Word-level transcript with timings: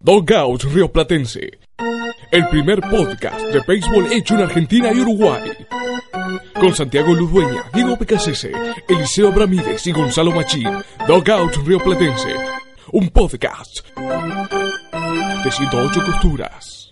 Dogout 0.00 0.62
Río 0.62 0.92
Platense. 0.92 1.58
El 2.30 2.46
primer 2.48 2.80
podcast 2.82 3.40
de 3.40 3.60
béisbol 3.66 4.12
hecho 4.12 4.34
en 4.34 4.42
Argentina 4.42 4.92
y 4.92 5.00
Uruguay. 5.00 5.50
Con 6.54 6.72
Santiago 6.72 7.12
Ludueña, 7.14 7.64
Diego 7.74 7.98
Pecasese, 7.98 8.52
Eliseo 8.88 9.32
Bramírez 9.32 9.84
y 9.88 9.92
Gonzalo 9.92 10.30
Machín. 10.30 10.68
Dogout 11.08 11.56
Río 11.66 11.80
Platense. 11.80 12.32
Un 12.92 13.08
podcast 13.08 13.80
de 15.44 15.50
108 15.50 16.00
costuras. 16.06 16.87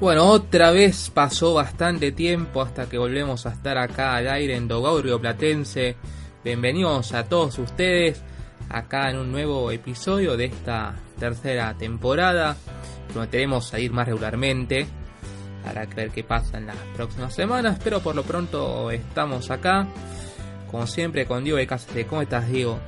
Bueno, 0.00 0.24
otra 0.24 0.70
vez 0.70 1.10
pasó 1.10 1.52
bastante 1.52 2.10
tiempo 2.10 2.62
hasta 2.62 2.88
que 2.88 2.96
volvemos 2.96 3.44
a 3.44 3.50
estar 3.50 3.76
acá 3.76 4.16
al 4.16 4.28
aire 4.28 4.56
en 4.56 4.66
Dogaurio 4.66 5.20
Platense. 5.20 5.94
Bienvenidos 6.42 7.12
a 7.12 7.24
todos 7.24 7.58
ustedes 7.58 8.22
acá 8.70 9.10
en 9.10 9.18
un 9.18 9.30
nuevo 9.30 9.70
episodio 9.70 10.38
de 10.38 10.46
esta 10.46 10.94
tercera 11.18 11.74
temporada. 11.76 12.56
Prometeremos 13.12 13.68
salir 13.68 13.92
más 13.92 14.08
regularmente 14.08 14.86
para 15.62 15.84
ver 15.84 16.08
qué 16.08 16.24
pasa 16.24 16.56
en 16.56 16.68
las 16.68 16.76
próximas 16.96 17.34
semanas, 17.34 17.78
pero 17.84 18.00
por 18.00 18.14
lo 18.14 18.22
pronto 18.22 18.90
estamos 18.90 19.50
acá, 19.50 19.86
como 20.70 20.86
siempre, 20.86 21.26
con 21.26 21.44
Diego 21.44 21.58
de 21.58 21.66
Cáceres. 21.66 22.06
¿Cómo 22.06 22.22
estás, 22.22 22.48
Diego? 22.48 22.78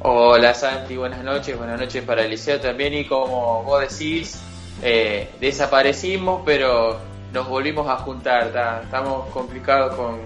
Hola 0.00 0.54
Santi, 0.54 0.96
buenas 0.96 1.22
noches, 1.22 1.54
buenas 1.58 1.78
noches 1.78 2.02
para 2.02 2.24
Eliseo 2.24 2.58
también 2.60 2.94
y 2.94 3.04
como 3.04 3.62
vos 3.62 3.82
decís, 3.82 4.40
eh, 4.86 5.30
desaparecimos, 5.40 6.42
pero 6.44 6.98
nos 7.32 7.48
volvimos 7.48 7.88
a 7.88 7.96
juntar. 7.96 8.52
estamos 8.82 9.30
complicados 9.30 9.94
con, 9.96 10.18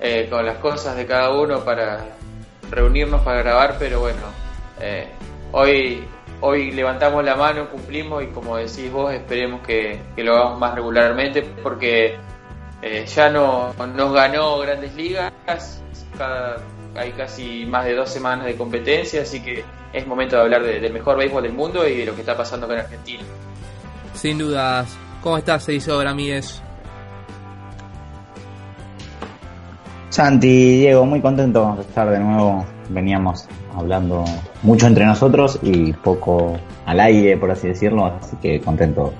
eh, 0.00 0.28
con 0.30 0.46
las 0.46 0.56
cosas 0.56 0.96
de 0.96 1.04
cada 1.04 1.30
uno 1.30 1.62
para 1.62 2.06
reunirnos 2.70 3.20
para 3.20 3.42
grabar, 3.42 3.76
pero 3.78 4.00
bueno, 4.00 4.22
eh, 4.80 5.08
hoy, 5.52 6.02
hoy 6.40 6.70
levantamos 6.70 7.22
la 7.22 7.36
mano, 7.36 7.68
cumplimos 7.68 8.22
y 8.22 8.28
como 8.28 8.56
decís 8.56 8.90
vos, 8.90 9.12
esperemos 9.12 9.60
que, 9.60 10.00
lo 10.16 10.36
hagamos 10.36 10.58
más 10.58 10.74
regularmente 10.74 11.42
porque 11.62 12.16
ya 13.14 13.28
no, 13.28 13.74
nos 13.94 14.12
ganó 14.14 14.58
grandes 14.58 14.94
ligas, 14.94 15.82
hay 16.96 17.10
casi 17.12 17.66
más 17.66 17.84
de 17.84 17.94
dos 17.94 18.08
semanas 18.08 18.46
de 18.46 18.56
competencia, 18.56 19.20
así 19.20 19.42
que 19.42 19.62
es 19.92 20.06
momento 20.06 20.36
de 20.36 20.42
hablar 20.42 20.62
del 20.62 20.92
mejor 20.94 21.18
béisbol 21.18 21.42
del 21.42 21.52
mundo 21.52 21.86
y 21.86 21.98
de 21.98 22.06
lo 22.06 22.14
que 22.14 22.22
está 22.22 22.34
pasando 22.34 22.66
con 22.66 22.78
Argentina. 22.78 23.22
Sin 24.22 24.38
dudas. 24.38 24.86
¿Cómo 25.20 25.36
estás, 25.36 25.68
Eliseo 25.68 26.00
Ramírez? 26.00 26.62
Santi, 30.10 30.78
Diego, 30.78 31.04
muy 31.04 31.20
contento 31.20 31.74
de 31.74 31.82
estar 31.82 32.08
de 32.08 32.20
nuevo. 32.20 32.64
Veníamos 32.90 33.48
hablando 33.76 34.24
mucho 34.62 34.86
entre 34.86 35.06
nosotros 35.06 35.58
y 35.60 35.92
poco 35.92 36.56
al 36.86 37.00
aire, 37.00 37.36
por 37.36 37.50
así 37.50 37.66
decirlo, 37.66 38.04
así 38.04 38.36
que 38.36 38.60
contento 38.60 39.12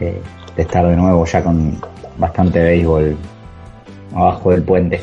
eh, 0.00 0.20
de 0.56 0.62
estar 0.62 0.84
de 0.84 0.96
nuevo 0.96 1.24
ya 1.26 1.44
con 1.44 1.80
bastante 2.18 2.60
béisbol 2.60 3.16
abajo 4.16 4.50
del 4.50 4.64
puente. 4.64 5.00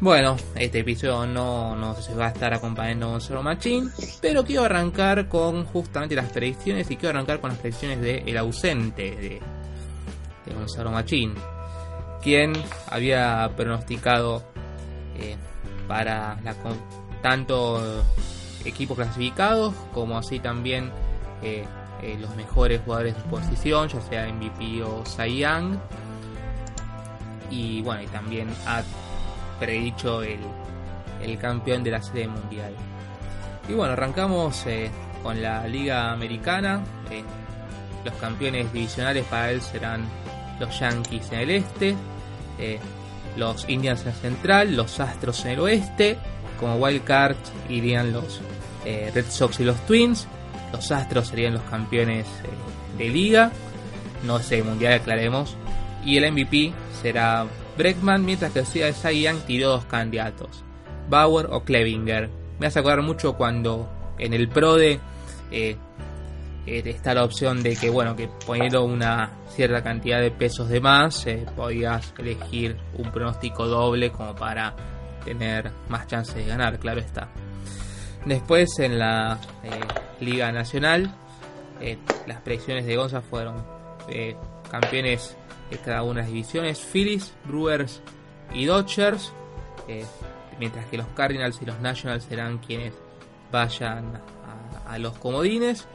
Bueno, 0.00 0.38
este 0.54 0.78
episodio 0.78 1.26
no, 1.26 1.76
no 1.76 1.94
se 1.94 2.14
va 2.14 2.28
a 2.28 2.28
estar 2.30 2.54
acompañando 2.54 3.10
Gonzalo 3.10 3.42
Machín, 3.42 3.92
pero 4.22 4.42
quiero 4.44 4.64
arrancar 4.64 5.28
con 5.28 5.66
justamente 5.66 6.14
las 6.14 6.32
predicciones 6.32 6.90
y 6.90 6.96
quiero 6.96 7.10
arrancar 7.10 7.38
con 7.38 7.50
las 7.50 7.58
predicciones 7.58 8.00
de 8.00 8.22
El 8.26 8.38
ausente 8.38 9.10
de, 9.10 9.40
Gonzalo 10.54 10.90
Machín, 10.90 11.34
quien 12.22 12.54
había 12.88 13.50
pronosticado 13.54 14.42
eh, 15.16 15.36
para 15.86 16.40
la, 16.42 16.56
tanto 17.20 18.02
equipos 18.64 18.96
clasificados 18.96 19.74
como 19.92 20.16
así 20.16 20.40
también 20.40 20.90
eh, 21.42 21.66
eh, 22.02 22.16
los 22.18 22.34
mejores 22.36 22.80
jugadores 22.86 23.16
de 23.16 23.22
posición, 23.24 23.88
ya 23.88 24.00
sea 24.00 24.32
MVP 24.32 24.82
o 24.82 25.04
Cy 25.04 25.40
Young. 25.40 25.76
Y 27.50 27.82
bueno, 27.82 28.02
y 28.02 28.06
también 28.06 28.48
a 28.66 28.82
predicho 29.60 30.22
el, 30.22 30.40
el 31.22 31.38
campeón 31.38 31.84
de 31.84 31.92
la 31.92 32.02
serie 32.02 32.26
mundial. 32.26 32.72
Y 33.68 33.74
bueno, 33.74 33.92
arrancamos 33.92 34.66
eh, 34.66 34.90
con 35.22 35.40
la 35.40 35.66
Liga 35.68 36.10
Americana. 36.10 36.82
Eh, 37.10 37.22
los 38.04 38.14
campeones 38.14 38.72
divisionales 38.72 39.24
para 39.26 39.52
él 39.52 39.60
serán 39.60 40.04
los 40.58 40.78
Yankees 40.80 41.30
en 41.32 41.38
el 41.40 41.50
este, 41.50 41.94
eh, 42.58 42.78
los 43.36 43.68
Indians 43.68 44.02
en 44.02 44.08
el 44.08 44.14
central, 44.14 44.76
los 44.76 44.98
Astros 44.98 45.44
en 45.44 45.52
el 45.52 45.60
oeste. 45.60 46.18
Como 46.58 46.76
wild 46.76 47.04
card 47.04 47.36
irían 47.68 48.12
los 48.12 48.40
Red 48.84 49.26
Sox 49.30 49.60
y 49.60 49.64
los 49.64 49.78
Twins. 49.86 50.26
Los 50.72 50.90
Astros 50.90 51.28
serían 51.28 51.54
los 51.54 51.62
campeones 51.62 52.26
de 52.98 53.08
liga. 53.08 53.50
No 54.24 54.40
sé, 54.40 54.62
mundial 54.62 54.94
aclaremos. 54.94 55.56
Y 56.04 56.16
el 56.16 56.30
MVP 56.32 56.72
será 57.00 57.46
Breckman, 57.80 58.26
mientras 58.26 58.52
que 58.52 58.60
hacía 58.60 59.10
Young 59.10 59.40
tiró 59.46 59.70
dos 59.70 59.86
candidatos, 59.86 60.62
Bauer 61.08 61.46
o 61.50 61.64
Klebinger. 61.64 62.28
Me 62.58 62.66
hace 62.66 62.78
acordar 62.78 63.00
mucho 63.00 63.38
cuando 63.38 63.88
en 64.18 64.34
el 64.34 64.50
PRODE 64.50 65.00
eh, 65.50 65.76
eh, 66.66 66.82
está 66.84 67.14
la 67.14 67.24
opción 67.24 67.62
de 67.62 67.76
que, 67.76 67.88
bueno, 67.88 68.14
que 68.14 68.28
poniendo 68.44 68.84
una 68.84 69.30
cierta 69.48 69.82
cantidad 69.82 70.20
de 70.20 70.30
pesos 70.30 70.68
de 70.68 70.78
más, 70.82 71.26
eh, 71.26 71.46
podías 71.56 72.12
elegir 72.18 72.76
un 72.98 73.10
pronóstico 73.10 73.66
doble 73.66 74.12
como 74.12 74.34
para 74.34 74.76
tener 75.24 75.70
más 75.88 76.06
chances 76.06 76.34
de 76.34 76.44
ganar, 76.44 76.78
claro 76.78 77.00
está. 77.00 77.30
Después 78.26 78.78
en 78.78 78.98
la 78.98 79.38
Liga 80.20 80.52
Nacional, 80.52 81.14
las 82.26 82.42
predicciones 82.42 82.84
de 82.84 82.94
Gonza 82.94 83.22
fueron 83.22 83.64
campeones 84.70 85.34
de 85.70 85.78
cada 85.78 86.02
una 86.02 86.20
de 86.20 86.22
las 86.22 86.28
divisiones, 86.28 86.80
Phillies, 86.80 87.32
Brewers 87.44 88.02
y 88.52 88.64
Dodgers, 88.64 89.32
eh, 89.88 90.04
mientras 90.58 90.86
que 90.86 90.98
los 90.98 91.06
Cardinals 91.08 91.60
y 91.62 91.66
los 91.66 91.80
Nationals 91.80 92.24
serán 92.24 92.58
quienes 92.58 92.92
vayan 93.50 94.20
a, 94.86 94.98
los 94.98 95.16
comodines. 95.18 95.86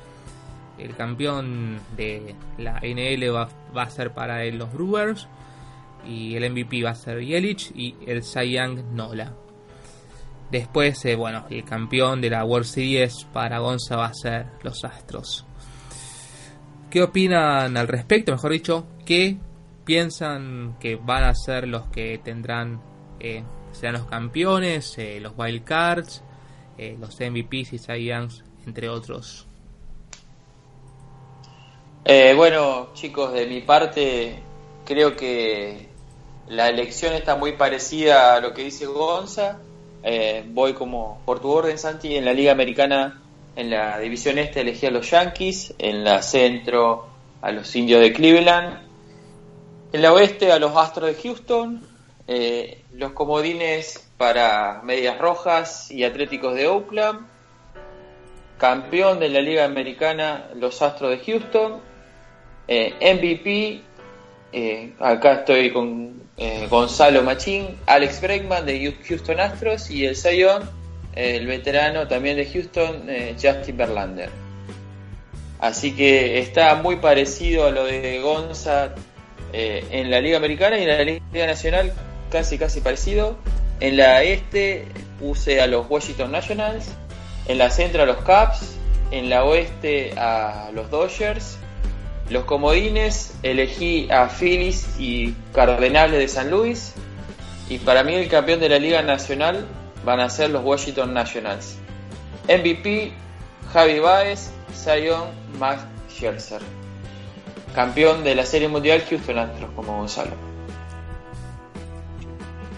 El 0.77 0.95
campeón 0.95 1.79
de 1.95 2.35
la 2.57 2.79
NL 2.81 3.33
va, 3.33 3.49
a 3.75 3.89
ser 3.89 4.13
para 4.13 4.43
él 4.43 4.57
los 4.57 4.73
Brewers 4.73 5.27
y 6.05 6.35
el 6.35 6.49
MVP 6.49 6.83
va 6.83 6.91
a 6.91 6.95
ser 6.95 7.21
Yelich 7.21 7.71
y 7.75 7.95
el 8.05 8.23
Cy 8.23 8.51
Young 8.51 8.83
Nola. 8.93 9.33
Después, 10.51 11.03
eh, 11.05 11.15
bueno, 11.15 11.45
el 11.49 11.63
campeón 11.63 12.21
de 12.21 12.29
la 12.29 12.45
World 12.45 12.65
Series 12.65 13.25
para 13.33 13.59
Gonza 13.59 13.95
va 13.95 14.07
a 14.07 14.13
ser 14.13 14.47
los 14.63 14.83
Astros. 14.83 15.45
¿Qué 16.89 17.01
opinan 17.03 17.75
al 17.75 17.87
respecto? 17.87 18.31
Mejor 18.31 18.51
dicho, 18.51 18.87
¿qué 19.05 19.37
piensan 19.85 20.75
que 20.79 20.95
van 20.95 21.23
a 21.23 21.33
ser 21.35 21.67
los 21.67 21.87
que 21.87 22.17
tendrán, 22.17 22.81
eh, 23.19 23.43
serán 23.71 23.93
los 23.93 24.07
campeones, 24.07 24.97
eh, 24.97 25.19
los 25.21 25.33
wild 25.37 25.63
cards, 25.63 26.23
eh, 26.77 26.97
los 26.99 27.17
MVPs 27.21 27.73
y 27.73 27.77
Cy 27.77 28.11
entre 28.65 28.89
otros. 28.89 29.47
bueno, 32.35 32.89
chicos, 32.93 33.31
de 33.33 33.45
mi 33.45 33.61
parte, 33.61 34.39
creo 34.85 35.15
que 35.15 35.87
la 36.49 36.69
elección 36.69 37.13
está 37.13 37.35
muy 37.35 37.53
parecida 37.53 38.35
a 38.35 38.41
lo 38.41 38.53
que 38.53 38.63
dice 38.63 38.85
Gonza. 38.85 39.59
voy 40.47 40.73
como 40.73 41.21
por 41.25 41.39
tu 41.39 41.49
orden, 41.49 41.77
Santi, 41.77 42.15
en 42.15 42.25
la 42.25 42.33
Liga 42.33 42.51
Americana, 42.51 43.21
en 43.55 43.69
la 43.69 43.99
división 43.99 44.37
este 44.37 44.61
elegí 44.61 44.85
a 44.85 44.91
los 44.91 45.09
Yankees, 45.09 45.73
en 45.77 46.03
la 46.03 46.21
centro 46.21 47.07
a 47.41 47.51
los 47.51 47.75
Indios 47.75 48.01
de 48.01 48.11
Cleveland, 48.11 48.84
en 49.95 50.01
la 50.01 50.11
oeste 50.11 50.51
a 50.51 50.59
los 50.59 50.75
Astros 50.75 51.15
de 51.15 51.23
Houston, 51.23 51.81
eh, 52.27 52.81
los 52.95 53.13
comodines 53.13 54.05
para 54.17 54.81
Medias 54.83 55.17
Rojas 55.17 55.89
y 55.89 56.03
Atléticos 56.03 56.53
de 56.53 56.67
Oakland, 56.67 57.25
campeón 58.57 59.21
de 59.21 59.29
la 59.29 59.39
Liga 59.39 59.63
Americana 59.63 60.49
los 60.53 60.81
Astros 60.81 61.11
de 61.11 61.19
Houston, 61.19 61.79
MVP, 62.67 63.83
acá 64.99 65.33
estoy 65.33 65.71
con 65.71 66.23
Gonzalo 66.69 67.23
Machín, 67.23 67.77
Alex 67.85 68.19
Bregman 68.19 68.65
de 68.65 68.93
Houston 69.07 69.39
Astros 69.39 69.89
y 69.89 70.05
el 70.05 70.17
Zion, 70.17 70.69
el 71.13 71.47
veterano 71.47 72.05
también 72.05 72.35
de 72.35 72.45
Houston, 72.45 73.07
Justin 73.41 73.77
Verlander. 73.77 74.29
Así 75.59 75.95
que 75.95 76.39
está 76.39 76.75
muy 76.75 76.97
parecido 76.97 77.67
a 77.67 77.71
lo 77.71 77.85
de 77.85 78.19
Gonza 78.19 78.93
en 79.55 80.11
la 80.11 80.21
Liga 80.21 80.37
Americana 80.37 80.77
y 80.77 80.83
en 80.83 80.87
la 80.89 81.03
Liga 81.03 81.47
Nacional, 81.47 81.93
casi 82.29 82.57
casi 82.57 82.81
parecido. 82.81 83.37
En 83.79 83.97
la 83.97 84.23
este 84.23 84.85
puse 85.19 85.61
a 85.61 85.67
los 85.67 85.89
Washington 85.89 86.31
Nationals, 86.31 86.87
en 87.47 87.57
la 87.57 87.69
centro 87.69 88.03
a 88.03 88.05
los 88.05 88.17
Caps, 88.23 88.77
en 89.11 89.29
la 89.29 89.43
oeste 89.43 90.13
a 90.17 90.69
los 90.73 90.89
Dodgers, 90.89 91.57
los 92.29 92.45
comodines 92.45 93.35
elegí 93.43 94.07
a 94.09 94.27
Phillies 94.29 94.99
y 94.99 95.35
Cardenales 95.53 96.19
de 96.19 96.27
San 96.27 96.49
Luis 96.49 96.93
y 97.69 97.77
para 97.77 98.03
mí 98.03 98.15
el 98.15 98.27
campeón 98.27 98.59
de 98.59 98.69
la 98.69 98.79
Liga 98.79 99.01
Nacional 99.03 99.67
van 100.03 100.19
a 100.19 100.29
ser 100.29 100.49
los 100.49 100.63
Washington 100.63 101.13
Nationals. 101.13 101.77
MVP 102.47 103.11
Javi 103.71 103.99
Baez, 103.99 104.51
Zion, 104.73 105.29
Max 105.59 105.83
Scherzer. 106.09 106.61
Campeón 107.75 108.23
de 108.23 108.33
la 108.33 108.45
Serie 108.45 108.67
Mundial 108.67 109.03
Houston 109.07 109.37
Astros 109.37 109.69
como 109.75 109.97
Gonzalo. 109.97 110.31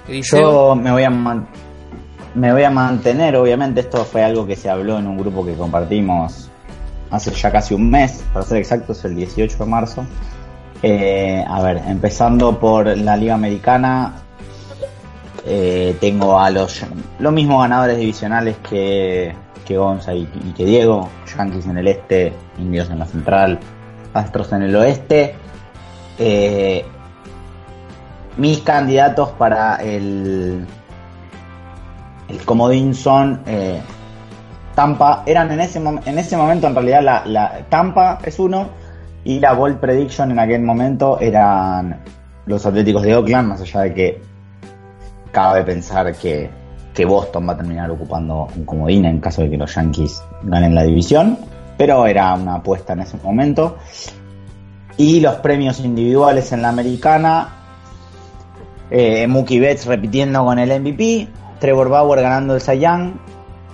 Yo 0.09 0.75
me 0.75 0.91
voy 0.91 1.03
a 1.03 1.09
me 1.09 2.53
voy 2.53 2.63
a 2.63 2.69
mantener, 2.69 3.35
obviamente 3.35 3.81
esto 3.81 4.05
fue 4.05 4.23
algo 4.23 4.45
que 4.45 4.55
se 4.55 4.69
habló 4.69 4.99
en 4.99 5.07
un 5.07 5.17
grupo 5.17 5.45
que 5.45 5.53
compartimos 5.53 6.49
hace 7.09 7.31
ya 7.31 7.51
casi 7.51 7.73
un 7.73 7.89
mes, 7.89 8.23
para 8.33 8.45
ser 8.45 8.57
exactos, 8.57 9.03
el 9.05 9.15
18 9.15 9.57
de 9.57 9.65
marzo. 9.65 10.05
Eh, 10.83 11.43
a 11.47 11.61
ver, 11.61 11.81
empezando 11.87 12.59
por 12.59 12.95
la 12.97 13.17
Liga 13.17 13.33
Americana, 13.33 14.13
eh, 15.45 15.95
tengo 15.99 16.39
a 16.39 16.49
los, 16.49 16.85
los 17.19 17.33
mismos 17.33 17.61
ganadores 17.61 17.97
divisionales 17.97 18.57
que, 18.69 19.33
que 19.65 19.77
Gonza 19.77 20.13
y, 20.13 20.25
que 20.55 20.65
Diego, 20.65 21.09
Yankees 21.35 21.65
en 21.65 21.77
el 21.77 21.87
este, 21.87 22.33
Indios 22.59 22.89
en 22.89 22.99
la 22.99 23.05
central, 23.05 23.59
Astros 24.17 24.51
en 24.53 24.63
el 24.63 24.75
oeste. 24.75 25.35
Eh, 26.19 26.85
mis 28.37 28.59
candidatos 28.59 29.31
para 29.31 29.77
el, 29.77 30.65
el 32.27 32.45
comodín 32.45 32.93
son 32.93 33.41
eh, 33.45 33.81
Tampa. 34.75 35.23
Eran 35.25 35.51
en 35.51 35.59
ese, 35.61 35.79
en 35.79 36.19
ese 36.19 36.37
momento, 36.37 36.67
en 36.67 36.75
realidad, 36.75 37.01
la, 37.01 37.25
la, 37.25 37.65
Tampa 37.69 38.19
es 38.23 38.39
uno. 38.39 38.69
Y 39.23 39.39
la 39.39 39.53
Bold 39.53 39.79
Prediction 39.79 40.31
en 40.31 40.39
aquel 40.39 40.61
momento 40.61 41.19
eran 41.19 41.99
los 42.45 42.65
Atléticos 42.65 43.03
de 43.03 43.15
Oakland, 43.15 43.49
más 43.49 43.61
allá 43.61 43.81
de 43.81 43.93
que 43.93 44.21
cabe 45.31 45.63
pensar 45.63 46.15
que, 46.15 46.49
que 46.93 47.05
Boston 47.05 47.47
va 47.47 47.53
a 47.53 47.57
terminar 47.57 47.91
ocupando 47.91 48.47
un 48.55 48.65
comodín 48.65 49.05
en 49.05 49.19
caso 49.19 49.41
de 49.41 49.49
que 49.49 49.57
los 49.57 49.75
Yankees 49.75 50.23
ganen 50.43 50.73
la 50.73 50.83
división. 50.83 51.37
Pero 51.77 52.05
era 52.07 52.33
una 52.33 52.55
apuesta 52.55 52.93
en 52.93 53.01
ese 53.01 53.17
momento. 53.23 53.77
Y 54.97 55.19
los 55.19 55.35
premios 55.35 55.79
individuales 55.79 56.51
en 56.51 56.63
la 56.63 56.69
americana, 56.69 57.49
eh, 58.89 59.27
Mookie 59.27 59.59
Betts 59.59 59.85
repitiendo 59.85 60.43
con 60.43 60.57
el 60.57 60.81
MVP, 60.81 61.27
Trevor 61.59 61.89
Bauer 61.89 62.21
ganando 62.21 62.55
el 62.55 62.61
Cy 62.61 62.79
Young, 62.79 63.13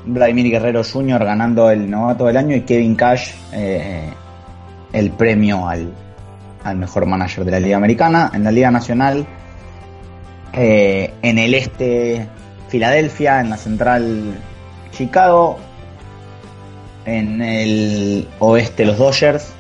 Vladimir 0.05 0.51
Guerrero 0.51 0.83
Jr. 0.83 1.23
ganando 1.23 1.69
el 1.69 1.89
novato 1.89 2.25
del 2.25 2.38
año 2.38 2.55
y 2.55 2.61
Kevin 2.61 2.95
Cash 2.95 3.31
eh, 3.53 4.09
el 4.91 5.11
premio 5.11 5.67
al, 5.67 5.91
mejor 6.75 7.05
manager 7.05 7.44
de 7.45 7.51
la 7.51 7.59
Liga 7.59 7.77
Americana. 7.77 8.31
En 8.33 8.44
la 8.44 8.51
Liga 8.51 8.71
Nacional, 8.71 9.25
eh, 10.53 11.13
en 11.21 11.38
el 11.38 11.53
este 11.53 12.27
Filadelfia, 12.69 13.41
en 13.41 13.50
la 13.50 13.57
central 13.57 14.35
Chicago, 14.91 15.57
en 17.05 17.41
el 17.41 18.27
oeste 18.39 18.85
los 18.85 18.97
Dodgers, 18.97 19.51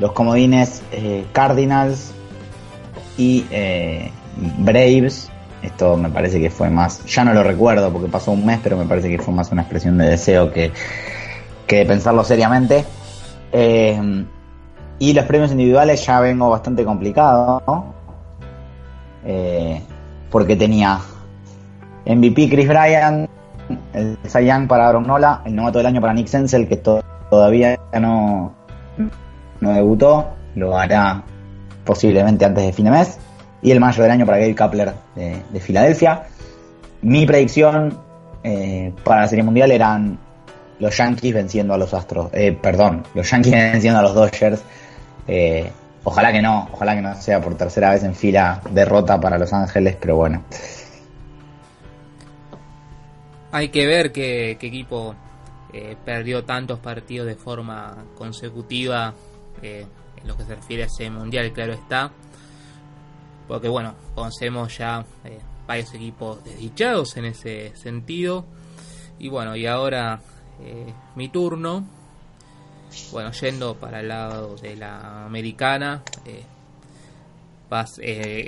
los 0.00 0.12
comodines 0.12 0.82
eh, 0.92 1.24
Cardinals 1.32 2.12
y 3.16 3.44
Braves 4.58 5.30
esto 5.66 5.96
me 5.96 6.10
parece 6.10 6.40
que 6.40 6.48
fue 6.48 6.70
más, 6.70 7.04
ya 7.06 7.24
no 7.24 7.34
lo 7.34 7.42
recuerdo 7.42 7.92
porque 7.92 8.08
pasó 8.08 8.32
un 8.32 8.46
mes, 8.46 8.60
pero 8.62 8.76
me 8.76 8.84
parece 8.84 9.08
que 9.08 9.18
fue 9.18 9.34
más 9.34 9.50
una 9.50 9.62
expresión 9.62 9.98
de 9.98 10.08
deseo 10.08 10.52
que, 10.52 10.70
que 11.66 11.78
de 11.78 11.86
pensarlo 11.86 12.22
seriamente. 12.24 12.84
Eh, 13.52 14.24
y 14.98 15.12
los 15.12 15.24
premios 15.24 15.50
individuales 15.50 16.04
ya 16.06 16.20
vengo 16.20 16.48
bastante 16.48 16.84
complicado, 16.84 17.94
eh, 19.24 19.82
porque 20.30 20.56
tenía 20.56 21.00
MVP 22.06 22.48
Chris 22.48 22.68
Bryan, 22.68 23.28
el 23.96 24.18
Cy 24.28 24.48
para 24.68 24.88
Aaron 24.88 25.06
Nola, 25.06 25.42
el 25.44 25.56
novato 25.56 25.78
del 25.78 25.86
año 25.86 26.00
para 26.00 26.12
Nick 26.12 26.28
Sensel, 26.28 26.68
que 26.68 26.76
todavía 26.76 27.78
no, 27.98 28.54
no 29.60 29.72
debutó, 29.72 30.34
lo 30.54 30.78
hará 30.78 31.24
posiblemente 31.84 32.44
antes 32.44 32.64
de 32.64 32.72
fin 32.72 32.84
de 32.84 32.90
mes 32.90 33.18
y 33.62 33.70
el 33.70 33.80
mayo 33.80 34.02
del 34.02 34.12
año 34.12 34.26
para 34.26 34.38
Gabe 34.38 34.54
Kapler 34.54 34.92
de, 35.14 35.60
Filadelfia. 35.60 36.24
Mi 37.02 37.26
predicción 37.26 37.98
eh, 38.44 38.92
para 39.02 39.22
la 39.22 39.28
Serie 39.28 39.44
Mundial 39.44 39.70
eran 39.70 40.18
los 40.78 40.96
Yankees 40.96 41.34
venciendo 41.34 41.74
a 41.74 41.78
los 41.78 41.94
Astros. 41.94 42.28
Eh, 42.32 42.52
perdón, 42.52 43.04
los 43.14 43.30
Yankees 43.30 43.52
venciendo 43.72 43.98
a 43.98 44.02
los 44.02 44.14
Dodgers. 44.14 44.62
Eh, 45.26 45.70
ojalá 46.04 46.32
que 46.32 46.42
no, 46.42 46.68
ojalá 46.72 46.94
que 46.94 47.02
no 47.02 47.14
sea 47.14 47.40
por 47.40 47.56
tercera 47.56 47.90
vez 47.90 48.04
en 48.04 48.14
fila 48.14 48.60
derrota 48.70 49.18
para 49.18 49.38
Los 49.38 49.52
Ángeles, 49.52 49.96
pero 49.98 50.16
bueno. 50.16 50.42
Hay 53.56 53.70
que 53.70 53.86
ver 53.86 54.12
qué, 54.12 54.50
equipo 54.52 55.14
perdió 56.04 56.44
tantos 56.44 56.78
partidos 56.78 57.26
de 57.26 57.36
forma 57.36 58.04
consecutiva 58.16 59.14
en 59.62 59.88
lo 60.24 60.36
que 60.36 60.44
se 60.44 60.54
refiere 60.54 60.84
a 60.84 60.86
ese 60.86 61.10
mundial, 61.10 61.52
claro 61.52 61.72
está 61.74 62.12
porque 63.46 63.68
bueno, 63.68 63.94
conocemos 64.14 64.76
ya 64.76 65.04
eh, 65.24 65.38
varios 65.66 65.94
equipos 65.94 66.42
desdichados 66.44 67.16
en 67.16 67.26
ese 67.26 67.76
sentido. 67.76 68.44
Y 69.18 69.28
bueno, 69.28 69.56
y 69.56 69.66
ahora 69.66 70.20
eh, 70.60 70.92
mi 71.14 71.28
turno. 71.28 71.86
Bueno, 73.12 73.30
yendo 73.32 73.74
para 73.76 74.00
el 74.00 74.08
lado 74.08 74.56
de 74.56 74.76
la 74.76 75.26
americana, 75.26 76.02
eh, 76.24 76.44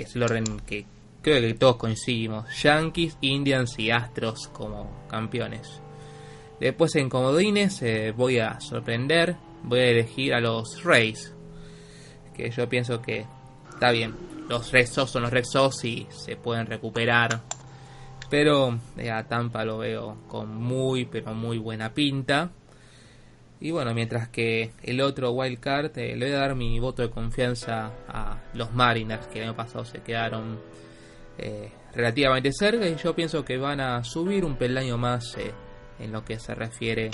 es 0.01 0.15
el 0.15 0.23
orden 0.23 0.59
que 0.61 0.85
creo 1.21 1.41
que 1.41 1.53
todos 1.53 1.77
coincidimos. 1.77 2.45
Yankees, 2.61 3.17
Indians 3.21 3.77
y 3.79 3.91
Astros 3.91 4.47
como 4.47 5.05
campeones. 5.07 5.81
Después 6.59 6.95
en 6.95 7.09
comodines 7.09 7.81
voy 8.17 8.39
a 8.39 8.59
sorprender, 8.59 9.37
voy 9.63 9.79
a 9.79 9.89
elegir 9.89 10.33
a 10.33 10.41
los 10.41 10.83
Rays, 10.83 11.33
que 12.35 12.49
yo 12.51 12.67
pienso 12.67 13.01
que 13.01 13.25
está 13.69 13.91
bien, 13.91 14.13
los 14.49 14.71
Red 14.71 14.87
son 14.87 15.21
los 15.21 15.31
Red 15.31 15.45
y 15.83 16.07
se 16.09 16.35
pueden 16.35 16.65
recuperar. 16.65 17.41
Pero 18.29 18.77
eh, 18.97 19.11
a 19.11 19.27
Tampa 19.27 19.63
lo 19.63 19.77
veo 19.77 20.17
con 20.27 20.55
muy, 20.55 21.05
pero 21.05 21.33
muy 21.33 21.57
buena 21.57 21.93
pinta. 21.93 22.51
Y 23.61 23.71
bueno, 23.71 23.93
mientras 23.93 24.29
que 24.29 24.71
el 24.83 25.01
otro 25.01 25.31
wild 25.31 25.59
card 25.59 25.97
eh, 25.97 26.15
le 26.15 26.27
voy 26.27 26.35
a 26.35 26.39
dar 26.39 26.55
mi 26.55 26.79
voto 26.79 27.01
de 27.01 27.09
confianza 27.09 27.91
a 28.07 28.37
los 28.53 28.73
Mariners 28.73 29.27
que 29.27 29.39
el 29.39 29.45
año 29.45 29.55
pasado 29.55 29.85
se 29.85 30.01
quedaron 30.01 30.59
eh, 31.41 31.71
relativamente 31.93 32.51
cerca 32.51 32.87
y 32.87 32.95
yo 32.95 33.15
pienso 33.15 33.43
que 33.43 33.57
van 33.57 33.79
a 33.79 34.03
subir 34.03 34.45
un 34.45 34.57
peldaño 34.57 34.97
más 34.97 35.35
en 35.99 36.11
lo 36.11 36.23
que 36.23 36.39
se 36.39 36.53
refiere 36.53 37.11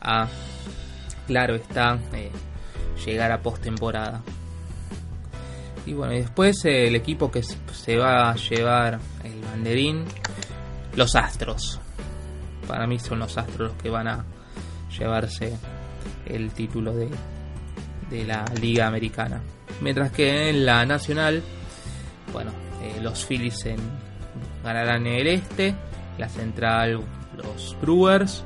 a, 0.00 0.28
claro 1.26 1.54
está, 1.54 1.98
llegar 3.04 3.32
a 3.32 3.40
postemporada. 3.40 4.22
Y 5.86 5.92
bueno, 5.92 6.12
y 6.12 6.20
después 6.20 6.64
eh, 6.64 6.88
el 6.88 6.94
equipo 6.94 7.30
que 7.30 7.42
se 7.42 7.96
va 7.96 8.30
a 8.30 8.36
llevar 8.36 9.00
el 9.24 9.40
banderín, 9.40 10.04
los 10.94 11.16
Astros. 11.16 11.80
Para 12.66 12.86
mí 12.86 12.98
son 12.98 13.20
los 13.20 13.38
Astros 13.38 13.72
los 13.72 13.82
que 13.82 13.88
van 13.88 14.08
a 14.08 14.24
llevarse 14.98 15.56
el 16.26 16.50
título 16.52 16.94
de, 16.94 17.08
de 18.10 18.24
la 18.24 18.44
Liga 18.60 18.86
Americana. 18.86 19.40
Mientras 19.80 20.12
que 20.12 20.50
en 20.50 20.66
la 20.66 20.84
Nacional, 20.84 21.42
bueno, 22.32 22.52
eh, 22.82 23.00
los 23.02 23.24
Phillies 23.26 23.66
en, 23.66 23.78
ganarán 24.64 25.06
el 25.06 25.26
este, 25.26 25.74
la 26.18 26.28
Central 26.28 27.00
los 27.36 27.76
Brewers 27.80 28.44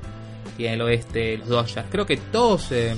y 0.59 0.67
en 0.67 0.75
el 0.75 0.83
oeste 0.83 1.39
los 1.39 1.49
Dodgers. 1.49 1.87
Creo 1.91 2.07
que 2.07 2.17
todos 2.17 2.71
eh, 2.73 2.95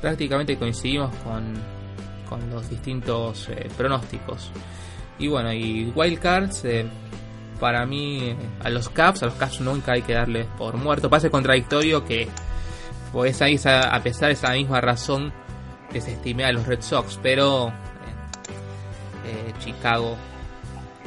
prácticamente 0.00 0.56
coincidimos 0.56 1.14
con 1.16 1.72
con 2.28 2.48
los 2.50 2.70
distintos 2.70 3.48
eh, 3.50 3.68
pronósticos. 3.76 4.50
Y 5.18 5.28
bueno, 5.28 5.52
y 5.52 5.92
Wildcards, 5.94 6.64
para 7.60 7.84
mí, 7.84 8.34
a 8.64 8.70
los 8.70 8.88
Caps, 8.88 9.22
a 9.22 9.26
los 9.26 9.34
Caps 9.34 9.60
nunca 9.60 9.92
hay 9.92 10.00
que 10.00 10.14
darles 10.14 10.46
por 10.56 10.78
muerto. 10.78 11.10
Parece 11.10 11.30
contradictorio 11.30 12.06
que, 12.06 12.28
pues 13.12 13.42
ahí, 13.42 13.60
a 13.66 14.02
pesar 14.02 14.28
de 14.28 14.32
esa 14.32 14.52
misma 14.52 14.80
razón 14.80 15.30
desestimé 15.92 16.46
a 16.46 16.52
los 16.52 16.66
Red 16.66 16.80
Sox, 16.80 17.20
pero 17.22 17.70
Chicago 19.62 20.16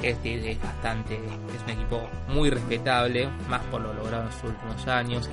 es, 0.01 0.17
es, 0.23 0.61
bastante, 0.61 1.15
es 1.15 1.63
un 1.63 1.69
equipo 1.69 2.01
muy 2.27 2.49
respetable, 2.49 3.29
más 3.49 3.61
por 3.65 3.81
lo 3.81 3.93
logrado 3.93 4.25
en 4.25 4.31
sus 4.33 4.43
últimos 4.45 4.87
años, 4.87 5.29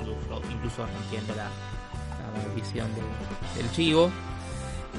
incluso, 0.51 0.87
rompiendo 0.87 1.35
la, 1.35 1.45
la 1.45 2.49
maldición 2.49 2.89
del 3.57 3.71
Chivo. 3.73 4.11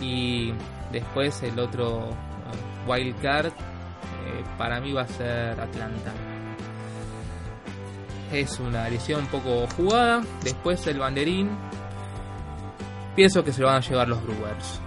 Y 0.01 0.53
después 0.91 1.41
el 1.43 1.59
otro 1.59 2.09
wild 2.87 3.21
card 3.21 3.51
para 4.57 4.79
mí 4.79 4.93
va 4.93 5.01
a 5.01 5.07
ser 5.07 5.59
Atlanta. 5.59 6.11
Es 8.31 8.59
una 8.59 8.89
lesión 8.89 9.21
un 9.21 9.27
poco 9.27 9.67
jugada. 9.75 10.23
Después 10.43 10.85
el 10.87 10.99
banderín. 10.99 11.49
Pienso 13.15 13.43
que 13.43 13.53
se 13.53 13.61
lo 13.61 13.67
van 13.67 13.77
a 13.77 13.81
llevar 13.81 14.07
los 14.07 14.23
Brewers. 14.23 14.81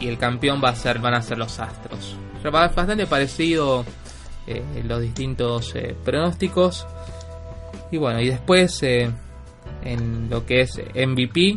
Y 0.00 0.08
el 0.08 0.18
campeón 0.18 0.60
va 0.64 0.70
a 0.70 0.74
ser, 0.74 0.98
van 0.98 1.14
a 1.14 1.22
ser 1.22 1.38
los 1.38 1.60
Astros. 1.60 2.16
Bastante 2.50 3.06
parecido 3.06 3.84
eh, 4.46 4.82
los 4.84 5.00
distintos 5.00 5.74
eh, 5.76 5.94
pronósticos. 6.04 6.86
Y 7.90 7.98
bueno, 7.98 8.20
y 8.20 8.28
después 8.28 8.82
eh, 8.82 9.10
en 9.84 10.28
lo 10.28 10.44
que 10.44 10.62
es 10.62 10.80
MVP. 10.94 11.56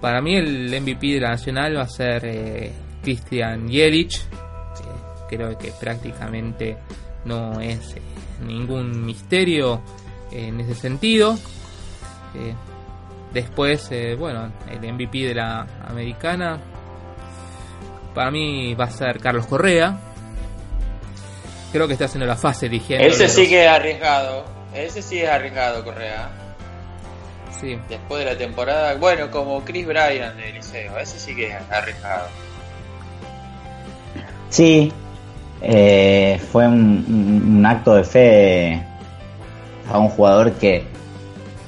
Para 0.00 0.22
mí 0.22 0.36
el 0.36 0.80
MVP 0.80 1.14
de 1.14 1.20
la 1.20 1.30
Nacional 1.30 1.76
va 1.76 1.82
a 1.82 1.88
ser 1.88 2.72
Christian 3.02 3.68
Yelich 3.68 4.22
creo 5.28 5.56
que 5.58 5.70
prácticamente 5.78 6.76
no 7.26 7.60
es 7.60 7.94
ningún 8.44 9.04
misterio 9.04 9.82
en 10.32 10.58
ese 10.60 10.74
sentido. 10.74 11.38
Después, 13.32 13.90
bueno, 14.18 14.50
el 14.70 14.92
MVP 14.92 15.26
de 15.26 15.34
la 15.34 15.66
americana 15.86 16.58
para 18.14 18.30
mí 18.30 18.74
va 18.74 18.84
a 18.84 18.90
ser 18.90 19.20
Carlos 19.20 19.46
Correa. 19.46 19.98
Creo 21.72 21.86
que 21.86 21.92
está 21.92 22.06
haciendo 22.06 22.26
la 22.26 22.36
fase 22.36 22.68
dirigiendo. 22.68 23.06
Ese 23.06 23.28
sí 23.28 23.48
que 23.48 23.64
es 23.64 23.70
arriesgado. 23.70 24.44
Ese 24.74 25.02
sí 25.02 25.20
es 25.20 25.28
arriesgado, 25.28 25.84
Correa. 25.84 26.30
Sí. 27.60 27.78
Después 27.88 28.24
de 28.24 28.32
la 28.32 28.38
temporada, 28.38 28.94
bueno, 28.94 29.30
como 29.30 29.64
Chris 29.64 29.86
Bryan 29.86 30.36
de 30.36 30.52
Liceo, 30.52 30.98
ese 30.98 31.18
sí 31.18 31.34
que 31.34 31.48
es 31.48 31.70
arriesgado. 31.70 32.28
Sí, 34.48 34.92
eh, 35.60 36.40
fue 36.50 36.66
un, 36.66 37.54
un, 37.56 37.66
acto 37.66 37.94
de 37.94 38.04
fe 38.04 38.82
a 39.88 39.98
un 39.98 40.08
jugador 40.08 40.52
que, 40.54 40.84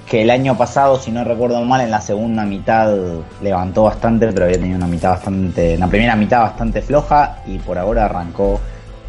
que 0.08 0.22
el 0.22 0.30
año 0.30 0.56
pasado, 0.56 0.98
si 0.98 1.10
no 1.10 1.24
recuerdo 1.24 1.60
mal, 1.62 1.80
en 1.80 1.90
la 1.90 2.00
segunda 2.00 2.44
mitad 2.44 2.94
levantó 3.40 3.84
bastante, 3.84 4.30
pero 4.32 4.46
había 4.46 4.58
tenido 4.58 4.76
una 4.76 4.86
mitad 4.86 5.10
bastante, 5.10 5.78
la 5.78 5.88
primera 5.88 6.16
mitad 6.16 6.40
bastante 6.40 6.82
floja 6.82 7.42
y 7.46 7.58
por 7.58 7.78
ahora 7.78 8.04
arrancó 8.04 8.60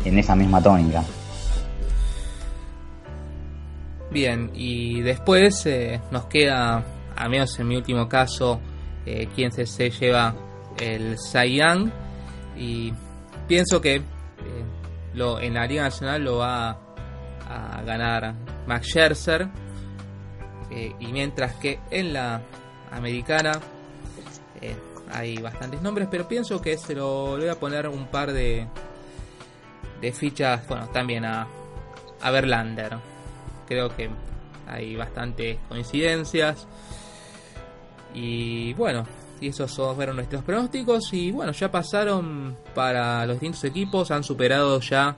en 0.05 0.17
esa 0.17 0.35
misma 0.35 0.61
tónica. 0.61 1.03
Bien, 4.11 4.51
y 4.53 5.01
después 5.01 5.65
eh, 5.65 5.99
nos 6.11 6.25
queda, 6.25 6.83
a 7.15 7.29
menos 7.29 7.59
en 7.59 7.67
mi 7.67 7.75
último 7.75 8.07
caso, 8.07 8.59
eh, 9.05 9.27
quien 9.35 9.51
se, 9.51 9.65
se 9.65 9.89
lleva 9.89 10.35
el 10.79 11.17
Young 11.33 11.89
y 12.55 12.93
pienso 13.47 13.81
que 13.81 14.01
lo, 15.13 15.39
en 15.39 15.53
la 15.53 15.65
Liga 15.65 15.83
Nacional 15.83 16.23
lo 16.23 16.37
va 16.37 16.77
a 17.49 17.81
ganar 17.85 18.35
Max 18.67 18.87
Scherzer. 18.87 19.47
Eh, 20.75 20.95
y 20.99 21.07
mientras 21.11 21.53
que 21.55 21.79
en 21.91 22.13
la 22.13 22.41
Americana 22.91 23.59
eh, 24.59 24.75
hay 25.11 25.37
bastantes 25.37 25.81
nombres, 25.83 26.07
pero 26.09 26.27
pienso 26.27 26.59
que 26.59 26.77
se 26.77 26.95
lo, 26.95 27.37
voy 27.37 27.47
a 27.47 27.59
poner 27.59 27.87
un 27.87 28.07
par 28.07 28.33
de, 28.33 28.65
de 30.01 30.11
fichas, 30.11 30.67
bueno, 30.67 30.87
también 30.89 31.25
a, 31.25 31.47
a 32.21 32.31
Verlander. 32.31 32.97
Creo 33.67 33.95
que 33.95 34.09
hay 34.67 34.95
bastantes 34.95 35.57
coincidencias. 35.69 36.67
Y 38.15 38.73
bueno, 38.73 39.05
y 39.39 39.49
esos 39.49 39.75
fueron 39.75 40.15
nuestros 40.15 40.43
pronósticos. 40.43 41.13
Y 41.13 41.31
bueno, 41.31 41.51
ya 41.51 41.69
pasaron 41.69 42.57
para 42.73 43.25
los 43.25 43.35
distintos 43.35 43.63
equipos. 43.65 44.09
Han 44.09 44.23
superado 44.23 44.79
ya 44.79 45.17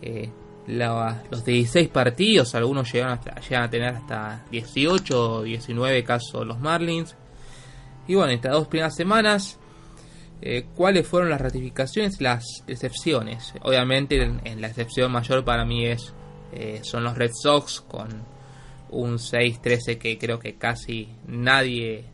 eh, 0.00 0.30
la, 0.70 1.22
los 1.30 1.44
16 1.44 1.88
partidos. 1.88 2.54
Algunos 2.54 2.92
llegan, 2.92 3.10
hasta, 3.10 3.40
llegan 3.40 3.62
a 3.64 3.70
tener 3.70 3.94
hasta 3.94 4.44
18 4.50 5.32
o 5.32 5.42
19 5.42 6.04
casos 6.04 6.46
los 6.46 6.60
Marlins. 6.60 7.16
Y 8.06 8.14
bueno, 8.14 8.32
estas 8.32 8.52
dos 8.52 8.68
primeras 8.68 8.94
semanas, 8.94 9.58
eh, 10.42 10.66
¿cuáles 10.74 11.06
fueron 11.06 11.30
las 11.30 11.40
ratificaciones? 11.40 12.20
Las 12.20 12.44
excepciones. 12.66 13.52
Obviamente, 13.62 14.22
en, 14.22 14.60
la 14.60 14.68
excepción 14.68 15.12
mayor 15.12 15.44
para 15.44 15.64
mí 15.64 15.86
es 15.86 16.14
eh, 16.52 16.80
son 16.82 17.04
los 17.04 17.16
Red 17.16 17.30
Sox 17.32 17.80
con 17.80 18.08
un 18.90 19.18
6-13 19.18 19.98
que 19.98 20.18
creo 20.18 20.40
que 20.40 20.56
casi 20.56 21.08
nadie 21.26 22.06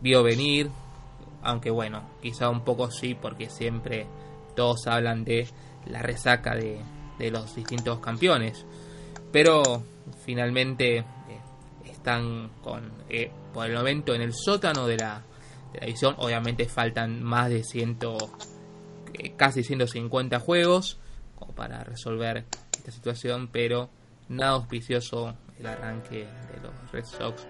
vio 0.00 0.22
venir, 0.22 0.70
aunque 1.42 1.70
bueno, 1.70 2.02
quizá 2.20 2.48
un 2.48 2.64
poco 2.64 2.90
sí, 2.90 3.14
porque 3.14 3.48
siempre 3.48 4.06
todos 4.56 4.88
hablan 4.88 5.24
de 5.24 5.46
la 5.86 6.02
resaca 6.02 6.56
de, 6.56 6.80
de 7.20 7.30
los 7.30 7.54
distintos 7.54 8.00
campeones, 8.00 8.64
pero 9.30 9.84
finalmente 10.24 10.98
eh, 10.98 11.04
están 11.84 12.50
con 12.62 12.90
eh, 13.08 13.30
por 13.52 13.66
el 13.66 13.76
momento 13.76 14.14
en 14.14 14.22
el 14.22 14.32
sótano 14.34 14.86
de 14.86 14.96
la, 14.96 15.22
de 15.72 15.80
la 15.80 15.86
división, 15.86 16.14
obviamente 16.18 16.66
faltan 16.66 17.22
más 17.22 17.50
de 17.50 17.62
ciento, 17.62 18.16
eh, 19.12 19.34
casi 19.36 19.62
150 19.62 20.40
juegos 20.40 20.98
como 21.38 21.54
para 21.54 21.84
resolver 21.84 22.46
esta 22.72 22.90
situación, 22.90 23.48
pero 23.52 23.90
nada 24.28 24.52
auspicioso 24.52 25.34
el 25.58 25.66
arranque 25.66 26.26
de 26.52 26.60
los 26.62 26.92
Red 26.92 27.04
Sox 27.04 27.46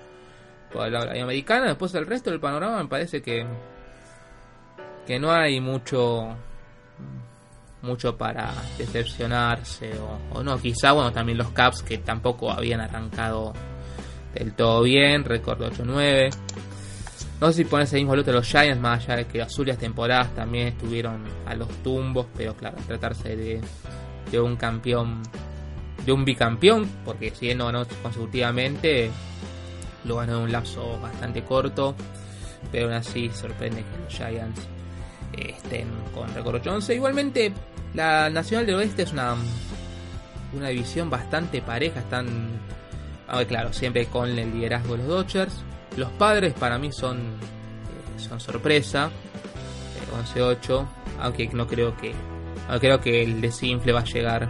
por 0.73 0.91
la 0.91 1.03
americana. 1.23 1.69
Después 1.69 1.95
el 1.95 2.07
resto 2.07 2.31
del 2.31 2.41
panorama 2.41 2.83
me 2.83 2.89
parece 2.89 3.23
que 3.23 3.47
que 5.07 5.19
no 5.19 5.33
hay 5.33 5.61
mucho 5.61 6.37
mucho 7.83 8.17
para 8.17 8.53
decepcionarse 8.79 9.93
o, 10.33 10.43
no. 10.43 10.59
Quizá, 10.59 10.93
bueno, 10.93 11.13
también 11.13 11.39
los 11.39 11.51
Caps 11.51 11.83
que 11.83 11.99
tampoco 11.99 12.51
habían 12.51 12.81
arrancado 12.81 13.53
del 14.35 14.53
todo 14.55 14.83
bien, 14.83 15.25
récord 15.25 15.61
8-9. 15.61 16.31
No 17.41 17.47
sé 17.49 17.53
si 17.55 17.65
pones 17.65 17.93
el 17.95 18.01
mismo 18.01 18.17
lote 18.17 18.33
los 18.33 18.47
Giants, 18.47 18.81
más 18.81 19.05
allá 19.05 19.17
de 19.17 19.27
que 19.27 19.39
las 19.39 19.59
últimas 19.59 19.79
temporadas 19.79 20.35
también 20.35 20.69
estuvieron 20.69 21.25
a 21.47 21.55
los 21.55 21.69
tumbos, 21.83 22.27
pero 22.37 22.55
claro, 22.55 22.77
tratarse 22.87 23.35
de, 23.35 23.61
de 24.31 24.41
un 24.41 24.57
campeón, 24.57 25.23
de 26.05 26.13
un 26.13 26.25
bicampeón, 26.25 26.87
porque 27.05 27.31
si 27.31 27.55
no 27.55 27.67
ganó 27.67 27.87
consecutivamente, 28.03 29.11
lo 30.05 30.17
ganó 30.17 30.37
en 30.39 30.45
un 30.45 30.53
lapso 30.53 31.01
bastante 31.01 31.43
corto, 31.43 31.95
pero 32.71 32.87
aún 32.87 32.95
así 32.95 33.31
sorprende 33.31 33.85
que 33.85 34.05
los 34.05 34.15
Giants 34.15 34.69
eh, 35.33 35.55
estén 35.57 35.89
con 36.15 36.33
récord 36.35 36.67
11. 36.67 36.95
Igualmente, 36.95 37.53
la 37.95 38.31
Nacional 38.31 38.67
del 38.67 38.77
Oeste 38.77 39.03
es 39.03 39.13
una, 39.13 39.35
una 40.53 40.69
división 40.69 41.11
bastante 41.11 41.63
pareja, 41.63 42.01
están, 42.01 42.61
claro, 43.49 43.73
siempre 43.73 44.07
con 44.07 44.29
el 44.29 44.53
liderazgo 44.53 44.97
de 44.97 44.99
los 44.99 45.09
Dodgers. 45.09 45.65
Los 45.97 46.11
padres 46.13 46.55
para 46.55 46.79
mí 46.79 46.93
son, 46.93 47.19
eh, 47.19 48.19
son 48.19 48.41
sorpresa, 48.41 49.11
11-8, 50.35 50.87
aunque 51.21 51.49
no 51.49 51.67
creo 51.67 51.97
que, 51.97 52.13
aunque 52.69 52.87
creo 52.87 53.01
que 53.01 53.23
el 53.23 53.41
desinfle 53.41 53.93
va 53.93 54.01
a 54.01 54.05
llegar 54.05 54.49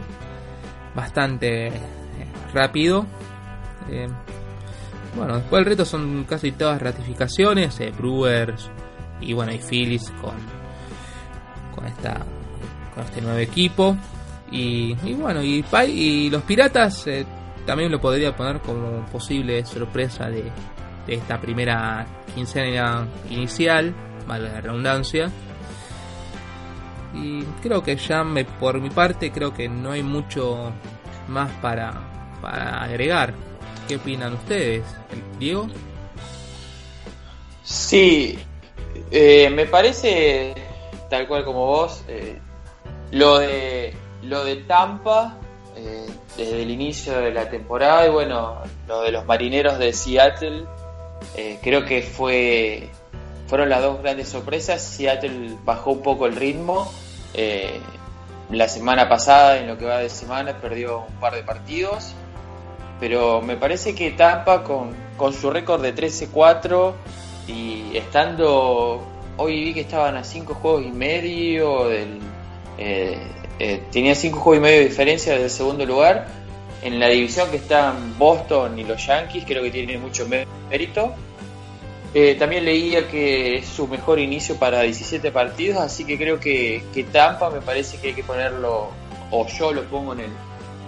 bastante 0.95 1.69
eh, 1.69 1.73
rápido. 2.53 3.07
Bueno, 5.17 5.37
después 5.37 5.61
el 5.61 5.67
reto 5.67 5.85
son 5.85 6.25
casi 6.25 6.53
todas 6.53 6.81
ratificaciones, 6.81 7.81
eh, 7.81 7.93
Brewers 7.97 8.71
y 9.21 9.33
bueno, 9.33 9.53
y 9.53 9.59
Phillies 9.59 10.11
con, 10.21 10.35
con 11.81 11.89
esta 11.89 12.27
con 12.95 13.05
este 13.05 13.21
nuevo 13.21 13.39
equipo. 13.39 13.97
Y, 14.53 14.95
bueno, 15.15 15.43
y, 15.43 16.29
los 16.29 16.43
Piratas 16.43 17.07
eh, 17.07 17.25
también 17.65 17.91
lo 17.93 18.01
podría 18.01 18.35
poner 18.35 18.61
como 18.61 19.07
posible 19.07 19.65
sorpresa 19.65 20.29
de, 20.29 20.51
de 21.07 21.15
esta 21.15 21.41
primera 21.41 22.05
quincena 22.35 23.07
inicial, 23.31 23.95
vale 24.27 24.51
la 24.51 24.61
redundancia. 24.61 25.31
Y 27.15 27.43
creo 27.63 27.83
que 27.83 27.97
ya 27.97 28.25
me, 28.25 28.45
por 28.45 28.81
mi 28.81 28.91
parte 28.91 29.31
creo 29.31 29.55
que 29.55 29.69
no 29.69 29.93
hay 29.93 30.03
mucho 30.03 30.73
más 31.29 31.51
para, 31.63 31.93
para 32.41 32.83
agregar. 32.83 33.35
¿Qué 33.87 33.97
opinan 33.97 34.35
ustedes? 34.35 34.85
Diego. 35.39 35.69
Sí, 37.63 38.39
eh, 39.11 39.51
me 39.51 39.67
parece 39.67 40.55
tal 41.11 41.29
cual 41.29 41.45
como 41.45 41.67
vos. 41.67 42.03
Eh, 42.09 42.39
lo 43.11 43.39
de 43.39 43.95
lo 44.23 44.45
de 44.45 44.57
Tampa 44.57 45.37
eh, 45.77 46.07
desde 46.37 46.63
el 46.63 46.71
inicio 46.71 47.19
de 47.21 47.33
la 47.33 47.51
temporada 47.51 48.07
y 48.07 48.11
bueno, 48.11 48.63
lo 48.87 49.03
de 49.03 49.13
los 49.13 49.27
marineros 49.27 49.79
de 49.79 49.93
Seattle 49.93 50.65
creo 51.63 51.85
que 51.85 52.03
fue 52.03 52.91
fueron 53.51 53.69
las 53.69 53.83
dos 53.83 54.01
grandes 54.01 54.29
sorpresas. 54.29 54.81
Seattle 54.81 55.57
bajó 55.65 55.91
un 55.91 56.03
poco 56.03 56.27
el 56.27 56.37
ritmo. 56.37 56.89
Eh, 57.35 57.81
la 58.49 58.69
semana 58.69 59.09
pasada, 59.09 59.59
en 59.59 59.67
lo 59.67 59.77
que 59.77 59.87
va 59.87 59.99
de 59.99 60.09
semana, 60.09 60.61
perdió 60.61 61.01
un 61.01 61.15
par 61.19 61.35
de 61.35 61.43
partidos. 61.43 62.15
Pero 63.01 63.43
me 63.43 63.57
parece 63.57 63.97
que 63.97 64.13
Tampa, 64.13 64.63
con, 64.63 64.95
con 65.17 65.33
su 65.33 65.51
récord 65.51 65.83
de 65.83 65.93
13-4 65.93 66.93
y 67.49 67.97
estando. 67.97 69.05
Hoy 69.43 69.65
vi 69.65 69.73
que 69.73 69.81
estaban 69.81 70.19
a 70.19 70.23
5 70.23 70.53
juegos 70.53 70.85
y 70.85 70.91
medio 70.91 71.89
del. 71.89 72.19
Eh, 72.77 73.17
eh, 73.59 73.83
tenía 73.91 74.15
5 74.15 74.39
juegos 74.39 74.59
y 74.59 74.61
medio 74.61 74.81
de 74.81 74.89
diferencia 74.89 75.39
del 75.39 75.49
segundo 75.49 75.87
lugar. 75.87 76.27
En 76.83 77.01
la 77.01 77.09
división 77.09 77.51
que 77.51 77.57
están 77.57 78.19
Boston 78.19 78.79
y 78.79 78.85
los 78.85 79.07
Yankees, 79.07 79.45
creo 79.47 79.63
que 79.63 79.71
tiene 79.71 79.97
mucho 79.97 80.29
mérito. 80.29 81.15
Eh, 82.13 82.35
también 82.35 82.67
leía 82.67 83.09
que 83.09 83.57
es 83.57 83.67
su 83.67 83.89
mejor 83.89 84.19
inicio 84.19 84.57
para 84.57 84.83
17 84.83 85.31
partidos, 85.31 85.79
así 85.79 86.05
que 86.05 86.19
creo 86.19 86.39
que, 86.39 86.85
que, 86.93 87.05
Tampa 87.05 87.49
me 87.49 87.63
parece 87.63 87.97
que 87.97 88.09
hay 88.09 88.15
que 88.15 88.25
ponerlo, 88.25 88.89
o 89.31 89.47
yo 89.47 89.73
lo 89.73 89.85
pongo 89.85 90.13
en 90.13 90.21
el 90.21 90.31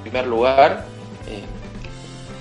primer 0.02 0.26
lugar, 0.26 0.84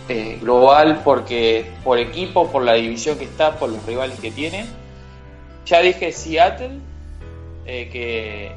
eh, 0.10 0.38
global, 0.42 1.04
porque 1.06 1.72
por 1.86 2.00
equipo, 2.00 2.52
por 2.52 2.64
la 2.64 2.74
división 2.74 3.18
que 3.18 3.24
está, 3.24 3.58
por 3.58 3.70
los 3.70 3.86
rivales 3.86 4.20
que 4.20 4.32
tiene. 4.32 4.81
Ya 5.66 5.82
dije 5.82 6.12
Seattle, 6.12 6.80
que 7.66 8.52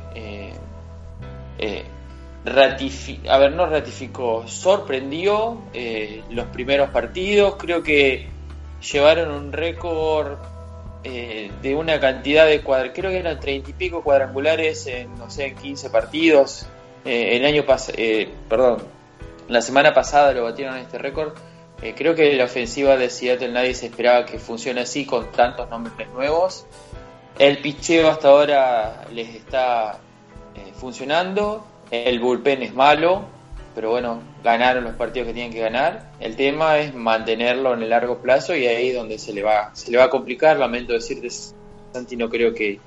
a 3.29 3.39
ver, 3.39 3.53
no 3.53 3.67
ratificó, 3.67 4.47
sorprendió 4.49 5.63
los 6.31 6.47
primeros 6.47 6.91
partidos, 6.91 7.57
creo 7.57 7.83
que 7.83 8.29
llevaron 8.81 9.31
un 9.31 9.53
récord 9.53 10.39
eh, 11.07 11.51
de 11.61 11.75
una 11.75 12.01
cantidad 12.01 12.47
de 12.47 12.63
cuadrangulares, 12.63 12.99
creo 12.99 13.11
que 13.11 13.19
eran 13.19 13.39
treinta 13.39 13.69
y 13.69 13.73
pico 13.75 14.03
cuadrangulares 14.03 14.87
en, 14.87 15.15
no 15.17 15.31
sé, 15.31 15.49
en 15.49 15.57
15 15.57 15.91
partidos. 15.91 16.67
Eh, 17.05 17.37
el 17.37 17.45
año 17.45 17.67
pasado, 17.67 17.99
eh, 17.99 18.31
perdón, 18.49 18.83
la 19.49 19.61
semana 19.61 19.93
pasada 19.93 20.33
lo 20.33 20.45
batieron 20.45 20.79
este 20.79 20.97
récord. 20.97 21.35
creo 21.97 22.15
que 22.15 22.33
la 22.35 22.45
ofensiva 22.45 22.97
de 22.97 23.11
Seattle 23.11 23.53
nadie 23.53 23.75
se 23.75 23.87
esperaba 23.87 24.25
que 24.25 24.39
funcione 24.39 24.81
así 24.81 25.05
con 25.05 25.31
tantos 25.33 25.69
nombres 25.69 26.09
nuevos. 26.09 26.65
El 27.38 27.59
picheo 27.59 28.09
hasta 28.09 28.29
ahora 28.29 29.07
les 29.12 29.35
está 29.35 29.99
funcionando. 30.76 31.64
El 31.91 32.21
bullpen 32.21 32.62
es 32.62 32.75
malo 32.75 33.35
pero 33.75 33.91
bueno, 33.91 34.23
ganaron 34.45 34.85
los 34.85 34.95
partidos 34.95 35.26
que 35.29 35.35
tienen 35.35 35.53
que 35.53 35.61
ganar. 35.61 36.12
El 36.21 36.37
tema 36.37 36.79
es 36.79 36.95
mantenerlo 36.95 37.75
en 37.75 37.83
el 37.83 37.91
largo 37.91 38.19
plazo 38.19 38.55
y 38.55 38.67
ahí 38.67 38.91
es 38.91 38.95
donde 38.95 39.19
se 39.19 39.33
le 39.33 39.43
va, 39.43 39.75
se 39.75 39.91
le 39.91 39.99
va 39.99 40.05
a 40.05 40.11
complicar. 40.11 40.59
Lamento 40.59 40.93
decirte, 40.93 41.29
Santi, 41.93 42.17
no 42.17 42.31
creo 42.31 42.55
que, 42.55 42.79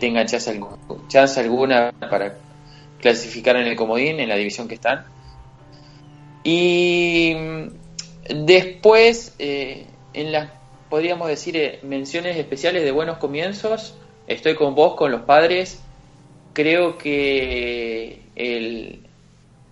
tenga 0.00 0.26
chance, 0.26 0.60
chance 1.08 1.38
alguna 1.38 1.92
para 2.10 2.36
clasificar 3.00 3.56
en 3.56 3.68
el 3.68 3.76
comodín, 3.76 4.18
en 4.18 4.28
la 4.28 4.34
división 4.34 4.66
que 4.66 4.74
están. 4.74 5.04
Y 6.42 7.36
después, 8.28 9.36
eh, 9.38 9.86
en 10.14 10.32
las, 10.32 10.50
podríamos 10.94 11.26
decir, 11.26 11.56
eh, 11.56 11.80
menciones 11.82 12.36
especiales 12.36 12.84
de 12.84 12.92
buenos 12.92 13.18
comienzos, 13.18 13.96
estoy 14.28 14.54
con 14.54 14.76
vos, 14.76 14.94
con 14.94 15.10
los 15.10 15.22
padres. 15.22 15.82
Creo 16.52 16.98
que 16.98 18.20
el, 18.36 19.00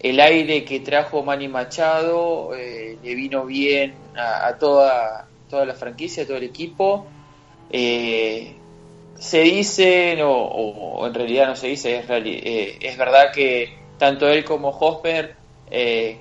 el 0.00 0.18
aire 0.18 0.64
que 0.64 0.80
trajo 0.80 1.22
Manny 1.22 1.46
Machado 1.46 2.56
eh, 2.56 2.98
le 3.04 3.14
vino 3.14 3.46
bien 3.46 3.94
a, 4.16 4.56
toda, 4.58 5.28
toda 5.48 5.64
la 5.64 5.74
franquicia, 5.74 6.24
a 6.24 6.26
todo 6.26 6.38
el 6.38 6.42
equipo. 6.42 7.06
Eh, 7.70 8.56
se 9.14 9.42
dice, 9.42 10.20
o, 10.24 11.06
en 11.06 11.14
realidad 11.14 11.46
no 11.46 11.54
se 11.54 11.68
dice, 11.68 11.98
es, 11.98 12.10
es 12.80 12.98
verdad 12.98 13.30
que 13.32 13.78
tanto 13.96 14.28
él 14.28 14.44
como 14.44 14.70
Hosper 14.70 15.36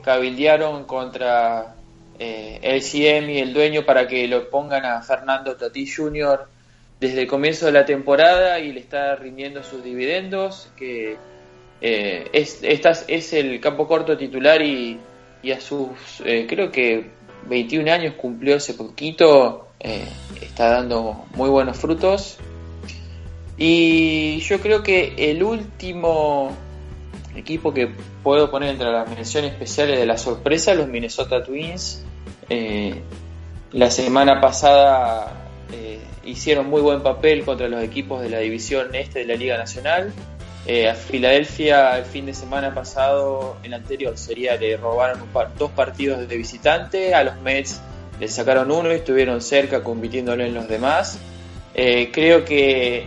cabildearon 0.04 0.84
contra 0.84 1.74
el 2.22 2.82
CM 2.82 3.34
y 3.34 3.40
el 3.40 3.54
dueño 3.54 3.86
para 3.86 4.08
que 4.08 4.28
lo 4.28 4.50
pongan 4.50 4.86
a 4.86 5.02
Fernando 5.02 5.56
Tati 5.56 5.88
Jr. 5.88 6.48
desde 7.00 7.22
el 7.22 7.28
comienzo 7.28 7.66
de 7.66 7.72
la 7.72 7.86
temporada 7.86 8.60
y 8.60 8.72
le 8.72 8.80
está 8.80 9.16
rindiendo 9.16 9.64
sus 9.64 9.84
dividendos, 9.84 10.70
que 10.78 11.18
eh, 11.82 12.30
es, 12.32 13.34
el 13.34 13.60
campo 13.60 13.88
corto 13.88 14.16
titular 14.16 14.62
y, 14.62 15.00
a 15.52 15.60
sus, 15.60 15.90
eh, 16.24 16.46
creo 16.48 16.72
que 16.72 17.10
21 17.48 17.92
años 17.92 18.14
cumplió 18.16 18.56
hace 18.58 18.76
poquito, 18.76 19.68
eh, 19.80 20.08
está 20.40 20.70
dando 20.70 21.26
muy 21.34 21.50
buenos 21.50 21.78
frutos. 21.78 22.38
Y 23.58 24.40
yo 24.42 24.60
creo 24.60 24.84
que 24.84 25.14
el 25.18 25.44
último 25.44 26.56
equipo 27.36 27.74
que 27.74 27.90
puedo 28.24 28.52
poner 28.52 28.70
entre 28.70 28.92
las 28.92 29.10
menciones 29.10 29.54
especiales 29.54 30.00
de 30.00 30.06
la 30.06 30.18
sorpresa, 30.18 30.76
los 30.76 30.88
Minnesota 30.88 31.44
Twins, 31.44 32.04
la 33.72 33.92
semana 33.92 34.42
pasada 34.42 35.42
hicieron 36.24 36.70
muy 36.70 36.82
buen 36.82 37.02
papel 37.02 37.44
contra 37.44 37.68
los 37.68 37.84
equipos 37.84 38.22
de 38.22 38.30
la 38.30 38.40
división 38.40 38.94
este 38.94 39.20
de 39.20 39.26
la 39.26 39.36
Liga 39.36 39.58
Nacional. 39.58 40.14
Eh, 40.68 40.88
a 40.88 40.94
Filadelfia 40.94 41.98
el 41.98 42.06
fin 42.06 42.28
de 42.28 42.34
semana 42.34 42.74
pasado, 42.74 43.58
el 43.64 43.74
anterior 43.74 44.18
sería, 44.18 44.56
le 44.58 44.78
robaron 44.78 45.20
dos 45.58 45.72
partidos 45.72 46.28
de 46.28 46.38
visitante, 46.38 47.16
a 47.16 47.24
los 47.24 47.38
Mets 47.42 47.82
le 48.20 48.28
sacaron 48.28 48.70
uno 48.72 48.92
y 48.92 48.96
estuvieron 48.96 49.42
cerca 49.42 49.84
compitiéndole 49.84 50.46
en 50.46 50.54
los 50.54 50.68
demás. 50.68 51.18
Eh, 51.74 52.12
creo 52.14 52.46
que 52.46 53.06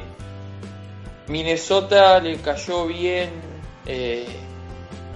Minnesota 1.29 2.19
le 2.19 2.37
cayó 2.39 2.87
bien 2.87 3.31
eh, 3.87 4.27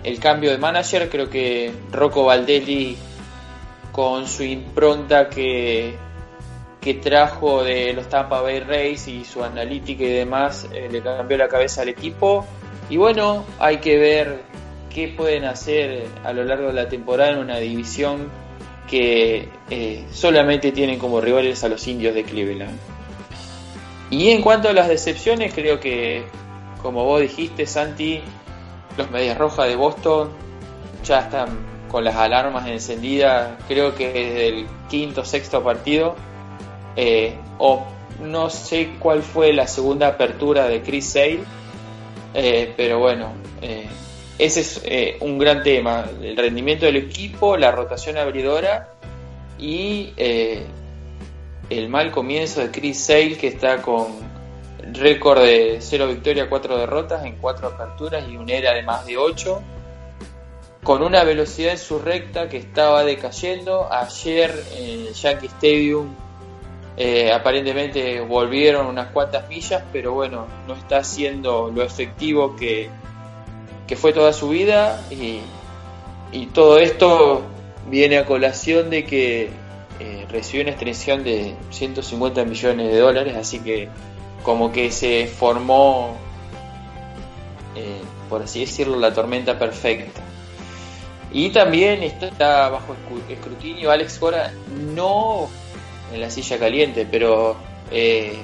el 0.05 0.21
cambio 0.21 0.53
de 0.53 0.59
manager, 0.59 1.09
creo 1.09 1.29
que 1.29 1.73
Rocco 1.91 2.25
Valdelli 2.25 2.97
con 3.99 4.29
su 4.29 4.45
impronta 4.45 5.29
que 5.29 5.97
que 6.81 6.95
trajo 6.95 7.65
de 7.65 7.93
los 7.93 8.09
Tampa 8.09 8.41
Bay 8.41 8.61
Rays 8.61 9.09
y 9.09 9.25
su 9.25 9.43
analítica 9.43 10.05
y 10.05 10.11
demás 10.13 10.69
eh, 10.73 10.89
le 10.89 11.03
cambió 11.03 11.37
la 11.37 11.49
cabeza 11.49 11.83
al 11.83 11.89
equipo. 11.89 12.47
Y 12.89 12.97
bueno, 12.97 13.45
hay 13.59 13.79
que 13.79 13.99
ver 13.99 14.43
qué 14.89 15.09
pueden 15.09 15.47
hacer 15.47 16.07
a 16.23 16.33
lo 16.33 16.45
largo 16.45 16.69
de 16.69 16.75
la 16.75 16.89
temporada 16.89 17.33
en 17.33 17.39
una 17.39 17.59
división 17.59 18.31
que 18.89 19.49
eh, 19.69 20.07
solamente 20.13 20.71
tienen 20.71 21.01
como 21.01 21.21
rivales 21.21 21.65
a 21.65 21.69
los 21.69 21.85
indios 21.89 22.15
de 22.15 22.23
Cleveland. 22.23 22.79
Y 24.11 24.31
en 24.31 24.43
cuanto 24.43 24.69
a 24.69 24.73
las 24.75 24.87
decepciones, 24.87 25.53
creo 25.53 25.81
que, 25.81 26.23
como 26.83 27.03
vos 27.03 27.21
dijiste, 27.21 27.67
Santi, 27.67 28.21
los 28.97 29.11
Medias 29.11 29.37
Rojas 29.37 29.67
de 29.67 29.75
Boston 29.75 30.31
ya 31.03 31.19
están 31.23 31.78
con 31.89 32.05
las 32.05 32.17
alarmas 32.17 32.69
encendidas, 32.69 33.53
creo 33.67 33.95
que 33.95 34.13
desde 34.13 34.49
el 34.49 34.67
quinto 34.89 35.25
sexto 35.25 35.63
partido 35.63 36.15
eh, 36.97 37.35
o 37.59 37.85
no 38.23 38.51
sé 38.51 38.91
cuál 38.99 39.23
fue 39.23 39.53
la 39.53 39.67
segunda 39.67 40.09
apertura 40.09 40.69
de 40.69 40.83
Chris 40.83 41.13
Sale, 41.13 41.41
eh, 42.35 42.73
pero 42.77 42.99
bueno, 42.99 43.33
eh, 43.63 43.87
ese 44.39 44.61
es 44.61 45.23
un 45.23 45.39
gran 45.39 45.63
tema, 45.63 46.05
el 46.23 46.37
rendimiento 46.37 46.87
del 46.87 46.97
equipo, 46.97 47.57
la 47.57 47.71
rotación 47.71 48.17
abridora 48.17 48.95
y 49.59 50.13
el 50.17 51.89
mal 51.89 52.11
comienzo 52.11 52.61
de 52.61 52.71
Chris 52.71 53.05
Sale 53.05 53.37
que 53.37 53.49
está 53.49 53.83
con 53.83 54.07
récord 54.93 55.43
de 55.43 55.79
0 55.81 56.09
victorias, 56.09 56.47
4 56.49 56.79
derrotas 56.79 57.25
en 57.25 57.37
4 57.37 57.69
aperturas 57.69 58.25
y 58.29 58.37
una 58.37 58.53
era 58.53 58.75
de 58.75 58.83
más 58.83 59.07
de 59.07 59.17
8 59.17 59.63
con 60.83 61.03
una 61.03 61.25
velocidad 61.25 61.73
en 61.73 61.79
su 61.79 61.99
recta 61.99 62.49
que 62.49 62.57
estaba 62.57 63.05
decayendo. 63.05 63.93
Ayer 63.93 64.65
en 64.77 65.07
el 65.07 65.15
Yankee 65.15 65.47
Stadium 65.47 66.15
eh, 67.01 67.33
aparentemente 67.33 68.21
volvieron 68.21 68.87
unas 68.87 69.13
cuantas 69.13 69.49
millas, 69.49 69.85
pero 69.93 70.15
bueno, 70.15 70.49
no 70.67 70.75
está 70.75 71.05
siendo 71.05 71.71
lo 71.71 71.85
efectivo 71.85 72.57
que, 72.57 72.91
fue 73.97 74.13
toda 74.13 74.33
su 74.33 74.49
vida 74.49 75.01
y, 75.09 75.41
todo 76.53 76.79
esto 76.79 77.43
viene 77.89 78.19
a 78.19 78.27
colación 78.27 78.91
de 78.91 79.05
que 79.05 79.49
eh, 80.01 80.27
recibió 80.29 80.63
una 80.63 80.73
extensión 80.73 81.23
de 81.23 81.55
150 81.71 82.45
millones 82.45 82.93
de 82.93 82.99
dólares, 82.99 83.37
así 83.37 83.61
que 83.61 83.89
como 84.43 84.73
que 84.73 84.91
se 84.91 85.29
formó, 85.29 86.17
eh, 87.77 88.01
por 88.29 88.43
así 88.43 88.61
decirlo, 88.61 88.99
la 88.99 89.15
tormenta 89.15 89.57
perfecta. 89.57 90.21
Y 91.33 91.51
también 91.51 92.03
está 92.03 92.69
bajo 92.71 92.97
escrutinio 93.29 93.91
Alex 93.91 94.19
Cora, 94.19 94.53
no 94.95 95.49
en 96.13 96.21
la 96.21 96.31
silla 96.31 96.59
caliente, 96.59 97.07
pero 97.11 97.57
eh, 97.91 98.39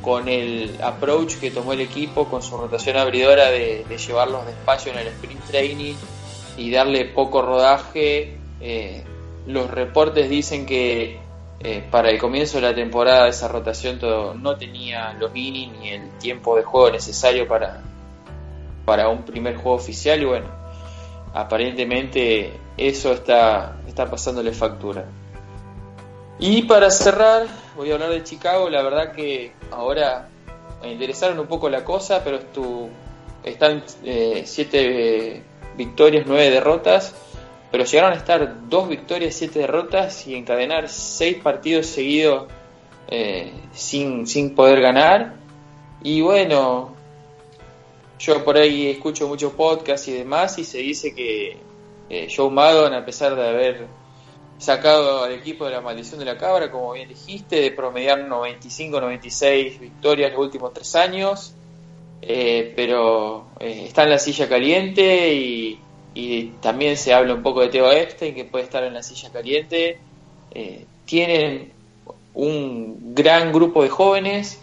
con 0.00 0.28
el 0.28 0.76
approach 0.82 1.36
que 1.36 1.50
tomó 1.50 1.72
el 1.72 1.80
equipo, 1.80 2.26
con 2.26 2.42
su 2.42 2.56
rotación 2.56 2.96
abridora 2.96 3.50
de, 3.50 3.84
llevarlos 4.06 4.46
despacio 4.46 4.92
en 4.92 4.98
el 4.98 5.08
sprint 5.08 5.44
training 5.44 5.94
y 6.56 6.70
darle 6.70 7.06
poco 7.06 7.42
rodaje, 7.42 8.36
eh, 8.60 9.02
los 9.46 9.70
reportes 9.70 10.28
dicen 10.28 10.66
que 10.66 11.18
eh, 11.60 11.82
para 11.90 12.10
el 12.10 12.18
comienzo 12.18 12.58
de 12.58 12.62
la 12.62 12.74
temporada 12.74 13.28
esa 13.28 13.48
rotación 13.48 13.98
todo, 13.98 14.34
no 14.34 14.56
tenía 14.56 15.14
los 15.14 15.34
innings 15.34 15.78
ni 15.80 15.88
el 15.88 16.10
tiempo 16.18 16.56
de 16.56 16.62
juego 16.62 16.90
necesario 16.90 17.48
para, 17.48 17.80
para 18.84 19.08
un 19.08 19.24
primer 19.24 19.56
juego 19.56 19.72
oficial 19.72 20.20
y 20.20 20.24
bueno, 20.26 20.63
aparentemente 21.34 22.52
eso 22.76 23.12
está, 23.12 23.76
está 23.86 24.08
pasándole 24.08 24.52
factura. 24.52 25.04
Y 26.38 26.62
para 26.62 26.90
cerrar, 26.90 27.46
voy 27.76 27.90
a 27.90 27.94
hablar 27.94 28.10
de 28.10 28.22
Chicago, 28.22 28.70
la 28.70 28.82
verdad 28.82 29.12
que 29.12 29.52
ahora 29.70 30.28
me 30.82 30.92
interesaron 30.92 31.38
un 31.38 31.46
poco 31.46 31.68
la 31.68 31.84
cosa, 31.84 32.22
pero 32.24 32.38
están 33.42 33.82
eh, 34.04 34.42
siete 34.46 35.42
victorias, 35.76 36.24
nueve 36.26 36.50
derrotas, 36.50 37.14
pero 37.70 37.84
llegaron 37.84 38.12
a 38.12 38.16
estar 38.16 38.68
dos 38.68 38.88
victorias, 38.88 39.34
siete 39.34 39.58
derrotas 39.60 40.26
y 40.26 40.36
encadenar 40.36 40.88
seis 40.88 41.38
partidos 41.42 41.86
seguidos 41.86 42.46
eh, 43.08 43.52
sin, 43.72 44.26
sin 44.26 44.54
poder 44.54 44.80
ganar. 44.80 45.34
Y 46.02 46.20
bueno, 46.20 46.93
yo 48.18 48.44
por 48.44 48.56
ahí 48.56 48.88
escucho 48.88 49.28
muchos 49.28 49.52
podcasts 49.52 50.08
y 50.08 50.12
demás 50.12 50.58
y 50.58 50.64
se 50.64 50.78
dice 50.78 51.14
que 51.14 51.56
eh, 52.08 52.28
Joe 52.34 52.50
Maddon, 52.50 52.94
a 52.94 53.04
pesar 53.04 53.34
de 53.34 53.48
haber 53.48 53.86
sacado 54.58 55.24
al 55.24 55.32
equipo 55.32 55.64
de 55.64 55.72
la 55.72 55.80
maldición 55.80 56.18
de 56.20 56.26
la 56.26 56.38
cabra, 56.38 56.70
como 56.70 56.92
bien 56.92 57.08
dijiste, 57.08 57.60
de 57.60 57.70
promediar 57.70 58.28
95-96 58.28 59.78
victorias 59.80 60.32
los 60.32 60.40
últimos 60.40 60.72
tres 60.72 60.94
años, 60.94 61.54
eh, 62.22 62.72
pero 62.76 63.46
eh, 63.58 63.86
está 63.88 64.04
en 64.04 64.10
la 64.10 64.18
silla 64.18 64.48
caliente 64.48 65.34
y, 65.34 65.80
también 66.60 66.96
se 66.96 67.12
habla 67.12 67.34
un 67.34 67.42
poco 67.42 67.60
de 67.60 67.68
Teo 67.68 67.90
Epstein, 67.90 68.36
que 68.36 68.44
puede 68.44 68.64
estar 68.64 68.84
en 68.84 68.94
la 68.94 69.02
silla 69.02 69.32
caliente. 69.32 69.98
tienen 71.04 71.72
un 72.34 73.14
gran 73.16 73.52
grupo 73.52 73.82
de 73.82 73.88
jóvenes, 73.88 74.60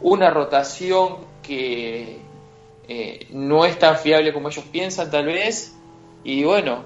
una 0.00 0.30
rotación 0.30 1.16
que 1.42 2.20
eh, 2.88 3.26
no 3.30 3.64
es 3.64 3.78
tan 3.78 3.98
fiable 3.98 4.32
como 4.32 4.48
ellos 4.48 4.64
piensan 4.70 5.10
tal 5.10 5.26
vez. 5.26 5.74
Y 6.22 6.44
bueno, 6.44 6.84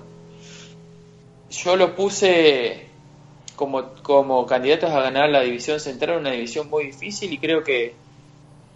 yo 1.50 1.76
lo 1.76 1.94
puse 1.94 2.88
como, 3.56 3.94
como 4.02 4.46
candidatos 4.46 4.90
a 4.90 5.02
ganar 5.02 5.28
la 5.30 5.40
división 5.40 5.80
central, 5.80 6.18
una 6.18 6.30
división 6.30 6.70
muy 6.70 6.87
difícil 6.87 7.32
y 7.32 7.38
creo 7.38 7.64
que, 7.64 7.94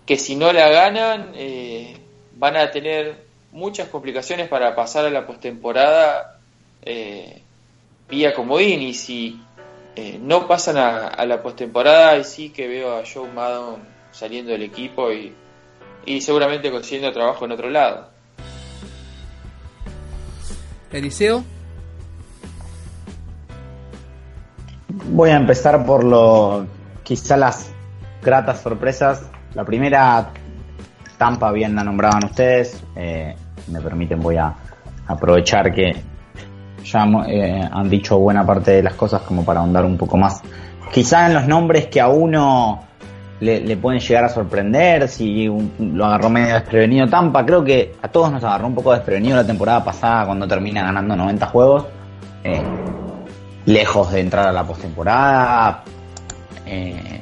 que 0.07 0.17
si 0.17 0.37
no 0.37 0.53
la 0.53 0.69
ganan 0.69 1.33
eh, 1.35 1.97
van 2.37 2.57
a 2.57 2.71
tener 2.71 3.25
muchas 3.53 3.89
complicaciones 3.89 4.49
para 4.49 4.75
pasar 4.75 5.05
a 5.05 5.11
la 5.11 5.27
postemporada 5.27 6.41
eh, 6.83 7.43
vía 8.09 8.35
comodín 8.35 8.83
y 8.83 8.95
si 8.95 9.41
eh, 9.95 10.19
no 10.21 10.49
pasan 10.49 10.79
a, 10.79 11.25
la 11.25 11.43
postemporada 11.43 12.17
y 12.19 12.25
sí 12.25 12.49
que 12.51 12.67
veo 12.67 12.97
a 12.97 13.05
Joe 13.07 13.31
Maddon 13.31 13.83
saliendo 14.11 14.53
del 14.53 14.63
equipo 14.63 15.13
y 15.13 15.33
y 16.07 16.21
seguramente 16.21 16.71
consiguiendo 16.71 17.13
trabajo 17.13 17.45
en 17.45 17.53
otro 17.53 17.71
lado. 17.71 18.09
Eliseo. 20.91 21.43
Voy 25.11 25.31
a 25.31 25.37
empezar 25.37 25.85
por 25.85 26.05
lo 26.05 26.67
quizá 27.03 27.37
las 27.37 27.73
gratas 28.23 28.61
sorpresas. 28.61 29.31
La 29.55 29.65
primera, 29.65 30.31
Tampa, 31.19 31.51
bien 31.53 31.75
la 31.75 31.85
nombraban 31.85 32.25
ustedes. 32.25 32.83
Eh, 32.97 33.35
me 33.69 33.81
permiten, 33.81 34.21
voy 34.21 34.37
a 34.37 34.55
aprovechar 35.07 35.73
que 35.73 35.93
ya 36.85 37.05
eh, 37.29 37.69
han 37.71 37.89
dicho 37.89 38.19
buena 38.19 38.45
parte 38.45 38.73
de 38.73 38.83
las 38.83 38.95
cosas 38.95 39.23
como 39.23 39.45
para 39.45 39.61
ahondar 39.61 39.85
un 39.85 39.97
poco 39.97 40.17
más. 40.17 40.43
Quizá 40.93 41.27
en 41.27 41.35
los 41.35 41.47
nombres 41.47 41.87
que 41.87 42.01
a 42.01 42.09
uno 42.09 42.81
le, 43.43 43.77
pueden 43.77 44.01
llegar 44.01 44.25
a 44.25 44.29
sorprender, 44.29 45.09
si 45.09 45.51
lo 45.81 46.05
agarró 46.05 46.31
medio 46.31 46.55
desprevenido 46.55 47.09
Tampa, 47.09 47.45
creo 47.45 47.65
que 47.65 47.97
a 48.01 48.07
todos 48.07 48.31
nos 48.31 48.45
agarró 48.45 48.69
un 48.69 48.75
poco 48.75 48.93
desprevenido 48.93 49.37
la 49.37 49.45
temporada 49.45 49.85
pasada 49.85 50.27
cuando 50.27 50.47
termina 50.47 50.85
ganando 50.85 51.17
90 51.17 51.47
juegos, 51.47 51.87
eh, 52.45 52.63
lejos 53.67 54.13
de 54.13 54.21
entrar 54.21 54.47
a 54.47 54.53
la 54.53 54.65
postemporada, 54.65 55.83
eh, 56.67 57.21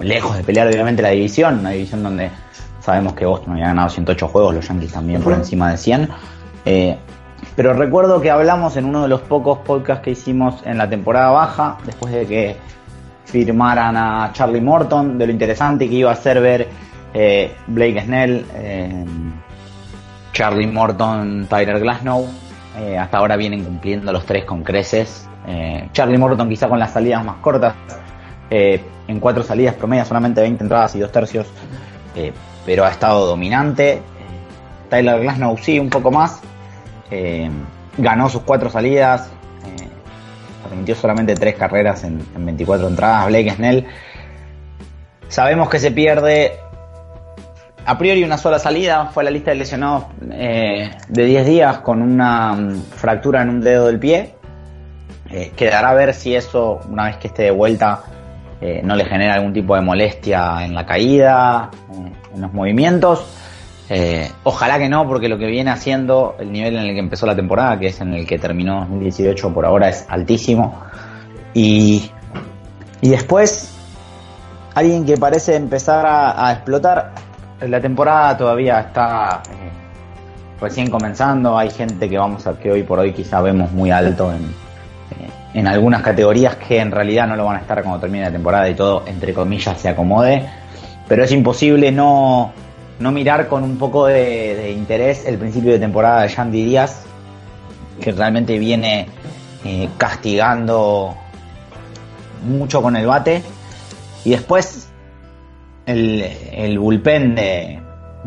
lejos 0.00 0.36
de 0.36 0.44
pelear 0.44 0.68
obviamente 0.68 1.02
la 1.02 1.10
división, 1.10 1.58
una 1.58 1.70
división 1.70 2.04
donde 2.04 2.30
sabemos 2.80 3.14
que 3.14 3.26
Boston 3.26 3.54
había 3.54 3.66
ganado 3.66 3.88
108 3.88 4.28
juegos, 4.28 4.54
los 4.54 4.68
Yankees 4.68 4.92
también 4.92 5.22
por 5.22 5.32
encima 5.32 5.72
de 5.72 5.76
100. 5.76 6.08
Eh, 6.64 6.96
pero 7.56 7.72
recuerdo 7.74 8.20
que 8.20 8.30
hablamos 8.30 8.76
en 8.76 8.84
uno 8.84 9.02
de 9.02 9.08
los 9.08 9.20
pocos 9.22 9.58
podcasts 9.58 10.04
que 10.04 10.12
hicimos 10.12 10.62
en 10.64 10.78
la 10.78 10.88
temporada 10.88 11.30
baja, 11.30 11.78
después 11.84 12.12
de 12.12 12.26
que 12.26 12.56
firmaran 13.32 13.96
a 13.96 14.30
Charlie 14.34 14.60
Morton, 14.60 15.16
de 15.16 15.26
lo 15.26 15.32
interesante 15.32 15.88
que 15.88 15.94
iba 15.94 16.12
a 16.12 16.16
ser 16.16 16.38
ver 16.38 16.68
eh, 17.14 17.54
Blake 17.66 18.02
Snell, 18.02 18.44
eh, 18.54 19.04
Charlie 20.34 20.66
Morton, 20.66 21.46
Tyler 21.48 21.80
Glasnow. 21.80 22.28
Eh, 22.78 22.98
hasta 22.98 23.16
ahora 23.16 23.36
vienen 23.36 23.64
cumpliendo 23.64 24.12
los 24.12 24.26
tres 24.26 24.44
con 24.44 24.62
creces. 24.62 25.28
Charlie 25.92 26.18
Morton 26.18 26.48
quizá 26.48 26.68
con 26.68 26.78
las 26.78 26.92
salidas 26.92 27.24
más 27.24 27.36
cortas. 27.36 27.74
en 28.50 29.18
cuatro 29.18 29.42
salidas 29.42 29.74
promedia 29.74 30.04
solamente 30.04 30.40
20 30.40 30.62
entradas 30.62 30.94
y 30.94 31.00
dos 31.00 31.10
tercios. 31.10 31.46
pero 32.66 32.84
ha 32.84 32.90
estado 32.90 33.26
dominante. 33.26 34.02
Tyler 34.90 35.20
Glasnow 35.20 35.56
sí, 35.58 35.78
un 35.78 35.88
poco 35.88 36.10
más. 36.10 36.40
ganó 37.98 38.28
sus 38.28 38.42
cuatro 38.42 38.70
salidas, 38.70 39.30
permitió 40.72 40.94
solamente 40.94 41.34
tres 41.34 41.54
carreras 41.54 42.02
en, 42.02 42.18
24 42.34 42.88
entradas. 42.88 43.26
Blake 43.26 43.50
Snell. 43.50 43.86
Sabemos 45.28 45.68
que 45.68 45.78
se 45.78 45.90
pierde 45.90 46.52
a 47.84 47.98
priori 47.98 48.24
una 48.24 48.38
sola 48.38 48.58
salida. 48.58 49.10
Fue 49.12 49.22
la 49.22 49.30
lista 49.30 49.50
de 49.50 49.58
lesionados 49.58 50.04
eh, 50.30 50.90
de 51.08 51.24
10 51.24 51.46
días 51.46 51.78
con 51.78 52.00
una 52.00 52.54
mm, 52.54 52.82
fractura 52.96 53.42
en 53.42 53.50
un 53.50 53.60
dedo 53.60 53.86
del 53.86 53.98
pie. 53.98 54.34
Eh, 55.30 55.52
quedará 55.54 55.90
a 55.90 55.94
ver 55.94 56.14
si 56.14 56.34
eso, 56.34 56.80
una 56.88 57.04
vez 57.04 57.16
que 57.18 57.28
esté 57.28 57.42
de 57.44 57.50
vuelta, 57.50 58.00
eh, 58.60 58.80
no 58.82 58.96
le 58.96 59.04
genera 59.04 59.34
algún 59.34 59.52
tipo 59.52 59.74
de 59.74 59.82
molestia 59.82 60.64
en 60.64 60.74
la 60.74 60.86
caída, 60.86 61.70
en 62.34 62.40
los 62.40 62.52
movimientos. 62.52 63.41
Eh, 63.94 64.32
ojalá 64.44 64.78
que 64.78 64.88
no, 64.88 65.06
porque 65.06 65.28
lo 65.28 65.36
que 65.36 65.44
viene 65.44 65.70
haciendo, 65.70 66.34
el 66.38 66.50
nivel 66.50 66.76
en 66.76 66.84
el 66.84 66.94
que 66.94 66.98
empezó 66.98 67.26
la 67.26 67.36
temporada, 67.36 67.78
que 67.78 67.88
es 67.88 68.00
en 68.00 68.14
el 68.14 68.26
que 68.26 68.38
terminó 68.38 68.80
2018 68.80 69.52
por 69.52 69.66
ahora, 69.66 69.90
es 69.90 70.06
altísimo. 70.08 70.80
Y, 71.52 72.10
y 73.02 73.10
después, 73.10 73.70
alguien 74.74 75.04
que 75.04 75.18
parece 75.18 75.56
empezar 75.56 76.06
a, 76.06 76.52
explotar, 76.52 77.12
la 77.60 77.82
temporada 77.82 78.34
todavía 78.34 78.80
está 78.80 79.42
eh, 79.50 80.58
recién 80.58 80.88
comenzando, 80.88 81.58
hay 81.58 81.68
gente 81.68 82.08
que 82.08 82.16
vamos 82.16 82.46
a 82.46 82.58
que 82.58 82.72
hoy 82.72 82.84
por 82.84 82.98
hoy 82.98 83.12
quizá 83.12 83.42
vemos 83.42 83.72
muy 83.72 83.90
alto 83.90 84.32
en, 84.32 84.44
eh, 84.44 85.28
en 85.52 85.68
algunas 85.68 86.00
categorías 86.00 86.56
que 86.56 86.80
en 86.80 86.92
realidad 86.92 87.26
no 87.26 87.36
lo 87.36 87.44
van 87.44 87.56
a 87.56 87.60
estar 87.60 87.82
cuando 87.82 88.00
termine 88.00 88.24
la 88.24 88.32
temporada 88.32 88.66
y 88.70 88.74
todo, 88.74 89.02
entre 89.04 89.34
comillas, 89.34 89.78
se 89.78 89.90
acomode. 89.90 90.48
Pero 91.06 91.24
es 91.24 91.32
imposible 91.32 91.92
no, 91.92 92.52
no 93.02 93.12
mirar 93.12 93.48
con 93.48 93.64
un 93.64 93.76
poco 93.76 94.06
de, 94.06 94.72
interés 94.72 95.26
el 95.26 95.38
principio 95.38 95.72
de 95.72 95.78
temporada 95.78 96.22
de 96.22 96.28
Yandy 96.28 96.64
Díaz, 96.64 97.04
que 98.00 98.12
realmente 98.12 98.58
viene 98.58 99.08
eh, 99.64 99.88
castigando 99.98 101.14
mucho 102.46 102.80
con 102.80 102.96
el 102.96 103.06
bate. 103.06 103.42
Y 104.24 104.30
después 104.30 104.88
el, 105.86 106.22
el 106.52 106.78
bullpen 106.78 107.34
de, 107.34 107.80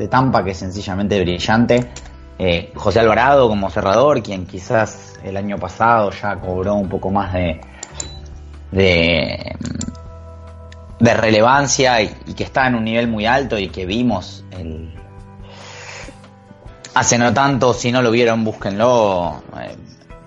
Tampa, 0.10 0.44
que 0.44 0.52
es 0.52 0.58
sencillamente 0.58 1.20
brillante. 1.22 1.90
Eh, 2.38 2.74
José 2.76 3.00
Alvarado 3.00 3.48
como 3.48 3.70
cerrador, 3.70 4.22
quien 4.22 4.46
quizás 4.46 5.18
el 5.24 5.38
año 5.38 5.58
pasado 5.58 6.12
ya 6.12 6.36
cobró 6.36 6.76
un 6.76 6.90
poco 6.90 7.10
más 7.10 7.34
de, 7.34 7.62
de 8.72 9.56
de 11.00 11.14
relevancia 11.14 12.02
y, 12.02 12.10
que 12.36 12.44
está 12.44 12.68
en 12.68 12.76
un 12.76 12.86
nivel 12.86 13.08
muy 13.08 13.26
alto 13.26 13.58
y 13.58 13.70
que 13.70 13.86
vimos 13.86 14.46
el... 14.52 14.94
hace 16.94 17.18
no 17.18 17.34
tanto, 17.34 17.74
si 17.74 17.92
no 17.92 18.02
lo 18.02 18.12
vieron, 18.12 18.44
búsquenlo. 18.44 19.44
Eh, 19.60 19.76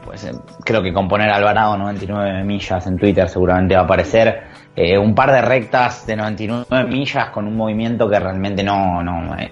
pues 0.04 0.24
eh, 0.24 0.32
creo 0.64 0.82
que 0.82 0.92
con 0.92 1.08
poner 1.08 1.30
Alvarado 1.30 1.76
99 1.76 2.44
millas 2.44 2.86
en 2.86 2.98
Twitter 2.98 3.28
seguramente 3.28 3.74
va 3.74 3.82
a 3.82 3.84
aparecer. 3.84 4.42
Eh, 4.76 4.96
un 4.96 5.14
par 5.14 5.32
de 5.32 5.42
rectas 5.42 6.06
de 6.06 6.16
99 6.16 6.84
millas 6.84 7.30
con 7.30 7.46
un 7.46 7.56
movimiento 7.56 8.08
que 8.08 8.20
realmente 8.20 8.62
no, 8.62 9.02
no 9.02 9.36
es, 9.36 9.50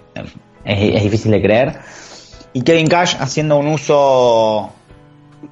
es 0.64 1.02
difícil 1.02 1.32
de 1.32 1.42
creer. 1.42 1.78
Y 2.52 2.62
Kevin 2.62 2.86
Cash 2.86 3.16
haciendo 3.18 3.58
un 3.58 3.66
uso 3.66 4.72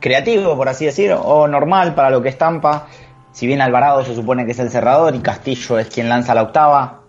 creativo, 0.00 0.56
por 0.56 0.68
así 0.68 0.86
decir, 0.86 1.12
o 1.12 1.46
normal 1.48 1.94
para 1.94 2.10
lo 2.10 2.22
que 2.22 2.28
estampa 2.28 2.86
si 3.34 3.48
bien 3.48 3.60
Alvarado 3.60 4.04
se 4.04 4.14
supone 4.14 4.46
que 4.46 4.52
es 4.52 4.60
el 4.60 4.70
cerrador 4.70 5.16
y 5.16 5.18
Castillo 5.18 5.80
es 5.80 5.88
quien 5.88 6.08
lanza 6.08 6.36
la 6.36 6.42
octava, 6.42 7.00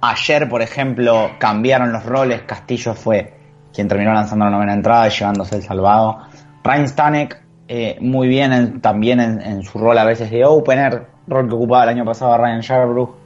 ayer, 0.00 0.48
por 0.48 0.62
ejemplo, 0.62 1.32
cambiaron 1.38 1.92
los 1.92 2.06
roles. 2.06 2.42
Castillo 2.42 2.94
fue 2.94 3.34
quien 3.74 3.88
terminó 3.88 4.12
lanzando 4.14 4.44
la 4.44 4.52
novena 4.52 4.72
entrada 4.72 5.08
y 5.08 5.10
llevándose 5.10 5.56
el 5.56 5.62
salvado. 5.64 6.18
Ryan 6.62 6.88
Stanek 6.88 7.42
eh, 7.66 7.98
muy 8.00 8.28
bien 8.28 8.80
también 8.80 9.18
en, 9.18 9.64
su 9.64 9.78
rol 9.78 9.98
a 9.98 10.04
veces 10.04 10.30
de 10.30 10.44
opener, 10.44 11.06
rol 11.26 11.48
que 11.48 11.54
ocupaba 11.56 11.82
el 11.82 11.88
año 11.88 12.04
pasado 12.04 12.38
Ryan 12.38 12.60
Sherbrooke 12.60 13.16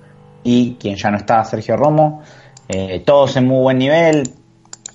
y 0.43 0.77
quien 0.81 0.97
ya 0.97 1.11
no 1.11 1.19
está, 1.19 1.45
Sergio 1.45 1.77
Romo. 1.77 2.23
Eh, 2.67 3.03
todos 3.05 3.37
en 3.37 3.47
muy 3.47 3.61
buen 3.61 3.77
nivel, 3.77 4.23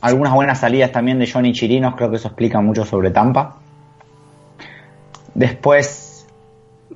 algunas 0.01 0.34
buenas 0.34 0.60
salidas 0.60 0.91
también 0.91 1.19
de 1.19 1.29
Johnny 1.29 1.53
Chirinos, 1.53 1.93
creo 1.95 2.10
que 2.10 2.15
eso 2.15 2.29
explica 2.29 2.62
mucho 2.62 2.84
sobre 2.84 3.12
Tampa. 3.12 3.57
Después, 5.36 6.00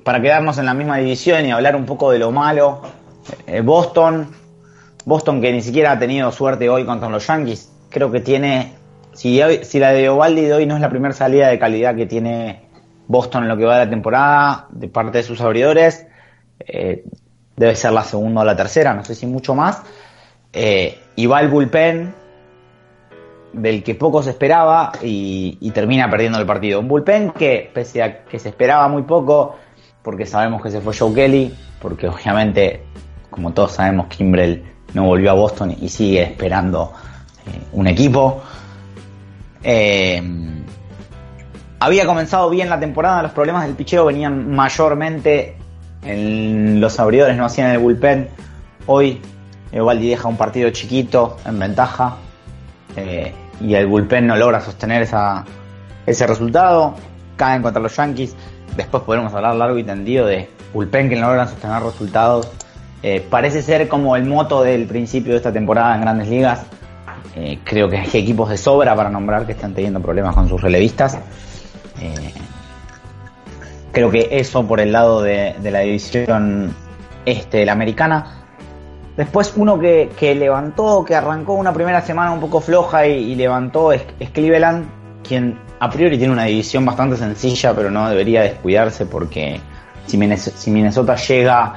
para 0.06 0.22
quedarnos 0.22 0.56
en 0.58 0.66
la 0.66 0.74
misma 0.74 0.98
división 0.98 1.44
y 1.46 1.50
hablar 1.50 1.74
un 1.74 1.84
poco 1.84 2.12
de 2.12 2.20
lo 2.20 2.30
malo, 2.30 2.80
eh, 3.48 3.60
Boston, 3.60 4.28
Boston 5.04 5.40
que 5.40 5.50
ni 5.50 5.60
siquiera 5.60 5.90
ha 5.90 5.98
tenido 5.98 6.30
suerte 6.30 6.68
hoy 6.68 6.84
contra 6.84 7.08
los 7.08 7.26
Yankees, 7.26 7.72
creo 7.90 8.12
que 8.12 8.20
tiene, 8.20 8.74
si, 9.14 9.40
la 9.40 9.92
de 9.92 10.08
Ovaldi 10.08 10.42
de 10.42 10.54
hoy 10.54 10.64
no 10.64 10.76
es 10.76 10.80
la 10.80 10.90
primera 10.90 11.12
salida 11.12 11.48
de 11.48 11.58
calidad 11.58 11.96
que 11.96 12.06
tiene 12.06 12.68
Boston 13.08 13.42
en 13.42 13.48
lo 13.48 13.56
que 13.56 13.64
va 13.64 13.80
de 13.80 13.84
la 13.86 13.90
temporada, 13.90 14.68
de 14.70 14.86
parte 14.86 15.18
de 15.18 15.24
sus 15.24 15.40
abridores, 15.40 16.06
eh, 16.60 17.02
debe 17.56 17.74
ser 17.74 17.90
la 17.90 18.04
segunda 18.04 18.42
o 18.42 18.44
la 18.44 18.54
tercera, 18.54 18.94
no 18.94 19.02
sé 19.02 19.16
si 19.16 19.26
mucho 19.26 19.56
más. 19.56 19.82
Eh, 20.52 21.00
y 21.16 21.26
va 21.26 21.40
el 21.40 21.48
bullpen 21.48 22.14
del 23.52 23.82
que 23.82 23.96
poco 23.96 24.22
se 24.22 24.30
esperaba 24.30 24.92
y, 25.02 25.68
termina 25.74 26.08
perdiendo 26.08 26.38
el 26.38 26.46
partido. 26.46 26.78
Un 26.78 26.86
bullpen 26.86 27.32
que, 27.32 27.68
pese 27.74 28.04
a 28.04 28.24
que 28.24 28.38
se 28.38 28.50
esperaba 28.50 28.86
muy 28.86 29.02
poco, 29.02 29.56
porque 30.06 30.24
sabemos 30.24 30.62
que 30.62 30.70
se 30.70 30.80
fue 30.80 30.96
Joe 30.96 31.12
Kelly, 31.12 31.52
porque 31.82 32.06
obviamente, 32.06 32.84
como 33.28 33.52
todos 33.52 33.72
sabemos, 33.72 34.06
Kimbrell 34.06 34.62
no 34.94 35.02
volvió 35.02 35.32
a 35.32 35.34
Boston 35.34 35.74
y 35.80 35.88
sigue 35.88 36.22
esperando 36.22 36.92
eh, 37.44 37.60
un 37.72 37.88
equipo. 37.88 38.40
Eh, 39.64 40.22
había 41.80 42.06
comenzado 42.06 42.48
bien 42.50 42.70
la 42.70 42.78
temporada, 42.78 43.20
los 43.20 43.32
problemas 43.32 43.66
del 43.66 43.74
picheo 43.74 44.04
venían 44.04 44.54
mayormente 44.54 45.56
en 46.04 46.80
los 46.80 47.00
abridores, 47.00 47.36
no 47.36 47.44
hacían 47.44 47.72
el 47.72 47.78
bullpen. 47.78 48.28
Hoy 48.86 49.20
Evaldi 49.72 50.10
deja 50.10 50.28
un 50.28 50.36
partido 50.36 50.70
chiquito 50.70 51.36
en 51.44 51.58
ventaja. 51.58 52.14
Eh, 52.94 53.34
y 53.60 53.74
el 53.74 53.88
bullpen 53.88 54.28
no 54.28 54.36
logra 54.36 54.60
sostener 54.60 55.02
ese 56.06 56.26
resultado, 56.28 56.94
caen 57.36 57.60
contra 57.60 57.82
los 57.82 57.96
Yankees, 57.96 58.36
después 58.76 59.02
podremos 59.02 59.32
hablar 59.34 59.54
largo 59.54 59.78
y 59.78 59.84
tendido 59.84 60.26
de 60.26 60.48
bullpen 60.72 61.08
que 61.08 61.16
no 61.16 61.28
logran 61.28 61.48
sostener 61.48 61.82
resultados. 61.82 62.50
Eh, 63.02 63.24
parece 63.28 63.62
ser 63.62 63.88
como 63.88 64.16
el 64.16 64.24
moto 64.24 64.62
del 64.62 64.86
principio 64.86 65.32
de 65.32 65.38
esta 65.38 65.52
temporada 65.52 65.94
en 65.94 66.00
grandes 66.00 66.28
ligas. 66.28 66.66
Eh, 67.34 67.58
creo 67.64 67.88
que 67.88 67.98
hay 67.98 68.08
equipos 68.14 68.48
de 68.48 68.56
sobra 68.56 68.96
para 68.96 69.10
nombrar 69.10 69.44
que 69.44 69.52
están 69.52 69.74
teniendo 69.74 70.00
problemas 70.00 70.34
con 70.34 70.48
sus 70.48 70.60
relevistas. 70.60 71.18
Eh, 72.00 72.32
creo 73.92 74.10
que 74.10 74.28
eso 74.30 74.66
por 74.66 74.80
el 74.80 74.92
lado 74.92 75.22
de, 75.22 75.54
la 75.62 75.80
división 75.80 76.74
este 77.24 77.64
la 77.66 77.72
americana. 77.72 78.44
Después 79.16 79.54
uno 79.56 79.78
que, 79.78 80.34
levantó, 80.34 81.04
que 81.04 81.14
arrancó 81.14 81.54
una 81.54 81.72
primera 81.72 82.02
semana 82.02 82.32
un 82.32 82.40
poco 82.40 82.60
floja 82.60 83.06
y, 83.06 83.34
levantó 83.34 83.92
es, 83.92 84.02
Cleveland, 84.32 84.86
quien 85.26 85.58
a 85.78 85.90
priori 85.90 86.16
tiene 86.18 86.32
una 86.32 86.44
división 86.44 86.84
bastante 86.84 87.16
sencilla, 87.16 87.74
pero 87.74 87.90
no 87.90 88.08
debería 88.08 88.42
descuidarse 88.42 89.06
porque 89.06 89.60
si 90.06 90.16
Minnesota, 90.70 91.16
llega 91.16 91.74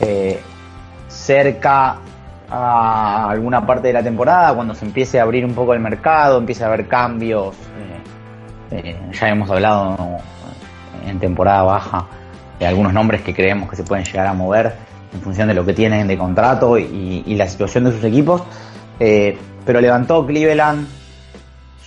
eh, 0.00 0.40
cerca 1.08 1.96
a 2.50 3.30
alguna 3.30 3.66
parte 3.66 3.88
de 3.88 3.94
la 3.94 4.02
temporada, 4.02 4.54
cuando 4.54 4.74
se 4.74 4.84
empiece 4.84 5.20
a 5.20 5.22
abrir 5.22 5.44
un 5.44 5.54
poco 5.54 5.74
el 5.74 5.80
mercado, 5.80 6.38
empiece 6.38 6.64
a 6.64 6.68
haber 6.68 6.88
cambios, 6.88 7.54
eh, 8.70 8.90
eh, 8.90 8.96
ya 9.12 9.28
hemos 9.28 9.50
hablado 9.50 9.96
en 11.06 11.18
temporada 11.18 11.62
baja 11.62 12.06
de 12.58 12.66
algunos 12.66 12.92
nombres 12.92 13.22
que 13.22 13.34
creemos 13.34 13.68
que 13.68 13.76
se 13.76 13.84
pueden 13.84 14.04
llegar 14.04 14.26
a 14.26 14.32
mover 14.32 14.74
en 15.12 15.20
función 15.20 15.48
de 15.48 15.54
lo 15.54 15.64
que 15.64 15.74
tienen 15.74 16.06
de 16.08 16.16
contrato 16.16 16.78
y, 16.78 17.34
la 17.36 17.46
situación 17.46 17.84
de 17.84 17.92
sus 17.92 18.04
equipos. 18.04 18.42
Pero 18.98 19.80
levantó 19.80 20.26
Cleveland, 20.26 20.86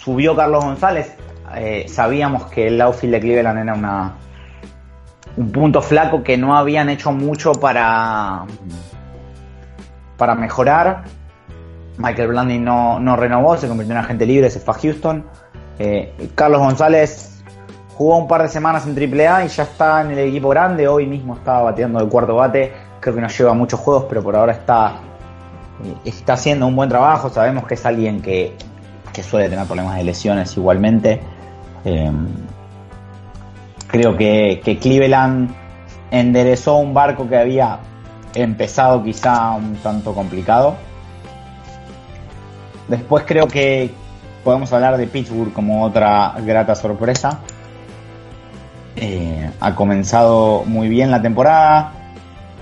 subió 0.08 0.38
Carlos 0.38 0.63
González. 0.63 1.13
Eh, 1.54 1.86
sabíamos 1.89 2.46
que 2.46 2.67
el 2.67 2.80
outfield 2.80 3.15
de 3.15 3.20
Cleveland 3.20 3.60
era 3.60 4.13
un 5.36 5.52
punto 5.52 5.82
flaco 5.82 6.24
que 6.24 6.38
no 6.38 6.58
habían 6.58 6.88
hecho 6.89 7.12
mucho 7.12 7.52
para 7.52 8.46
para 10.17 10.34
mejorar. 10.34 11.04
Michael 11.98 12.30
Blanding 12.30 12.63
no, 12.63 13.02
no 13.02 13.17
renovó, 13.17 13.58
se 13.58 13.67
convirtió 13.67 13.96
en 13.96 14.00
agente 14.00 14.26
libre, 14.26 14.50
se 14.50 14.62
fue 14.62 14.76
a 14.76 14.78
Houston. 14.78 15.26
Eh, 15.78 16.32
Carlos 16.36 16.62
González 16.62 17.43
jugó 17.96 18.17
un 18.17 18.30
par 18.30 18.43
de 18.43 18.48
semanas 18.48 18.88
en 18.88 18.96
AAA 18.96 19.46
y 19.46 19.48
ya 19.50 19.63
está 19.63 20.02
en 20.02 20.12
el 20.12 20.20
equipo 20.20 20.48
grande. 20.48 20.88
Hoy 20.88 21.06
mismo 21.06 21.36
estaba 21.36 21.63
bateando 21.63 22.00
el 22.00 22.08
cuarto 22.08 22.36
bate 22.36 22.72
creo 23.02 23.13
que 23.13 23.22
no 23.22 23.28
lleva 23.28 23.54
muchos 23.54 23.80
juegos, 23.82 24.06
pero 24.08 24.24
por 24.24 24.38
ahora 24.38 24.54
está, 24.54 25.00
está 26.06 26.34
haciendo 26.34 26.65
un 26.65 26.78
buen 26.78 26.88
trabajo. 26.88 27.30
Sabemos 27.30 27.67
que 27.67 27.74
es 27.74 27.86
alguien 27.86 28.22
que, 28.22 28.56
suele 29.24 29.50
tener 29.50 29.66
problemas 29.66 29.98
de 29.98 30.04
lesiones 30.04 30.56
igualmente. 30.58 31.22
Eh, 31.86 32.12
creo 33.88 34.16
que, 34.18 34.78
Cleveland 34.82 35.52
enderezó 36.12 36.78
un 36.78 36.94
barco 36.94 37.28
que 37.28 37.38
había 37.38 37.80
empezado 38.34 39.04
quizá 39.04 39.52
un 39.52 39.76
tanto 39.78 40.14
complicado. 40.14 40.76
Después 42.88 43.24
creo 43.28 43.48
que 43.48 43.92
podemos 44.44 44.72
hablar 44.72 44.98
de 44.98 45.08
Pittsburgh 45.08 45.52
como 45.52 45.84
otra 45.84 46.36
grata 46.46 46.76
sorpresa. 46.76 47.40
Eh, 48.96 49.52
ha 49.60 49.76
comenzado 49.76 50.64
muy 50.66 50.90
bien 50.90 51.12
la 51.12 51.22
temporada 51.22 51.98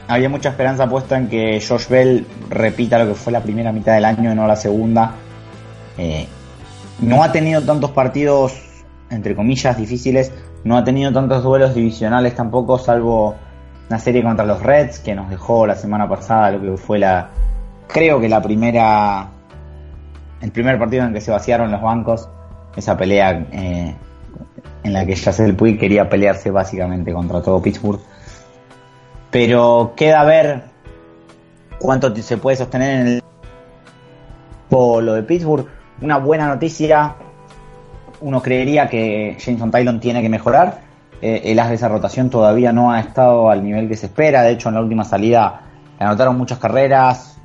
había 0.08 0.30
mucha 0.30 0.50
esperanza 0.50 0.88
puesta 0.88 1.18
en 1.18 1.28
que 1.28 1.64
Josh 1.68 1.88
Bell 1.88 2.26
repita 2.50 3.00
lo 3.00 3.08
que 3.08 3.16
fue 3.16 3.34
la 3.34 3.42
primera 3.42 3.72
mitad 3.72 3.94
del 3.96 4.06
año 4.06 4.32
y 4.32 4.36
no 4.36 4.48
la 4.48 4.56
segunda. 4.56 5.14
Eh, 5.98 6.28
no 7.00 7.24
ha 7.24 7.32
tenido 7.32 7.62
tantos 7.62 7.92
partidos, 7.92 8.54
entre 9.10 9.36
comillas, 9.36 9.78
difíciles. 9.78 10.32
No 10.64 10.78
ha 10.78 10.84
tenido 10.84 11.12
tantos 11.14 11.44
duelos 11.44 11.76
divisionales 11.76 12.36
tampoco, 12.36 12.80
salvo 12.80 13.36
una 13.90 14.00
serie 14.00 14.24
contra 14.24 14.46
los 14.46 14.64
Reds 14.64 15.00
que 15.00 15.14
nos 15.14 15.30
dejó 15.30 15.68
la 15.68 15.76
semana 15.76 16.10
pasada 16.10 16.52
lo 16.52 16.62
que 16.62 16.78
fue 16.78 16.98
la, 16.98 17.30
creo 17.88 18.20
que 18.20 18.28
la 18.28 18.42
primera, 18.42 19.30
el 20.42 20.52
primer 20.52 20.80
partido 20.80 21.06
en 21.06 21.14
que 21.14 21.22
se 21.22 21.32
vaciaron 21.32 21.72
los 21.72 21.82
bancos. 21.82 22.30
Esa 22.76 22.98
pelea 22.98 23.46
eh, 23.52 23.96
en 24.84 24.94
la 24.94 25.06
que 25.06 25.16
Yacel 25.16 25.56
Puig 25.56 25.80
quería 25.80 26.10
pelearse 26.10 26.52
básicamente 26.52 27.14
contra 27.14 27.42
todo 27.42 27.62
Pittsburgh 27.62 28.02
pero 29.36 29.92
queda 29.98 30.24
ver 30.24 30.64
cuánto 31.78 32.16
se 32.16 32.38
puede 32.38 32.56
sostener 32.56 33.02
en 33.02 33.08
el 33.08 33.22
lo 34.72 35.14
de 35.14 35.24
Pittsburgh. 35.24 35.68
Una 36.02 36.18
buena 36.18 36.48
noticia, 36.48 37.16
uno 38.22 38.42
creería 38.42 38.90
que 38.90 39.38
Jameson 39.40 39.72
Tylon 39.72 40.00
tiene 40.00 40.22
que 40.22 40.30
mejorar. 40.30 40.82
Eh, 41.22 41.42
el 41.46 41.60
as 41.60 41.70
de 41.70 41.76
esa 41.76 41.88
rotación 41.88 42.30
todavía 42.30 42.72
no 42.72 42.92
ha 42.92 43.00
estado 43.00 43.50
al 43.50 43.64
nivel 43.64 43.88
que 43.88 43.96
se 43.96 44.08
espera. 44.08 44.44
De 44.44 44.52
hecho, 44.52 44.70
en 44.70 44.76
la 44.76 44.82
última 44.82 45.04
salida 45.04 45.62
le 46.00 46.06
anotaron 46.06 46.38
muchas 46.38 46.60
carreras, 46.60 47.38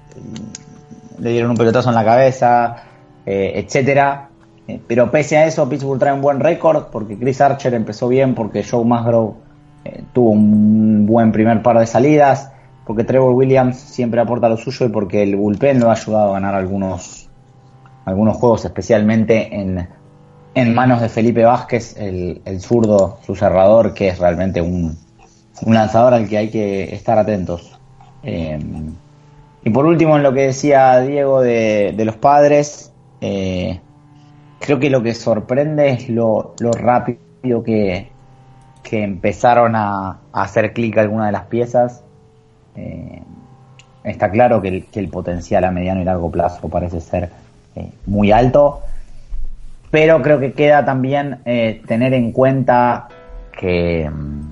le 1.18 1.30
dieron 1.30 1.50
un 1.50 1.56
pelotazo 1.56 1.90
en 1.90 1.94
la 1.94 2.04
cabeza, 2.04 2.76
eh, 3.24 3.52
etcétera. 3.54 4.28
Eh, 4.66 4.80
pero 4.86 5.10
pese 5.10 5.36
a 5.36 5.46
eso, 5.46 5.68
Pittsburgh 5.68 5.98
trae 5.98 6.12
un 6.12 6.20
buen 6.20 6.40
récord 6.40 6.86
porque 6.90 7.18
Chris 7.18 7.40
Archer 7.40 7.74
empezó 7.74 8.08
bien, 8.08 8.34
porque 8.34 8.64
Joe 8.64 8.84
Musgrove 8.84 9.34
eh, 9.84 10.04
tuvo 10.12 10.30
un 10.30 11.06
buen 11.06 11.32
primer 11.32 11.62
par 11.62 11.78
de 11.78 11.86
salidas, 11.86 12.52
porque 12.86 13.04
Trevor 13.04 13.32
Williams 13.32 13.78
siempre 13.78 14.20
aporta 14.20 14.48
lo 14.48 14.56
suyo 14.56 14.86
y 14.86 14.88
porque 14.88 15.22
el 15.22 15.36
bullpen 15.36 15.80
lo 15.80 15.90
ha 15.90 15.92
ayudado 15.92 16.30
a 16.30 16.32
ganar 16.34 16.54
algunos, 16.54 17.19
algunos 18.04 18.36
juegos, 18.36 18.64
especialmente 18.64 19.54
en, 19.54 19.88
en 20.54 20.74
manos 20.74 21.00
de 21.00 21.08
Felipe 21.08 21.44
Vázquez, 21.44 21.96
el, 21.96 22.40
el 22.44 22.60
zurdo, 22.60 23.18
su 23.24 23.34
cerrador, 23.36 23.94
que 23.94 24.08
es 24.08 24.18
realmente 24.18 24.60
un, 24.60 24.96
un 25.62 25.74
lanzador 25.74 26.14
al 26.14 26.28
que 26.28 26.38
hay 26.38 26.50
que 26.50 26.94
estar 26.94 27.18
atentos. 27.18 27.78
Eh, 28.22 28.58
y 29.62 29.70
por 29.70 29.84
último, 29.86 30.16
en 30.16 30.22
lo 30.22 30.32
que 30.32 30.42
decía 30.42 31.00
Diego 31.00 31.40
de, 31.40 31.94
de 31.96 32.04
los 32.04 32.16
padres, 32.16 32.92
eh, 33.20 33.80
creo 34.58 34.78
que 34.78 34.90
lo 34.90 35.02
que 35.02 35.14
sorprende 35.14 35.90
es 35.90 36.08
lo, 36.08 36.54
lo 36.60 36.72
rápido 36.72 37.62
que, 37.62 38.08
que 38.82 39.02
empezaron 39.02 39.74
a, 39.76 40.20
hacer 40.32 40.72
clic 40.72 40.96
algunas 40.98 41.26
de 41.26 41.32
las 41.32 41.46
piezas. 41.46 42.02
Eh, 42.76 43.22
está 44.04 44.30
claro 44.30 44.62
que 44.62 44.86
el, 44.92 45.08
potencial 45.08 45.64
a 45.64 45.70
mediano 45.70 46.00
y 46.00 46.04
largo 46.04 46.30
plazo 46.30 46.68
parece 46.68 47.00
ser 47.00 47.30
eh, 47.76 47.90
muy 48.06 48.32
alto, 48.32 48.80
pero 49.90 50.22
creo 50.22 50.38
que 50.38 50.52
queda 50.52 50.84
también 50.84 51.40
eh, 51.44 51.82
tener 51.86 52.14
en 52.14 52.32
cuenta 52.32 53.08
que, 53.58 54.10
mm, 54.10 54.50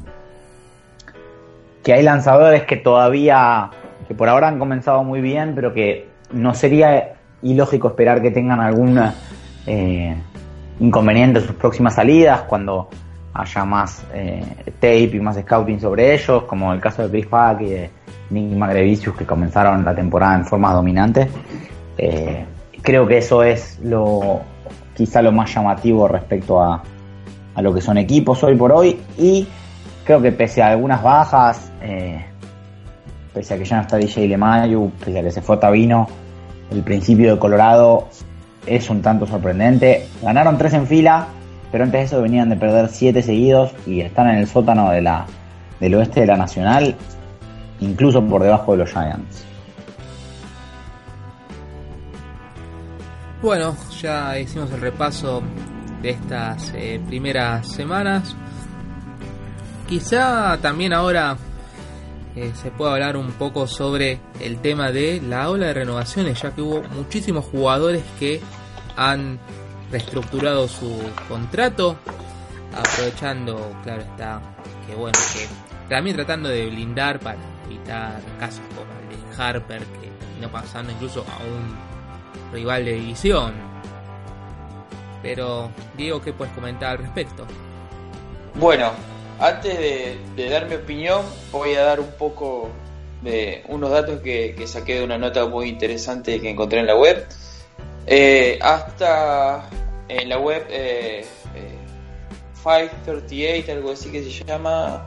que 1.83 1.93
hay 1.93 2.03
lanzadores 2.03 2.65
que 2.65 2.77
todavía, 2.77 3.71
que 4.07 4.15
por 4.15 4.29
ahora 4.29 4.49
han 4.49 4.59
comenzado 4.59 5.05
muy 5.05 5.21
bien, 5.21 5.55
pero 5.55 5.73
que 5.73 6.09
no 6.33 6.55
sería 6.55 7.15
ilógico 7.43 7.89
esperar 7.89 8.21
que 8.21 8.31
tengan 8.31 8.61
algún 8.61 9.01
inconveniente 10.81 11.41
en 11.41 11.47
sus 11.47 11.57
próximas 11.57 11.95
salidas 11.95 12.43
cuando 12.43 12.89
haya 13.35 13.65
más 13.65 14.05
eh, 14.13 14.43
tape 14.81 15.11
y 15.13 15.21
más 15.21 15.37
scouting 15.37 15.81
sobre 15.81 16.15
ellos, 16.15 16.45
como 16.45 16.73
el 16.73 16.81
caso 16.81 17.03
de 17.03 17.11
Chris 17.11 17.27
Pack 17.27 17.61
y 17.63 17.67
de 17.67 17.91
Nick 18.31 18.57
Magrevicius 18.57 19.17
que 19.17 19.25
comenzaron 19.25 19.85
la 19.85 19.95
temporada 19.95 20.37
en 20.37 20.45
forma 20.45 20.73
dominante. 20.73 21.29
Eh, 21.97 22.45
creo 22.83 23.07
que 23.07 23.19
eso 23.19 23.43
es 23.43 23.79
lo 23.83 24.41
quizá 24.95 25.23
lo 25.23 25.31
más 25.31 25.55
llamativo 25.55 26.09
respecto 26.09 26.61
a, 26.61 26.83
a, 27.55 27.63
lo 27.63 27.73
que 27.73 27.81
son 27.81 27.99
equipos 27.99 28.43
hoy 28.43 28.57
por 28.57 28.73
hoy 28.73 29.01
y 29.17 29.47
creo 30.05 30.21
que 30.21 30.33
pese 30.33 30.63
a 30.63 30.69
algunas 30.69 31.03
bajas, 31.03 31.71
eh, 31.83 32.25
pese 33.33 33.55
a 33.55 33.59
que 33.59 33.65
ya 33.65 33.77
no 33.77 33.83
está 33.83 33.97
DJ 33.97 34.27
Lemayu, 34.27 34.91
pese 35.05 35.19
a 35.19 35.23
que 35.23 35.31
se 35.31 35.43
fue 35.43 35.57
Tabino, 35.59 36.09
el 36.71 36.83
principio 36.83 37.35
de 37.35 37.39
Colorado 37.39 38.09
es 38.67 38.91
un 38.91 39.03
tanto 39.03 39.27
sorprendente. 39.27 40.07
Ganaron 40.23 40.59
tres 40.59 40.75
en 40.75 40.87
fila, 40.87 41.29
pero 41.71 41.85
antes 41.85 42.01
de 42.01 42.05
eso 42.07 42.23
venían 42.23 42.49
de 42.49 42.57
perder 42.57 42.89
siete 42.89 43.23
seguidos 43.23 43.73
y 43.87 44.01
están 44.01 44.29
en 44.29 44.37
el 44.37 44.47
sótano 44.47 44.91
de 44.91 45.03
la, 45.03 45.27
del 45.81 45.95
oeste 45.95 46.21
de 46.21 46.27
la 46.27 46.37
Nacional, 46.37 46.97
incluso 47.81 48.25
por 48.25 48.43
debajo 48.43 48.73
de 48.73 48.79
los 48.79 48.91
Giants. 48.91 49.48
Bueno, 53.41 53.77
ya 54.01 54.37
hicimos 54.37 54.69
el 54.73 54.81
repaso 54.81 55.45
de 56.03 56.11
estas 56.11 56.73
eh, 56.75 57.01
primeras 57.07 57.69
semanas. 57.69 58.35
Quizá 59.89 60.59
también 60.61 60.93
ahora 60.93 61.37
eh, 62.35 62.51
se 62.61 62.73
pueda 62.73 62.95
hablar 62.95 63.17
un 63.17 63.31
poco 63.31 63.69
sobre 63.69 64.19
el 64.41 64.61
tema 64.61 64.91
de 64.91 65.21
la 65.21 65.51
ola 65.51 65.69
de 65.69 65.75
renovaciones, 65.75 66.43
ya 66.43 66.51
que 66.53 66.63
hubo 66.63 66.83
muchísimos 66.89 67.45
jugadores 67.45 68.03
que 68.19 68.41
han 68.97 69.39
reestructurado 69.93 70.67
su 70.67 71.01
contrato, 71.29 71.97
aprovechando, 72.77 73.73
claro 73.85 74.03
está, 74.03 74.41
que 74.85 74.97
bueno, 74.97 75.17
que 75.33 75.47
también 75.89 76.17
tratando 76.17 76.49
de 76.49 76.67
blindar 76.67 77.21
para 77.21 77.39
evitar 77.67 78.21
casos 78.41 78.63
como 78.71 78.81
el 78.83 79.37
de 79.37 79.43
Harper, 79.43 79.85
que 80.01 80.09
terminó 80.19 80.51
pasando 80.51 80.91
incluso 80.91 81.21
a 81.21 81.37
un 81.45 81.88
rival 82.53 82.85
de 82.85 82.93
división. 82.95 83.55
Pero, 85.23 85.71
Diego, 85.97 86.21
¿qué 86.21 86.33
puedes 86.33 86.53
comentar 86.55 86.91
al 86.93 86.99
respecto? 86.99 87.47
Bueno, 88.55 88.93
antes 89.39 89.79
de, 90.37 90.49
dar 90.49 90.69
mi 90.69 90.77
opinión, 90.77 91.23
voy 91.53 91.75
a 91.75 91.83
dar 91.83 92.01
un 92.01 92.11
poco 92.13 92.71
de 93.23 93.65
unos 93.69 93.91
datos 93.91 94.21
que, 94.21 94.55
saqué 94.67 94.97
de 94.97 95.05
una 95.05 95.19
nota 95.19 95.47
muy 95.47 95.69
interesante 95.69 96.41
que 96.41 96.51
encontré 96.51 96.81
en 96.81 96.87
la 96.87 96.97
web. 96.97 97.27
Eh, 98.07 98.59
hasta 98.63 99.69
en 100.09 100.29
la 100.29 100.39
web 100.39 100.67
eh, 100.71 101.25
538, 102.63 103.71
eh, 103.71 103.75
algo 103.75 103.93
así 103.93 104.11
que 104.11 104.23
se 104.23 104.45
llama. 104.45 105.07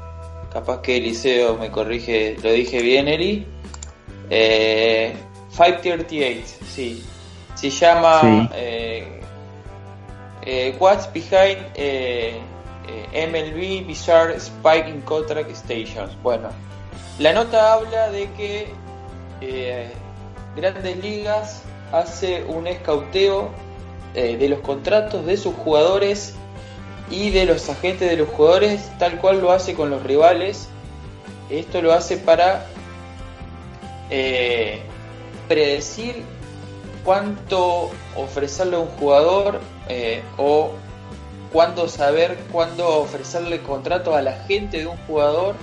Capaz 0.51 0.81
que 0.81 0.97
Eliseo 0.97 1.57
me 1.57 1.71
corrige, 1.71 2.35
lo 2.43 2.51
dije 2.51 2.81
bien, 2.81 3.07
Eli. 3.07 3.47
538, 4.29 6.19
eh, 6.19 6.43
sí. 6.65 7.03
Se 7.55 7.69
llama 7.69 8.49
What's 10.79 11.11
Behind 11.13 11.57
MLB 13.13 13.85
Bizarre 13.85 14.35
Spike 14.39 14.89
in 14.89 15.01
Contract 15.01 15.55
Stations. 15.55 16.11
Bueno, 16.23 16.49
la 17.19 17.33
nota 17.33 17.73
habla 17.73 18.09
de 18.09 18.29
que 18.31 18.73
Grandes 20.55 20.97
Ligas 20.97 21.61
hace 21.91 22.43
un 22.43 22.67
escauteo 22.67 23.49
eh, 24.13 24.35
de 24.37 24.49
los 24.49 24.59
contratos 24.59 25.25
de 25.25 25.37
sus 25.37 25.55
jugadores 25.55 26.35
y 27.09 27.29
de 27.29 27.45
los 27.45 27.69
agentes 27.69 28.09
de 28.09 28.17
los 28.17 28.29
jugadores, 28.29 28.89
tal 28.99 29.19
cual 29.19 29.39
lo 29.39 29.51
hace 29.51 29.73
con 29.73 29.89
los 29.89 30.03
rivales. 30.03 30.67
Esto 31.49 31.81
lo 31.81 31.93
hace 31.93 32.17
para 32.17 32.65
eh, 34.09 34.81
predecir 35.47 36.23
cuánto 37.03 37.91
ofrecerle 38.15 38.75
a 38.75 38.79
un 38.79 38.87
jugador 38.87 39.59
eh, 39.89 40.21
o 40.37 40.71
cuándo 41.51 41.87
saber 41.87 42.37
cuándo 42.51 42.87
ofrecerle 43.01 43.61
contrato 43.61 44.15
a 44.15 44.21
la 44.21 44.33
gente 44.43 44.79
de 44.79 44.87
un 44.87 44.97
jugador 45.07 45.55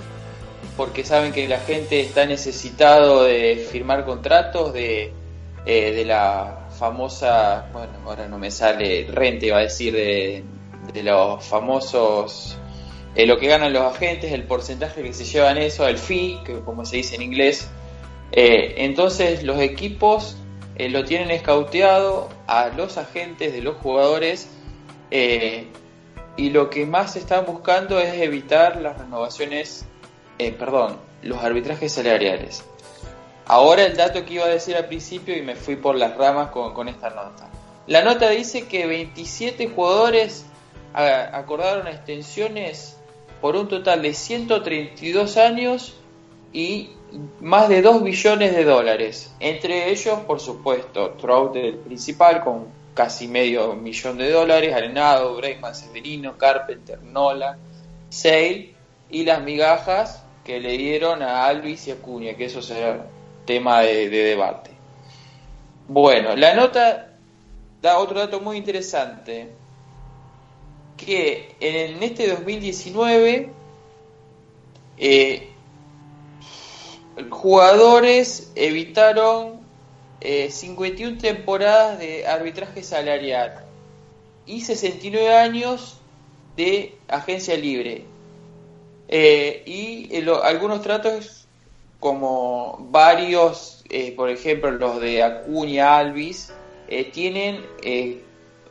porque 0.77 1.03
saben 1.03 1.31
que 1.31 1.47
la 1.47 1.59
gente 1.59 1.99
está 2.01 2.25
necesitado 2.25 3.23
de 3.23 3.67
firmar 3.71 4.05
contratos 4.05 4.73
de 4.73 5.13
eh, 5.65 5.91
de 5.91 6.05
la 6.05 6.67
famosa, 6.77 7.67
bueno, 7.73 7.91
ahora 8.05 8.27
no 8.27 8.37
me 8.39 8.49
sale, 8.49 9.07
rente, 9.11 9.47
iba 9.47 9.57
a 9.57 9.61
decir, 9.61 9.93
de, 9.93 10.43
los 11.03 11.45
famosos, 11.45 12.57
eh, 13.13 13.27
lo 13.27 13.37
que 13.37 13.47
ganan 13.47 13.73
los 13.73 13.83
agentes, 13.83 14.31
el 14.31 14.43
porcentaje 14.43 15.03
que 15.03 15.13
se 15.13 15.25
llevan 15.25 15.57
eso, 15.57 15.85
el 15.87 15.97
fee, 15.97 16.39
que 16.45 16.61
como 16.61 16.85
se 16.85 16.97
dice 16.97 17.15
en 17.15 17.23
inglés. 17.23 17.69
Entonces 18.31 19.43
los 19.43 19.59
equipos 19.59 20.37
lo 20.87 21.03
tienen 21.03 21.31
escauteado 21.31 22.29
a 22.47 22.69
los 22.69 22.97
agentes 22.97 23.51
de 23.51 23.61
los 23.61 23.75
jugadores 23.77 24.49
y 25.11 26.49
lo 26.51 26.69
que 26.69 26.85
más 26.85 27.17
están 27.17 27.45
buscando 27.45 27.99
es 27.99 28.13
evitar 28.21 28.77
las 28.77 28.97
renovaciones, 28.97 29.85
perdón, 30.37 30.97
los 31.21 31.43
arbitrajes 31.43 31.91
salariales. 31.91 32.63
Ahora 33.45 33.83
el 33.83 33.97
dato 33.97 34.23
que 34.25 34.35
iba 34.35 34.45
a 34.45 34.49
decir 34.49 34.75
al 34.75 34.85
principio 34.85 35.35
y 35.35 35.41
me 35.41 35.55
fui 35.55 35.75
por 35.75 35.95
las 35.95 36.15
ramas 36.15 36.51
con, 36.51 36.87
esta 36.87 37.09
nota. 37.09 37.49
La 37.87 38.03
nota 38.03 38.29
dice 38.29 38.67
que 38.67 38.85
27 38.85 39.69
jugadores 39.69 40.45
acordaron 40.93 41.87
extensiones 41.87 42.97
por 43.41 43.55
un 43.55 43.67
total 43.67 44.03
de 44.03 44.13
132 44.13 45.37
años 45.37 45.95
y 46.53 46.91
más 47.39 47.69
de 47.69 47.81
2 47.81 48.03
billones 48.03 48.55
de 48.55 48.63
dólares. 48.63 49.33
Entre 49.39 49.89
ellos, 49.89 50.19
por 50.21 50.39
supuesto, 50.39 51.11
Trout 51.11 51.55
el 51.55 51.75
principal 51.75 52.43
con 52.43 52.67
casi 52.93 53.27
medio 53.27 53.73
millón 53.75 54.17
de 54.17 54.29
dólares, 54.31 54.73
Arenado, 54.73 55.35
Bregman, 55.35 55.73
Severino, 55.73 56.37
Carpenter, 56.37 57.01
Nola, 57.01 57.57
Sale 58.09 58.73
y 59.09 59.23
las 59.23 59.41
migajas 59.41 60.23
que 60.43 60.59
le 60.59 60.77
dieron 60.77 61.21
a 61.21 61.45
Alvis 61.45 61.87
y 61.87 61.91
Acuña, 61.91 62.33
que 62.35 62.45
eso 62.45 62.61
se 62.61 62.75
tema 63.45 63.81
de, 63.81 64.09
debate. 64.09 64.71
Bueno, 65.87 66.35
la 66.35 66.53
nota 66.53 67.13
da 67.81 67.97
otro 67.97 68.19
dato 68.19 68.41
muy 68.41 68.57
interesante, 68.57 69.49
que 70.97 71.55
en 71.59 72.03
este 72.03 72.27
2019 72.27 73.49
eh, 74.97 75.49
jugadores 77.29 78.51
evitaron 78.55 79.59
51 80.21 81.15
eh, 81.15 81.19
temporadas 81.19 81.99
de 81.99 82.27
arbitraje 82.27 82.83
salarial 82.83 83.65
y 84.45 84.61
69 84.61 85.33
años 85.35 85.97
de 86.55 86.95
agencia 87.07 87.55
libre. 87.55 88.05
Eh, 89.07 89.63
y 89.65 90.23
algunos 90.43 90.81
tratos 90.81 91.39
como 91.99 92.87
varios, 92.91 93.83
eh, 93.89 94.13
por 94.15 94.29
ejemplo 94.29 94.71
los 94.71 95.01
de 95.01 95.23
Acuña, 95.23 95.97
Alvis, 95.97 96.53
eh, 96.87 97.05
tienen 97.05 97.65
eh, 97.83 98.21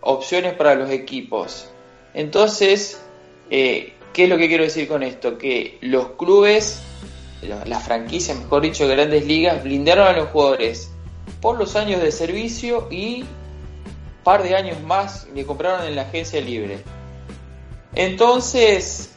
opciones 0.01 0.55
para 0.55 0.75
los 0.75 0.91
equipos. 0.91 1.69
Entonces, 2.15 3.01
¿qué 3.51 3.95
es 4.15 4.29
lo 4.29 4.39
que 4.39 4.49
quiero 4.49 4.65
decir 4.65 4.89
con 4.89 5.03
esto? 5.03 5.39
Que 5.39 5.79
los 5.83 6.13
clubes, 6.13 6.83
las 7.43 7.83
franquicias, 7.85 8.39
mejor 8.39 8.63
dicho, 8.63 8.87
de 8.89 8.97
grandes 8.97 9.27
ligas, 9.27 9.63
blindaron 9.63 10.07
a 10.07 10.13
los 10.13 10.29
jugadores 10.31 10.91
por 11.41 11.59
los 11.59 11.77
años 11.77 12.03
de 12.03 12.11
servicio 12.11 12.89
y 12.91 13.25
par 14.25 14.43
de 14.43 14.57
años 14.57 14.81
más 14.83 15.27
le 15.35 15.47
compraron 15.47 15.87
en 15.87 15.97
la 15.97 16.03
agencia 16.03 16.41
libre. 16.41 16.83
Entonces, 17.95 19.15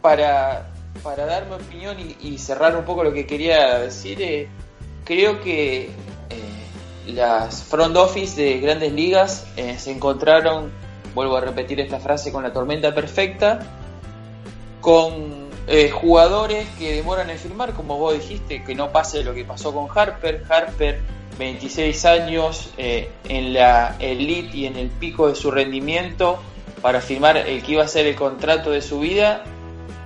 para 0.00 0.72
para 1.02 1.26
dar 1.26 1.46
mi 1.46 1.54
opinión 1.54 1.96
y, 2.20 2.38
cerrar 2.38 2.76
un 2.76 2.84
poco 2.84 3.04
lo 3.04 3.12
que 3.12 3.26
quería 3.26 3.78
decir, 3.78 4.20
eh, 4.20 4.48
creo 5.04 5.40
que 5.40 5.84
eh, 5.84 7.12
las 7.12 7.62
front 7.62 7.96
office 7.96 8.40
de 8.40 8.58
grandes 8.58 8.92
ligas 8.92 9.46
eh, 9.56 9.78
se 9.78 9.92
encontraron, 9.92 10.70
vuelvo 11.14 11.36
a 11.36 11.40
repetir 11.40 11.80
esta 11.80 12.00
frase, 12.00 12.32
con 12.32 12.42
la 12.42 12.52
tormenta 12.52 12.94
perfecta, 12.94 13.60
con 14.80 15.45
jugadores 15.92 16.68
que 16.78 16.94
demoran 16.94 17.28
en 17.30 17.38
firmar, 17.38 17.72
como 17.72 17.98
vos 17.98 18.14
dijiste, 18.14 18.62
que 18.62 18.74
no 18.74 18.92
pase 18.92 19.24
lo 19.24 19.34
que 19.34 19.44
pasó 19.44 19.74
con 19.74 19.88
Harper. 19.92 20.44
Harper, 20.48 21.00
26 21.38 22.04
años 22.04 22.70
en 22.76 23.52
la 23.52 23.96
elite 23.98 24.56
y 24.56 24.66
en 24.66 24.76
el 24.76 24.88
pico 24.90 25.28
de 25.28 25.34
su 25.34 25.50
rendimiento 25.50 26.38
para 26.80 27.00
firmar 27.00 27.36
el 27.36 27.62
que 27.62 27.72
iba 27.72 27.82
a 27.82 27.88
ser 27.88 28.06
el 28.06 28.14
contrato 28.14 28.70
de 28.70 28.82
su 28.82 29.00
vida. 29.00 29.42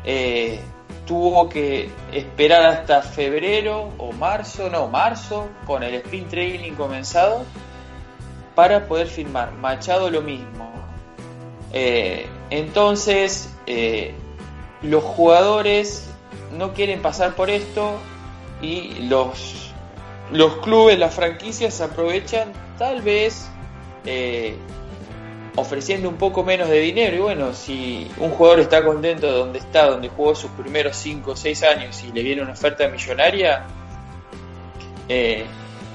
Eh, 0.04 0.60
tuvo 1.06 1.48
que 1.48 1.90
esperar 2.12 2.62
hasta 2.62 3.02
febrero 3.02 3.90
o 3.98 4.12
marzo, 4.12 4.70
no, 4.70 4.86
marzo, 4.86 5.48
con 5.66 5.82
el 5.82 5.94
sprint 5.96 6.30
training 6.30 6.72
comenzado, 6.72 7.44
para 8.54 8.86
poder 8.86 9.08
firmar. 9.08 9.52
Machado 9.52 10.10
lo 10.10 10.22
mismo. 10.22 10.72
Eh, 11.72 12.26
entonces, 12.48 13.54
eh, 13.66 14.14
los 14.82 15.04
jugadores 15.04 16.08
no 16.56 16.72
quieren 16.72 17.02
pasar 17.02 17.34
por 17.34 17.50
esto 17.50 17.98
y 18.62 19.06
los, 19.08 19.72
los 20.32 20.56
clubes, 20.58 20.98
las 20.98 21.14
franquicias 21.14 21.80
aprovechan 21.80 22.52
tal 22.78 23.02
vez 23.02 23.48
eh, 24.04 24.54
ofreciendo 25.56 26.08
un 26.08 26.16
poco 26.16 26.42
menos 26.42 26.68
de 26.68 26.80
dinero. 26.80 27.16
Y 27.16 27.20
bueno, 27.20 27.54
si 27.54 28.10
un 28.18 28.30
jugador 28.30 28.60
está 28.60 28.84
contento 28.84 29.26
de 29.26 29.32
donde 29.32 29.58
está, 29.58 29.86
donde 29.86 30.08
jugó 30.08 30.34
sus 30.34 30.50
primeros 30.52 30.96
5 30.96 31.32
o 31.32 31.36
6 31.36 31.62
años 31.64 32.02
y 32.04 32.12
le 32.12 32.22
viene 32.22 32.42
una 32.42 32.52
oferta 32.52 32.88
millonaria, 32.88 33.66
eh, 35.08 35.44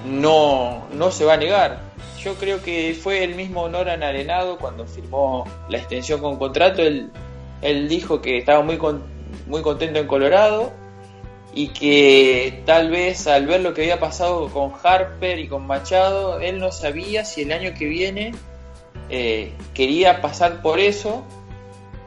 no, 0.05 0.87
no 0.91 1.11
se 1.11 1.25
va 1.25 1.33
a 1.33 1.37
negar. 1.37 1.79
Yo 2.21 2.35
creo 2.35 2.61
que 2.61 2.97
fue 2.99 3.23
el 3.23 3.35
mismo 3.35 3.69
Noran 3.69 4.01
Arenado 4.03 4.57
cuando 4.57 4.85
firmó 4.85 5.45
la 5.69 5.77
extensión 5.77 6.21
con 6.21 6.37
contrato. 6.37 6.81
Él, 6.81 7.11
él 7.61 7.87
dijo 7.87 8.21
que 8.21 8.37
estaba 8.37 8.61
muy, 8.61 8.79
muy 9.47 9.61
contento 9.61 9.99
en 9.99 10.07
Colorado 10.07 10.71
y 11.53 11.69
que 11.69 12.61
tal 12.65 12.91
vez 12.91 13.27
al 13.27 13.47
ver 13.47 13.61
lo 13.61 13.73
que 13.73 13.81
había 13.83 13.99
pasado 13.99 14.49
con 14.49 14.73
Harper 14.83 15.39
y 15.39 15.47
con 15.47 15.65
Machado, 15.65 16.39
él 16.39 16.59
no 16.59 16.71
sabía 16.71 17.23
si 17.23 17.43
el 17.43 17.53
año 17.53 17.73
que 17.77 17.85
viene 17.85 18.33
eh, 19.09 19.53
quería 19.73 20.21
pasar 20.21 20.61
por 20.61 20.79
eso 20.79 21.23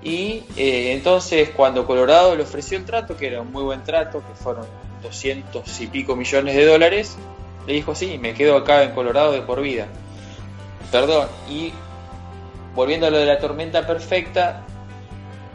y 0.03 0.45
eh, 0.57 0.93
entonces 0.93 1.51
cuando 1.51 1.87
Colorado 1.87 2.37
le 2.37 2.43
ofreció 2.43 2.79
el 2.79 2.85
trato, 2.85 3.17
que 3.17 3.27
era 3.27 3.41
un 3.41 3.51
muy 3.51 3.63
buen 3.63 3.83
trato, 3.85 4.23
que 4.27 4.35
fueron 4.35 4.67
200 5.03 5.81
y 5.81 5.87
pico 5.87 6.15
millones 6.15 6.55
de 6.55 6.67
dólares, 6.67 7.17
le 7.67 7.73
dijo 7.73 7.95
sí, 7.95 8.19
me 8.19 8.35
quedo 8.35 8.57
acá 8.57 8.83
en 8.83 8.93
Colorado 8.93 9.33
de 9.33 9.43
por 9.43 9.61
vida. 9.61 9.87
Perdón, 10.93 11.29
y 11.51 11.73
volviendo 12.75 13.07
a 13.07 13.11
lo 13.11 13.19
de 13.19 13.27
la 13.27 13.39
tormenta 13.39 13.87
perfecta, 13.87 14.65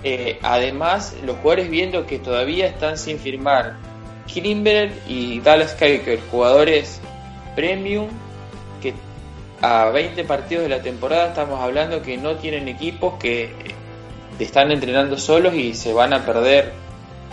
eh, 0.03 0.39
además 0.41 1.15
los 1.25 1.37
jugadores 1.37 1.69
viendo 1.69 2.05
que 2.05 2.19
todavía 2.19 2.67
están 2.67 2.97
sin 2.97 3.19
firmar 3.19 3.77
Klimber 4.31 4.91
y 5.07 5.39
Dallas 5.39 5.73
Keuchel, 5.75 6.19
jugadores 6.31 6.99
premium 7.55 8.07
que 8.81 8.93
a 9.61 9.89
20 9.89 10.23
partidos 10.25 10.63
de 10.63 10.69
la 10.69 10.81
temporada 10.81 11.29
estamos 11.29 11.59
hablando 11.59 12.01
que 12.01 12.17
no 12.17 12.35
tienen 12.35 12.67
equipos 12.67 13.15
que 13.19 13.53
están 14.39 14.71
entrenando 14.71 15.17
solos 15.17 15.53
y 15.53 15.73
se 15.73 15.93
van 15.93 16.13
a 16.13 16.25
perder 16.25 16.73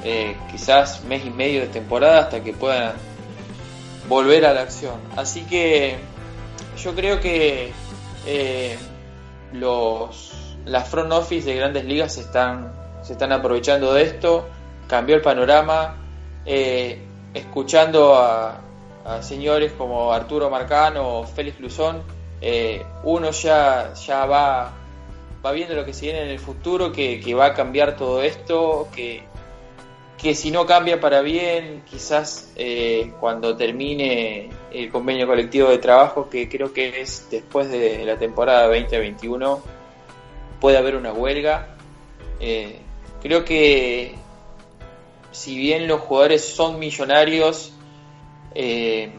eh, 0.04 0.36
quizás 0.50 1.02
mes 1.04 1.24
y 1.26 1.30
medio 1.30 1.60
de 1.62 1.66
temporada 1.66 2.20
hasta 2.20 2.42
que 2.42 2.52
puedan 2.52 2.94
volver 4.08 4.46
a 4.46 4.54
la 4.54 4.62
acción. 4.62 5.00
Así 5.16 5.42
que 5.42 5.96
yo 6.82 6.94
creo 6.94 7.20
que 7.20 7.72
eh, 8.26 8.78
los 9.52 10.39
las 10.70 10.88
front 10.88 11.12
office 11.12 11.46
de 11.48 11.56
grandes 11.56 11.84
ligas 11.84 12.14
se 12.14 12.22
están 12.22 12.72
se 13.02 13.12
están 13.12 13.32
aprovechando 13.32 13.92
de 13.92 14.02
esto. 14.02 14.46
Cambió 14.86 15.16
el 15.16 15.22
panorama. 15.22 15.96
Eh, 16.44 16.98
escuchando 17.34 18.14
a, 18.16 18.60
señores 19.20 19.72
como 19.72 20.12
Arturo 20.12 20.50
Marcano 20.50 21.20
o 21.20 21.26
Félix 21.26 21.60
Luzón, 21.60 22.02
uno 23.04 23.30
ya, 23.30 23.94
ya 23.94 24.26
va, 24.26 24.72
va 25.44 25.52
viendo 25.52 25.74
lo 25.74 25.84
que 25.84 25.92
se 25.92 26.06
viene 26.06 26.22
en 26.22 26.28
el 26.28 26.38
futuro, 26.38 26.92
que, 26.92 27.20
que 27.20 27.34
va 27.34 27.46
a 27.46 27.54
cambiar 27.54 27.96
todo 27.96 28.22
esto, 28.22 28.88
que 28.94 29.24
que 30.20 30.34
si 30.34 30.50
no 30.50 30.66
cambia 30.66 31.00
para 31.00 31.22
bien, 31.22 31.82
quizás 31.88 32.52
eh, 32.56 33.12
cuando 33.20 33.56
termine 33.56 34.50
el 34.70 34.90
convenio 34.90 35.26
colectivo 35.26 35.70
de 35.70 35.78
trabajo, 35.78 36.28
que 36.28 36.48
creo 36.48 36.74
que 36.74 37.00
es 37.00 37.28
después 37.30 37.70
de 37.70 38.04
la 38.04 38.18
temporada 38.18 38.66
2021, 38.66 39.62
puede 40.61 40.78
haber 40.78 40.96
una 40.96 41.12
huelga. 41.12 41.76
Eh, 42.38 42.78
creo 43.22 43.44
que 43.44 44.14
si 45.32 45.56
bien 45.56 45.88
los 45.88 46.00
jugadores 46.00 46.44
son 46.44 46.78
millonarios, 46.78 47.72
eh, 48.54 49.11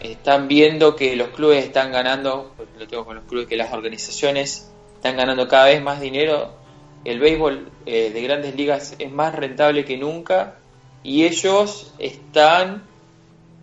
están 0.00 0.48
viendo 0.48 0.94
que 0.96 1.16
los 1.16 1.28
clubes 1.28 1.64
están 1.64 1.92
ganando, 1.92 2.54
lo 2.78 2.86
tengo 2.86 3.04
con 3.04 3.16
los 3.16 3.24
clubes, 3.24 3.48
que 3.48 3.56
las 3.56 3.72
organizaciones 3.72 4.70
están 4.94 5.16
ganando 5.16 5.48
cada 5.48 5.66
vez 5.66 5.82
más 5.82 6.00
dinero 6.00 6.58
el 7.04 7.20
béisbol 7.20 7.70
eh, 7.86 8.10
de 8.10 8.22
grandes 8.22 8.54
ligas 8.54 8.96
es 8.98 9.10
más 9.10 9.34
rentable 9.34 9.84
que 9.84 9.96
nunca 9.96 10.56
y 11.02 11.24
ellos 11.24 11.92
están 11.98 12.82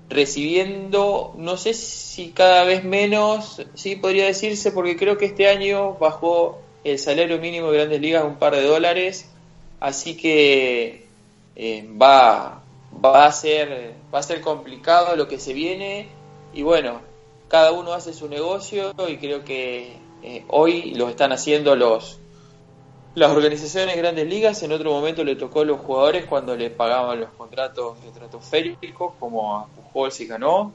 recibiendo, 0.10 1.34
no 1.38 1.58
sé 1.58 1.74
si 1.74 2.30
cada 2.30 2.64
vez 2.64 2.84
menos, 2.84 3.62
sí 3.74 3.96
podría 3.96 4.26
decirse, 4.26 4.72
porque 4.72 4.96
creo 4.96 5.18
que 5.18 5.26
este 5.26 5.50
año 5.50 5.94
bajó 5.96 6.62
el 6.86 7.00
salario 7.00 7.40
mínimo 7.40 7.72
de 7.72 7.80
grandes 7.80 8.00
ligas 8.00 8.24
un 8.24 8.36
par 8.36 8.56
de 8.56 8.62
dólares, 8.62 9.30
así 9.80 10.16
que 10.16 11.08
eh, 11.56 11.90
va, 12.02 12.62
va, 13.04 13.26
a 13.26 13.32
ser, 13.32 13.96
va 14.14 14.20
a 14.20 14.24
ser 14.24 14.40
complicado 14.40 15.16
lo 15.16 15.28
que 15.28 15.40
se 15.40 15.54
viene. 15.54 16.08
Y 16.54 16.62
bueno, 16.62 17.02
cada 17.48 17.72
uno 17.72 17.92
hace 17.94 18.14
su 18.14 18.30
negocio 18.30 18.94
y 19.10 19.18
creo 19.18 19.44
que 19.44 19.98
eh, 20.22 20.46
hoy 20.50 20.92
lo 20.92 21.10
están 21.10 21.32
haciendo 21.32 21.76
los 21.76 22.20
las 23.16 23.32
organizaciones 23.32 23.98
grandes 23.98 24.28
ligas. 24.28 24.62
En 24.62 24.72
otro 24.72 24.92
momento 24.92 25.24
le 25.24 25.36
tocó 25.36 25.62
a 25.62 25.66
los 25.66 25.80
jugadores 25.80 26.26
cuando 26.26 26.56
le 26.56 26.70
pagaban 26.70 27.20
los 27.20 27.32
contratos 27.32 27.98
estratosféricos 28.06 29.14
como 29.20 29.58
a 29.58 29.68
Pujols 29.68 30.20
y 30.20 30.28
ganó. 30.28 30.72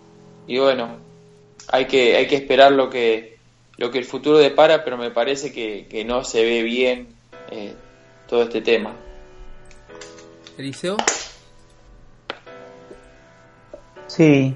Y 0.49 0.59
bueno 0.59 1.11
hay 1.69 1.87
que 1.87 2.17
hay 2.17 2.27
que 2.27 2.37
esperar 2.37 2.73
lo 2.73 2.91
que 2.91 3.39
lo 3.81 3.91
que 3.91 3.99
el 3.99 4.05
futuro 4.05 4.39
depara 4.39 4.85
pero 4.85 4.97
me 4.97 5.11
parece 5.11 5.53
que, 5.53 6.05
no 6.07 6.23
se 6.23 6.45
ve 6.45 6.63
bien 6.63 7.09
eh, 7.51 7.75
todo 8.29 8.45
este 8.45 8.61
tema 8.61 8.95
Eliseo 10.57 10.97
sí 14.07 14.55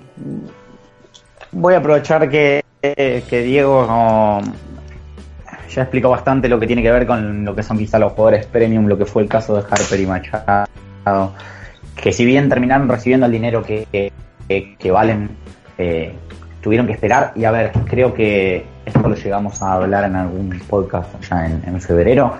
voy 1.50 1.74
a 1.74 1.78
aprovechar 1.78 2.30
que, 2.30 2.62
que 2.80 3.42
Diego 3.42 3.86
ya 5.74 5.82
explicó 5.82 6.10
bastante 6.10 6.48
lo 6.48 6.60
que 6.60 6.66
tiene 6.66 6.82
que 6.82 6.92
ver 6.92 7.06
con 7.06 7.44
lo 7.44 7.54
que 7.54 7.62
son 7.62 7.78
quizá 7.78 7.98
los 7.98 8.12
jugadores 8.12 8.46
premium, 8.46 8.86
lo 8.86 8.96
que 8.96 9.06
fue 9.06 9.22
el 9.22 9.28
caso 9.28 9.56
de 9.56 9.62
Harper 9.68 10.00
y 10.00 10.06
Machado, 10.06 11.32
que 11.96 12.12
si 12.12 12.24
bien 12.24 12.48
terminaron 12.48 12.88
recibiendo 12.88 13.26
el 13.26 13.32
dinero 13.32 13.62
que, 13.62 14.12
que, 14.48 14.90
valen, 14.90 15.30
eh, 15.78 16.12
tuvieron 16.60 16.86
que 16.86 16.92
esperar. 16.92 17.32
Y 17.34 17.44
a 17.44 17.50
ver, 17.50 17.72
creo 17.86 18.14
que 18.14 18.64
esto 18.84 19.08
lo 19.08 19.14
llegamos 19.14 19.60
a 19.62 19.74
hablar 19.74 20.04
en 20.04 20.16
algún 20.16 20.60
podcast 20.68 21.08
ya 21.28 21.46
en, 21.46 21.80
febrero. 21.80 22.34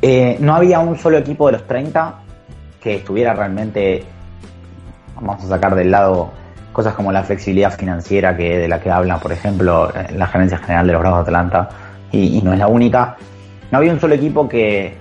Eh, 0.00 0.36
no 0.40 0.54
había 0.54 0.78
un 0.78 0.96
solo 0.96 1.18
equipo 1.18 1.46
de 1.46 1.52
los 1.52 1.66
30 1.66 2.14
que 2.80 2.96
estuviera 2.96 3.34
realmente, 3.34 4.04
vamos 5.16 5.44
a 5.44 5.48
sacar 5.48 5.74
del 5.74 5.90
lado 5.90 6.30
cosas 6.72 6.94
como 6.94 7.10
la 7.10 7.24
flexibilidad 7.24 7.76
financiera 7.76 8.36
que 8.36 8.56
de 8.56 8.68
la 8.68 8.80
que 8.80 8.90
habla, 8.90 9.18
por 9.18 9.32
ejemplo, 9.32 9.92
la 10.14 10.26
gerencia 10.28 10.58
general 10.58 10.86
de 10.86 10.92
los 10.92 11.02
Bravos 11.02 11.18
de 11.18 11.30
Atlanta, 11.30 11.68
y, 12.12 12.40
no 12.42 12.52
es 12.52 12.58
la 12.58 12.68
única. 12.68 13.16
No 13.70 13.78
había 13.78 13.92
un 13.92 14.00
solo 14.00 14.14
equipo 14.14 14.48
que, 14.48 14.96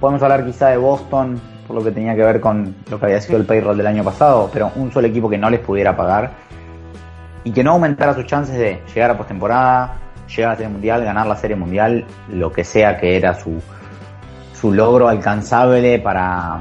podemos 0.00 0.22
hablar 0.22 0.44
quizá 0.44 0.68
de 0.68 0.76
Boston, 0.76 1.40
por 1.66 1.76
lo 1.76 1.84
que 1.84 1.92
tenía 1.92 2.16
que 2.16 2.24
ver 2.24 2.40
con 2.40 2.74
lo 2.90 2.98
que 2.98 3.06
había 3.06 3.20
sido 3.20 3.38
el 3.38 3.44
payroll 3.44 3.76
del 3.76 3.86
año 3.86 4.02
pasado, 4.02 4.50
pero 4.52 4.72
un 4.74 4.90
solo 4.90 5.06
equipo 5.06 5.30
que 5.30 5.38
no 5.38 5.48
les 5.50 5.60
pudiera 5.60 5.96
pagar 5.96 6.32
y 7.44 7.52
que 7.52 7.64
no 7.64 7.72
aumentara 7.72 8.14
sus 8.14 8.26
chances 8.26 8.56
de 8.56 8.82
llegar 8.94 9.10
a 9.12 9.16
postemporada, 9.16 9.96
llegar 10.28 10.50
a 10.50 10.52
la 10.52 10.56
Serie 10.56 10.72
Mundial, 10.72 11.04
ganar 11.04 11.26
la 11.26 11.36
Serie 11.36 11.56
Mundial, 11.56 12.04
lo 12.28 12.52
que 12.52 12.64
sea 12.64 12.96
que 12.98 13.16
era 13.16 13.34
su, 13.34 13.60
su 14.52 14.72
logro 14.72 15.08
alcanzable 15.08 15.98
para, 15.98 16.60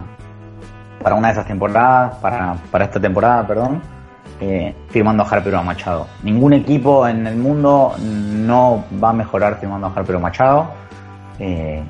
para 1.01 1.15
una 1.15 1.27
de 1.29 1.33
esas 1.33 1.47
temporadas, 1.47 2.15
para, 2.15 2.55
para 2.71 2.85
esta 2.85 2.99
temporada, 2.99 3.45
perdón 3.45 3.99
eh, 4.41 4.73
firmando 4.89 5.23
a 5.23 5.27
Harper 5.27 5.53
o 5.55 5.59
a 5.59 5.63
Machado. 5.63 6.07
Ningún 6.23 6.53
equipo 6.53 7.07
en 7.07 7.27
el 7.27 7.35
mundo 7.35 7.95
no 7.99 8.85
va 9.01 9.09
a 9.09 9.13
mejorar 9.13 9.59
firmando 9.59 9.87
a 9.87 9.93
Harper 9.93 10.15
o 10.15 10.19
Machado. 10.19 10.71
Eh, 11.39 11.83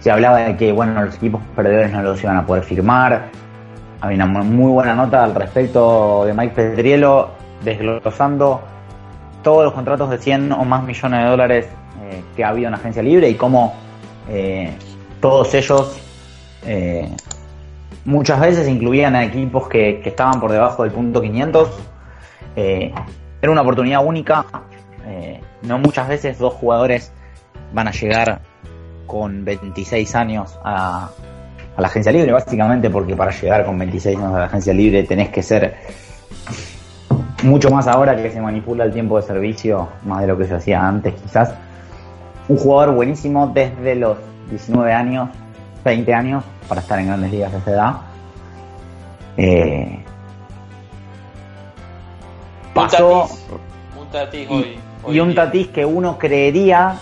se 0.00 0.10
hablaba 0.10 0.38
de 0.38 0.56
que 0.56 0.72
bueno 0.72 1.02
los 1.02 1.16
equipos 1.16 1.42
perdedores 1.54 1.92
no 1.92 2.02
los 2.02 2.22
iban 2.22 2.36
a 2.36 2.46
poder 2.46 2.64
firmar. 2.64 3.26
Había 4.00 4.24
una 4.24 4.42
muy 4.42 4.70
buena 4.70 4.94
nota 4.94 5.24
al 5.24 5.34
respecto 5.34 6.24
de 6.24 6.32
Mike 6.32 6.54
Pedrielo 6.54 7.30
desglosando 7.64 8.60
todos 9.42 9.64
los 9.64 9.72
contratos 9.72 10.10
de 10.10 10.18
100 10.18 10.52
o 10.52 10.64
más 10.64 10.82
millones 10.84 11.22
de 11.22 11.28
dólares 11.28 11.66
eh, 12.02 12.22
que 12.36 12.44
ha 12.44 12.48
habido 12.48 12.68
en 12.68 12.74
agencia 12.74 13.02
libre 13.02 13.28
y 13.28 13.34
cómo 13.34 13.74
todos 15.20 15.54
ellos 15.54 15.98
muchas 18.08 18.40
veces 18.40 18.66
incluían 18.68 19.14
a 19.14 19.24
equipos 19.24 19.68
que, 19.68 20.00
estaban 20.04 20.40
por 20.40 20.50
debajo 20.50 20.82
del 20.82 20.92
punto 20.92 21.20
500. 21.20 21.68
Eh, 22.56 22.92
era 23.40 23.52
una 23.52 23.60
oportunidad 23.60 24.04
única. 24.04 24.46
Eh, 25.06 25.40
no 25.62 25.78
muchas 25.78 26.08
veces 26.08 26.38
dos 26.38 26.54
jugadores 26.54 27.12
van 27.72 27.88
a 27.88 27.90
llegar 27.90 28.40
con 29.06 29.44
26 29.44 30.14
años 30.14 30.58
a, 30.64 31.10
la 31.76 31.86
agencia 31.86 32.10
libre, 32.10 32.32
básicamente 32.32 32.90
porque 32.90 33.14
para 33.14 33.30
llegar 33.30 33.64
con 33.64 33.78
26 33.78 34.16
años 34.16 34.34
a 34.34 34.38
la 34.38 34.44
agencia 34.46 34.74
libre 34.74 35.04
tenés 35.04 35.28
que 35.28 35.42
ser 35.42 35.76
mucho 37.42 37.70
más 37.70 37.86
ahora 37.86 38.16
que 38.16 38.30
se 38.30 38.40
manipula 38.40 38.84
el 38.84 38.92
tiempo 38.92 39.16
de 39.16 39.22
servicio, 39.22 39.88
más 40.04 40.20
de 40.20 40.26
lo 40.26 40.36
que 40.36 40.44
se 40.44 40.54
hacía 40.54 40.86
antes 40.86 41.14
quizás. 41.14 41.54
un 42.48 42.56
jugador 42.56 42.94
buenísimo 42.94 43.48
desde 43.48 43.94
los 43.94 44.18
19 44.50 44.92
años, 44.92 45.28
20 45.84 46.14
años, 46.14 46.44
para 46.68 46.80
estar 46.80 46.98
en 46.98 47.06
grandes 47.06 47.30
ligas 47.30 47.52
a 47.52 47.58
esa 47.58 47.70
edad. 47.70 47.92
Eh, 49.36 50.04
pasó 52.74 53.28
un 53.98 54.08
Tatis, 54.10 54.48
y, 54.50 54.52
hoy, 54.52 54.78
hoy 55.04 55.16
y 55.16 55.20
un. 55.20 55.34
Tatis 55.34 55.68
que 55.68 55.84
uno 55.84 56.18
creería 56.18 56.96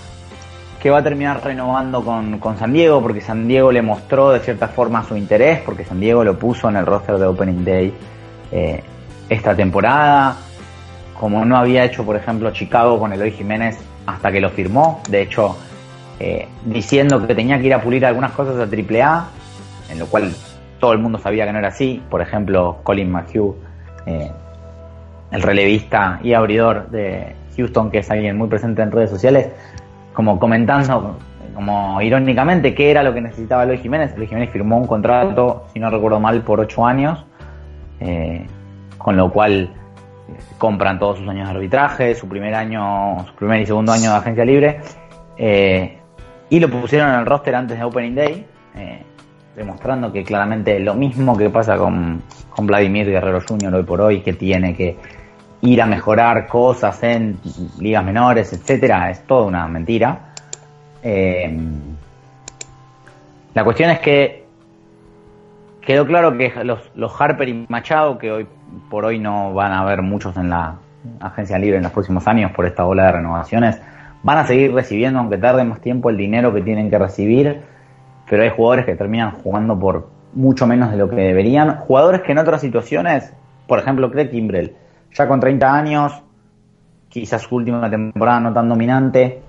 que 0.81 0.91
va 0.91 0.99
a 0.99 1.03
terminar 1.03 1.43
renovando 1.43 2.05
con, 2.05 2.39
con 2.39 2.59
San 2.59 2.73
Diego, 2.73 3.01
porque 3.01 3.21
San 3.21 3.49
Diego 3.49 3.73
le 3.73 3.83
mostró 3.83 4.31
de 4.31 4.41
cierta 4.41 4.69
forma 4.69 5.05
su 5.05 5.17
interés, 5.17 5.61
porque 5.65 5.85
San 5.85 5.99
Diego 5.99 6.23
lo 6.23 6.39
puso 6.39 6.69
en 6.69 6.77
el 6.77 6.85
roster 6.85 7.19
de 7.19 7.27
Opening 7.27 7.65
Day 7.65 7.95
eh, 8.53 8.83
esta 9.29 9.55
temporada, 9.55 10.37
como 11.19 11.45
no 11.45 11.57
había 11.57 11.85
hecho, 11.85 12.05
por 12.05 12.17
ejemplo, 12.17 12.51
Chicago 12.53 12.99
con 12.99 13.13
Eloy 13.13 13.33
Jiménez 13.33 13.79
hasta 14.07 14.31
que 14.31 14.41
lo 14.41 14.51
firmó, 14.51 15.01
de 15.09 15.23
hecho, 15.23 15.57
eh, 16.21 16.49
diciendo 16.65 17.27
que 17.27 17.35
tenía 17.35 17.59
que 17.59 17.67
ir 17.67 17.75
a 17.75 17.81
pulir 17.81 18.05
algunas 18.07 18.33
cosas 18.33 18.57
a 18.57 18.63
AAA, 18.63 19.29
en 19.91 19.99
lo 19.99 20.07
cual 20.07 20.33
todo 20.79 20.93
el 20.93 20.99
mundo 20.99 21.19
sabía 21.19 21.47
que 21.47 21.53
no 21.53 21.59
era 21.59 21.69
así, 21.69 22.03
por 22.11 22.21
ejemplo, 22.21 22.79
Colin 22.83 23.11
McHugh, 23.11 23.57
eh, 24.07 24.31
el 25.31 25.43
relevista 25.43 26.21
y 26.23 26.33
abridor 26.35 26.89
de 26.91 27.35
Houston, 27.57 27.91
que 27.91 27.99
es 27.99 28.11
alguien 28.11 28.37
muy 28.37 28.49
presente 28.49 28.83
en 28.83 28.93
redes 28.93 29.11
sociales, 29.11 29.49
como 30.13 30.39
comentando, 30.39 31.19
como 31.55 32.01
irónicamente, 32.01 32.75
qué 32.75 32.91
era 32.91 33.03
lo 33.03 33.13
que 33.13 33.21
necesitaba 33.21 33.65
Luis 33.65 33.81
Jiménez. 33.81 34.17
Luis 34.17 34.29
Jiménez 34.29 34.51
firmó 34.51 34.77
un 34.77 34.87
contrato, 34.87 35.67
si 35.73 35.81
no 35.81 35.91
recuerdo 35.91 36.21
mal, 36.21 36.43
por 36.43 36.61
ocho 36.61 36.87
años, 36.87 37.25
eh, 38.01 38.47
con 39.07 39.17
lo 39.17 39.31
cual 39.31 39.71
eh, 40.29 40.33
compran 40.59 40.99
todos 40.99 41.19
sus 41.19 41.29
años 41.29 41.49
de 41.49 41.55
arbitraje, 41.55 42.17
su 42.17 42.29
primer 42.29 42.53
año, 42.57 43.25
su 43.25 43.35
primer 43.37 43.61
y 43.61 43.67
segundo 43.67 43.93
año 43.93 44.11
de 44.11 44.17
agencia 44.17 44.45
libre, 44.45 44.81
eh, 45.39 45.99
y 46.51 46.59
lo 46.59 46.69
pusieron 46.69 47.11
en 47.11 47.21
el 47.21 47.27
roster 47.27 47.55
antes 47.55 47.79
de 47.79 47.85
Opening 47.85 48.17
Day, 48.17 48.45
eh, 48.75 49.03
demostrando 49.55 50.13
que 50.13 50.25
claramente 50.25 50.81
lo 50.81 50.95
mismo 50.95 51.37
que 51.37 51.49
pasa 51.51 51.77
con, 51.77 52.21
con 52.51 52.67
Vladimir 52.67 53.07
Guerrero 53.07 53.41
Jr. 53.49 53.77
hoy 53.77 53.85
por 53.85 54.01
hoy, 54.01 54.23
que 54.23 54.33
tiene 54.33 54.75
que 54.75 54.97
ir 55.61 55.81
a 55.81 55.87
mejorar 55.87 56.49
cosas 56.49 57.01
en 57.05 57.39
ligas 57.79 58.05
menores, 58.05 58.53
etcétera, 58.53 59.09
es 59.09 59.25
toda 59.25 59.47
una 59.47 59.69
mentira. 59.69 60.33
La 63.55 63.63
cuestión 63.63 63.91
es 63.91 64.01
que 64.01 64.46
quedó 65.87 66.05
claro 66.05 66.37
que 66.37 66.53
los, 66.65 66.91
los 66.95 67.19
Harper 67.19 67.49
y 67.49 67.67
Machado, 67.69 68.19
que 68.19 68.31
hoy 68.31 68.47
por 68.91 69.05
hoy 69.05 69.19
no 69.19 69.55
van 69.55 69.73
a 69.73 69.81
haber 69.81 70.03
muchos 70.03 70.37
en 70.37 70.51
la 70.51 70.77
agencia 71.21 71.59
libre 71.59 71.77
en 71.77 71.85
los 71.85 71.93
próximos 71.93 72.27
años 72.27 72.51
por 72.51 72.67
esta 72.67 72.85
ola 72.85 73.07
de 73.07 73.13
renovaciones, 73.13 73.81
van 74.23 74.39
a 74.39 74.47
seguir 74.47 74.75
recibiendo, 74.75 75.21
aunque 75.21 75.39
tarde 75.39 75.65
más 75.65 75.81
tiempo, 75.81 76.11
el 76.11 76.17
dinero 76.17 76.53
que 76.53 76.61
tienen 76.61 76.91
que 76.91 76.99
recibir, 76.99 77.61
pero 78.29 78.43
hay 78.43 78.51
jugadores 78.51 78.85
que 78.85 78.97
terminan 78.97 79.31
jugando 79.31 79.79
por 79.79 80.09
mucho 80.35 80.67
menos 80.67 80.91
de 80.91 80.97
lo 80.97 81.09
que 81.09 81.17
deberían. 81.17 81.77
Jugadores 81.77 82.23
que 82.23 82.33
en 82.33 82.39
otras 82.39 82.61
situaciones, 82.61 83.33
por 83.69 83.79
ejemplo, 83.79 84.11
Craig 84.11 84.31
Kimbrell, 84.31 84.75
ya 85.13 85.29
con 85.29 85.39
30 85.39 85.73
años, 85.73 86.23
quizás 87.09 87.43
su 87.43 87.55
última 87.55 87.89
temporada 87.89 88.41
no 88.41 88.53
tan 88.53 88.69
dominante. 88.69 89.41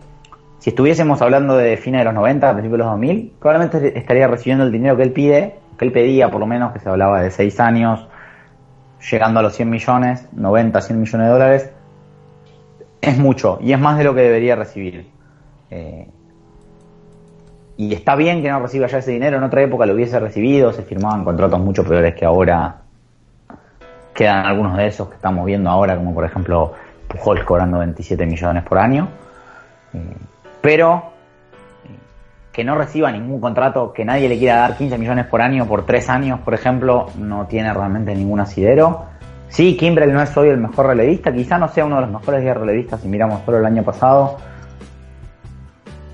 Si 0.59 0.69
estuviésemos 0.69 1.19
hablando 1.23 1.57
de 1.57 1.77
fines 1.77 2.01
de 2.01 2.05
los 2.05 2.13
90, 2.13 2.53
principios 2.53 2.77
de 2.77 2.83
los 2.83 2.91
2000, 2.91 3.33
probablemente 3.39 3.97
estaría 3.97 4.27
recibiendo 4.27 4.63
el 4.63 4.71
dinero 4.71 4.95
que 4.95 5.03
él 5.03 5.11
pide, 5.11 5.55
que 5.77 5.85
él 5.85 5.91
pedía 5.91 6.29
por 6.29 6.39
lo 6.39 6.47
menos, 6.47 6.73
que 6.73 6.79
se 6.79 6.89
hablaba 6.89 7.21
de 7.21 7.31
6 7.31 7.59
años, 7.59 8.07
llegando 9.11 9.39
a 9.39 9.43
los 9.43 9.53
100 9.53 9.69
millones, 9.69 10.27
90, 10.33 10.81
100 10.81 10.99
millones 10.99 11.27
de 11.27 11.33
dólares. 11.33 11.71
Es 13.01 13.17
mucho 13.17 13.59
y 13.61 13.73
es 13.73 13.79
más 13.79 13.97
de 13.97 14.03
lo 14.03 14.15
que 14.15 14.21
debería 14.21 14.55
recibir. 14.55 15.07
Eh, 15.69 16.07
y 17.77 17.93
está 17.93 18.15
bien 18.15 18.41
que 18.41 18.49
no 18.49 18.59
reciba 18.59 18.87
ya 18.87 18.97
ese 18.97 19.11
dinero, 19.11 19.37
en 19.37 19.43
otra 19.43 19.61
época 19.61 19.85
lo 19.85 19.93
hubiese 19.93 20.19
recibido, 20.19 20.73
se 20.73 20.81
firmaban 20.81 21.23
contratos 21.23 21.59
mucho 21.59 21.83
peores 21.83 22.15
que 22.15 22.25
ahora 22.25 22.77
quedan 24.15 24.47
algunos 24.47 24.75
de 24.75 24.87
esos 24.87 25.09
que 25.09 25.15
estamos 25.15 25.45
viendo 25.45 25.69
ahora, 25.69 25.95
como 25.95 26.11
por 26.11 26.25
ejemplo 26.25 26.73
Pujols 27.07 27.43
cobrando 27.43 27.77
27 27.77 28.25
millones 28.25 28.63
por 28.63 28.79
año. 28.79 29.07
Eh, 29.93 30.17
pero 30.59 31.16
que 32.57 32.63
no 32.63 32.73
reciba 32.73 33.11
ningún 33.11 33.39
contrato, 33.39 33.93
que 33.93 34.03
nadie 34.03 34.27
le 34.27 34.39
quiera 34.39 34.55
dar 34.55 34.75
15 34.75 34.97
millones 34.97 35.27
por 35.27 35.43
año 35.43 35.67
por 35.67 35.85
3 35.85 36.09
años, 36.09 36.39
por 36.39 36.55
ejemplo, 36.55 37.05
no 37.15 37.45
tiene 37.45 37.71
realmente 37.71 38.15
ningún 38.15 38.39
asidero. 38.39 39.05
Sí, 39.47 39.77
Kimbrel 39.77 40.11
no 40.11 40.23
es 40.23 40.35
hoy 40.35 40.49
el 40.49 40.57
mejor 40.57 40.87
relevista, 40.87 41.31
quizá 41.31 41.59
no 41.59 41.67
sea 41.67 41.85
uno 41.85 41.97
de 41.97 42.01
los 42.01 42.09
mejores 42.09 42.41
10 42.41 42.57
relevistas 42.57 42.99
si 42.99 43.07
miramos 43.09 43.41
solo 43.45 43.59
el 43.59 43.65
año 43.67 43.83
pasado, 43.83 44.37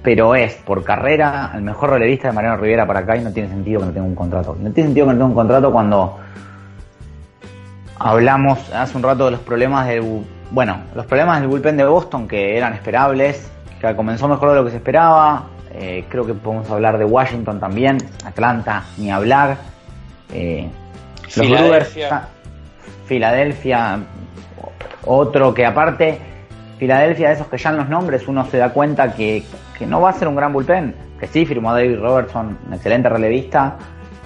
pero 0.03 0.35
es 0.35 0.55
por 0.55 0.83
carrera 0.83 1.51
el 1.55 1.61
mejor 1.61 1.91
relevista 1.91 2.27
de 2.27 2.33
Mariano 2.33 2.57
Rivera 2.57 2.85
para 2.85 2.99
acá 2.99 3.15
y 3.15 3.23
no 3.23 3.31
tiene 3.31 3.47
sentido 3.47 3.79
que 3.79 3.85
no 3.85 3.93
tenga 3.93 4.05
un 4.05 4.15
contrato. 4.15 4.57
No 4.59 4.69
tiene 4.71 4.89
sentido 4.89 5.07
que 5.07 5.13
no 5.13 5.19
tenga 5.19 5.29
un 5.29 5.35
contrato 5.35 5.71
cuando 5.71 6.19
hablamos 7.99 8.69
hace 8.73 8.97
un 8.97 9.03
rato 9.03 9.23
de 9.23 9.31
los 9.31 9.39
problemas 9.39 9.87
del 9.87 10.25
bueno, 10.51 10.81
los 10.93 11.05
problemas 11.05 11.39
del 11.39 11.47
bullpen 11.47 11.77
de 11.77 11.85
Boston 11.85 12.27
que 12.27 12.57
eran 12.57 12.73
esperables, 12.73 13.49
que 13.79 13.95
comenzó 13.95 14.27
mejor 14.27 14.49
de 14.49 14.55
lo 14.55 14.65
que 14.65 14.71
se 14.71 14.77
esperaba. 14.77 15.52
Eh, 15.73 16.05
creo 16.07 16.25
que 16.25 16.33
podemos 16.33 16.69
hablar 16.69 16.97
de 16.97 17.05
Washington 17.05 17.59
también, 17.59 17.97
Atlanta, 18.25 18.83
ni 18.97 19.11
hablar. 19.11 19.57
Eh, 20.31 20.69
los 21.35 21.49
Brewers, 21.49 21.97
Filadelfia. 23.05 23.99
Otro 25.05 25.53
que 25.53 25.65
aparte, 25.65 26.19
Filadelfia, 26.77 27.29
de 27.29 27.35
esos 27.35 27.47
que 27.47 27.57
ya 27.57 27.71
en 27.71 27.77
los 27.77 27.89
nombres 27.89 28.27
uno 28.27 28.45
se 28.45 28.57
da 28.57 28.69
cuenta 28.69 29.13
que, 29.13 29.43
que 29.77 29.85
no 29.85 29.99
va 29.99 30.11
a 30.11 30.13
ser 30.13 30.27
un 30.27 30.35
gran 30.35 30.53
bullpen, 30.53 30.95
que 31.19 31.27
sí 31.27 31.45
firmó 31.45 31.71
a 31.71 31.73
David 31.73 31.99
Robertson, 31.99 32.57
un 32.67 32.73
excelente 32.73 33.09
relevista, 33.09 33.77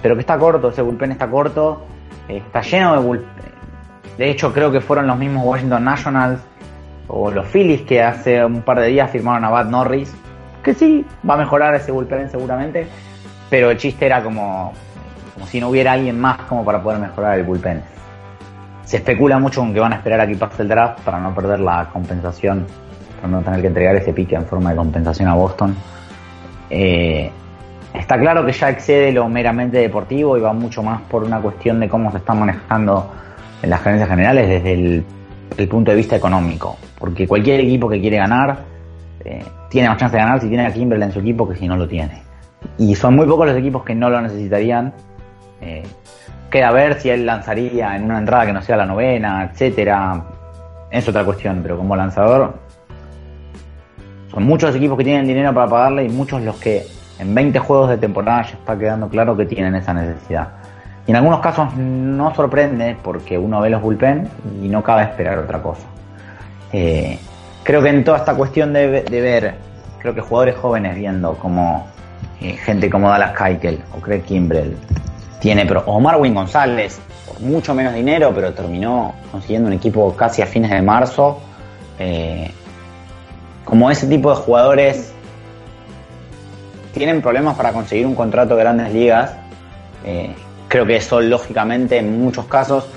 pero 0.01 0.15
que 0.15 0.21
está 0.21 0.37
corto, 0.37 0.69
ese 0.69 0.81
bullpen 0.81 1.11
está 1.11 1.29
corto, 1.29 1.85
eh, 2.27 2.37
está 2.37 2.61
lleno 2.61 2.93
de 2.93 2.99
bullpen. 2.99 3.27
De 4.17 4.29
hecho, 4.29 4.53
creo 4.53 4.71
que 4.71 4.81
fueron 4.81 5.07
los 5.07 5.17
mismos 5.17 5.45
Washington 5.45 5.83
Nationals 5.83 6.39
o 7.07 7.31
los 7.31 7.47
Phillies 7.47 7.81
que 7.83 8.03
hace 8.03 8.43
un 8.43 8.61
par 8.61 8.79
de 8.79 8.87
días 8.87 9.09
firmaron 9.11 9.45
a 9.45 9.49
Bad 9.49 9.67
Norris, 9.67 10.13
que 10.67 10.73
sí, 10.73 11.05
va 11.27 11.35
a 11.35 11.37
mejorar 11.37 11.73
ese 11.75 11.93
bullpen 11.93 12.29
seguramente, 12.29 12.85
pero 13.49 13.71
el 13.71 13.77
chiste 13.77 14.05
era 14.05 14.21
como, 14.21 14.73
como 15.33 15.47
si 15.47 15.61
no 15.61 15.69
hubiera 15.69 15.93
alguien 15.93 16.19
más 16.19 16.39
como 16.39 16.65
para 16.65 16.83
poder 16.83 16.99
mejorar 16.99 17.39
el 17.39 17.45
bullpen. 17.45 17.81
Se 18.83 18.97
especula 18.97 19.39
mucho 19.39 19.61
con 19.61 19.73
que 19.73 19.79
van 19.79 19.93
a 19.93 19.95
esperar 19.95 20.19
a 20.19 20.27
que 20.27 20.35
pase 20.35 20.63
el 20.63 20.67
draft 20.67 20.99
para 21.05 21.21
no 21.21 21.33
perder 21.33 21.61
la 21.61 21.89
compensación, 21.93 22.65
para 23.15 23.29
no 23.29 23.41
tener 23.41 23.61
que 23.61 23.67
entregar 23.67 23.95
ese 23.95 24.11
pique 24.11 24.35
en 24.35 24.45
forma 24.45 24.71
de 24.71 24.75
compensación 24.75 25.29
a 25.29 25.35
Boston. 25.35 25.73
Eh, 26.69 27.31
está 27.93 28.19
claro 28.19 28.45
que 28.45 28.51
ya 28.51 28.69
excede 28.69 29.13
lo 29.13 29.29
meramente 29.29 29.77
deportivo 29.77 30.37
y 30.37 30.41
va 30.41 30.51
mucho 30.51 30.83
más 30.83 30.99
por 31.03 31.23
una 31.23 31.39
cuestión 31.39 31.79
de 31.79 31.87
cómo 31.87 32.11
se 32.11 32.17
están 32.17 32.39
manejando 32.39 33.09
en 33.61 33.69
las 33.69 33.81
gerencias 33.81 34.09
generales 34.09 34.49
desde 34.49 34.73
el, 34.73 35.05
el 35.57 35.67
punto 35.69 35.91
de 35.91 35.97
vista 35.97 36.17
económico. 36.17 36.75
Porque 36.99 37.25
cualquier 37.25 37.61
equipo 37.61 37.87
que 37.87 38.01
quiere 38.01 38.17
ganar 38.17 38.76
eh, 39.25 39.43
tiene 39.69 39.89
más 39.89 39.97
chance 39.97 40.15
de 40.15 40.21
ganar 40.21 40.39
si 40.39 40.47
tiene 40.47 40.65
a 40.65 40.73
Kimberley 40.73 41.07
en 41.07 41.13
su 41.13 41.19
equipo 41.19 41.47
que 41.47 41.55
si 41.55 41.67
no 41.67 41.75
lo 41.75 41.87
tiene. 41.87 42.21
Y 42.77 42.95
son 42.95 43.15
muy 43.15 43.25
pocos 43.25 43.47
los 43.47 43.57
equipos 43.57 43.83
que 43.83 43.95
no 43.95 44.09
lo 44.09 44.21
necesitarían. 44.21 44.93
Eh, 45.61 45.83
queda 46.49 46.71
ver 46.71 46.99
si 46.99 47.09
él 47.09 47.25
lanzaría 47.25 47.95
en 47.95 48.03
una 48.03 48.19
entrada 48.19 48.45
que 48.45 48.53
no 48.53 48.61
sea 48.61 48.77
la 48.77 48.85
novena, 48.85 49.49
etcétera. 49.51 50.23
Es 50.89 51.07
otra 51.07 51.23
cuestión, 51.23 51.59
pero 51.61 51.77
como 51.77 51.95
lanzador 51.95 52.67
son 54.31 54.43
muchos 54.43 54.75
equipos 54.75 54.97
que 54.97 55.03
tienen 55.03 55.27
dinero 55.27 55.53
para 55.53 55.67
pagarle 55.67 56.05
y 56.05 56.09
muchos 56.09 56.41
los 56.41 56.57
que 56.57 56.85
en 57.19 57.33
20 57.33 57.59
juegos 57.59 57.89
de 57.89 57.97
temporada 57.97 58.43
ya 58.43 58.53
está 58.53 58.77
quedando 58.77 59.09
claro 59.09 59.35
que 59.35 59.45
tienen 59.45 59.75
esa 59.75 59.93
necesidad. 59.93 60.49
Y 61.07 61.11
en 61.11 61.17
algunos 61.17 61.39
casos 61.39 61.75
no 61.75 62.35
sorprende 62.35 62.97
porque 63.01 63.37
uno 63.37 63.61
ve 63.61 63.69
los 63.69 63.81
bullpen 63.81 64.29
y 64.61 64.67
no 64.67 64.83
cabe 64.83 65.03
esperar 65.03 65.39
otra 65.39 65.61
cosa. 65.61 65.87
Eh, 66.71 67.17
creo 67.67 67.81
que 67.81 67.89
en 67.89 68.05
toda 68.05 68.19
esta 68.19 68.33
cuestión 68.33 68.71
de, 68.71 68.87
ver, 68.87 69.55
creo 69.99 70.15
que 70.15 70.21
jugadores 70.21 70.55
jóvenes 70.55 70.95
viendo 70.95 71.33
como 71.33 71.85
eh, 72.39 72.53
gente 72.53 72.89
como 72.89 73.09
Dallas 73.09 73.37
Keuchel 73.37 73.83
o 73.93 73.99
Craig 73.99 74.21
Kimbrell 74.21 74.77
tiene, 75.41 75.65
pero, 75.65 75.83
Marwin 75.99 76.33
González, 76.33 76.97
por 77.27 77.41
mucho 77.41 77.75
menos 77.75 77.93
dinero, 77.93 78.31
pero 78.33 78.53
terminó 78.53 79.13
consiguiendo 79.33 79.67
un 79.67 79.73
equipo 79.73 80.15
casi 80.15 80.41
a 80.41 80.45
fines 80.45 80.71
de 80.71 80.81
marzo. 80.81 81.41
Eh, 81.99 82.49
como 83.65 83.91
ese 83.91 84.07
tipo 84.07 84.29
de 84.29 84.37
jugadores 84.37 85.11
tienen 86.93 87.21
problemas 87.21 87.57
para 87.57 87.73
conseguir 87.73 88.07
un 88.07 88.15
contrato 88.15 88.55
de 88.55 88.63
grandes 88.63 88.93
ligas, 88.93 89.33
eh, 90.05 90.33
creo 90.69 90.85
que 90.85 90.95
eso 90.95 91.19
lógicamente 91.19 91.97
en 91.97 92.17
muchos 92.17 92.45
casos 92.45 92.87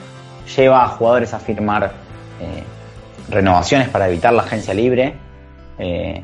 lleva 0.56 0.84
a 0.84 0.88
jugadores 0.90 1.34
a 1.34 1.40
firmar 1.40 1.90
renovaciones 3.30 3.88
para 3.88 4.08
evitar 4.08 4.32
la 4.32 4.42
agencia 4.42 4.74
libre. 4.74 5.14
Eh, 5.78 6.22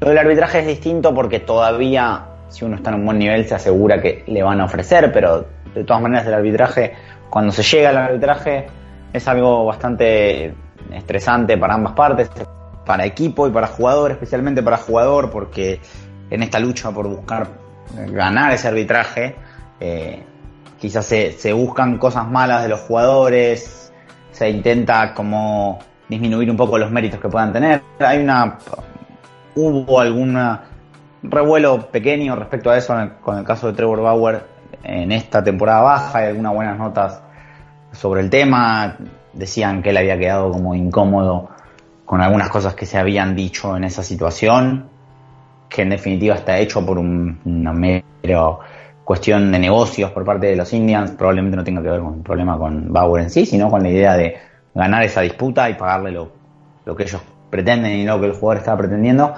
lo 0.00 0.08
del 0.08 0.18
arbitraje 0.18 0.60
es 0.60 0.66
distinto 0.66 1.14
porque 1.14 1.40
todavía 1.40 2.26
si 2.52 2.64
uno 2.64 2.76
está 2.76 2.90
en 2.90 2.96
un 2.96 3.06
buen 3.06 3.18
nivel 3.18 3.46
se 3.46 3.54
asegura 3.54 4.00
que 4.00 4.24
le 4.26 4.42
van 4.42 4.60
a 4.60 4.66
ofrecer, 4.66 5.10
pero 5.12 5.46
de 5.74 5.84
todas 5.84 6.02
maneras 6.02 6.26
el 6.26 6.34
arbitraje, 6.34 6.92
cuando 7.30 7.50
se 7.50 7.62
llega 7.62 7.88
al 7.88 7.96
arbitraje, 7.96 8.66
es 9.12 9.26
algo 9.26 9.64
bastante 9.64 10.54
estresante 10.92 11.56
para 11.56 11.74
ambas 11.74 11.94
partes. 11.94 12.30
para 12.84 13.06
equipo 13.06 13.46
y 13.46 13.50
para 13.52 13.68
jugador, 13.68 14.10
especialmente 14.10 14.60
para 14.60 14.76
jugador, 14.76 15.30
porque 15.30 15.80
en 16.30 16.42
esta 16.42 16.58
lucha 16.58 16.90
por 16.90 17.06
buscar 17.06 17.46
ganar 18.08 18.52
ese 18.52 18.66
arbitraje, 18.66 19.36
eh, 19.78 20.20
quizás 20.80 21.06
se, 21.06 21.30
se, 21.30 21.52
buscan 21.52 21.98
cosas 21.98 22.26
malas 22.26 22.64
de 22.64 22.68
los 22.68 22.80
jugadores, 22.80 23.92
se 24.32 24.50
intenta 24.50 25.14
como 25.14 25.78
disminuir 26.12 26.50
un 26.50 26.56
poco 26.56 26.78
los 26.78 26.90
méritos 26.90 27.20
que 27.20 27.28
puedan 27.28 27.52
tener. 27.52 27.82
Hay 27.98 28.22
una 28.22 28.58
hubo 29.54 30.00
algún 30.00 30.38
revuelo 31.22 31.90
pequeño 31.90 32.36
respecto 32.36 32.70
a 32.70 32.76
eso 32.76 32.94
con 33.20 33.38
el 33.38 33.44
caso 33.44 33.66
de 33.68 33.74
Trevor 33.74 34.00
Bauer 34.02 34.44
en 34.82 35.12
esta 35.12 35.44
temporada 35.44 35.82
baja, 35.82 36.18
hay 36.18 36.28
algunas 36.28 36.54
buenas 36.54 36.78
notas 36.78 37.22
sobre 37.92 38.22
el 38.22 38.30
tema, 38.30 38.96
decían 39.32 39.82
que 39.82 39.90
él 39.90 39.96
había 39.96 40.18
quedado 40.18 40.50
como 40.50 40.74
incómodo 40.74 41.50
con 42.04 42.20
algunas 42.20 42.48
cosas 42.48 42.74
que 42.74 42.86
se 42.86 42.98
habían 42.98 43.36
dicho 43.36 43.76
en 43.76 43.84
esa 43.84 44.02
situación, 44.02 44.88
que 45.68 45.82
en 45.82 45.90
definitiva 45.90 46.34
está 46.34 46.58
hecho 46.58 46.84
por 46.84 46.98
un, 46.98 47.40
una 47.44 47.72
mera 47.72 48.02
cuestión 49.04 49.52
de 49.52 49.58
negocios 49.58 50.10
por 50.10 50.24
parte 50.24 50.46
de 50.46 50.56
los 50.56 50.72
Indians, 50.72 51.12
probablemente 51.12 51.56
no 51.56 51.64
tenga 51.64 51.82
que 51.82 51.90
ver 51.90 52.00
con 52.00 52.14
un 52.14 52.22
problema 52.22 52.58
con 52.58 52.92
Bauer 52.92 53.22
en 53.22 53.30
sí, 53.30 53.46
sino 53.46 53.70
con 53.70 53.82
la 53.82 53.90
idea 53.90 54.16
de 54.16 54.36
ganar 54.74 55.02
esa 55.02 55.20
disputa 55.20 55.68
y 55.70 55.74
pagarle 55.74 56.12
lo, 56.12 56.32
lo 56.84 56.96
que 56.96 57.04
ellos 57.04 57.22
pretenden 57.50 57.92
y 57.92 58.04
lo 58.04 58.20
que 58.20 58.26
el 58.26 58.32
jugador 58.32 58.58
está 58.58 58.76
pretendiendo. 58.76 59.34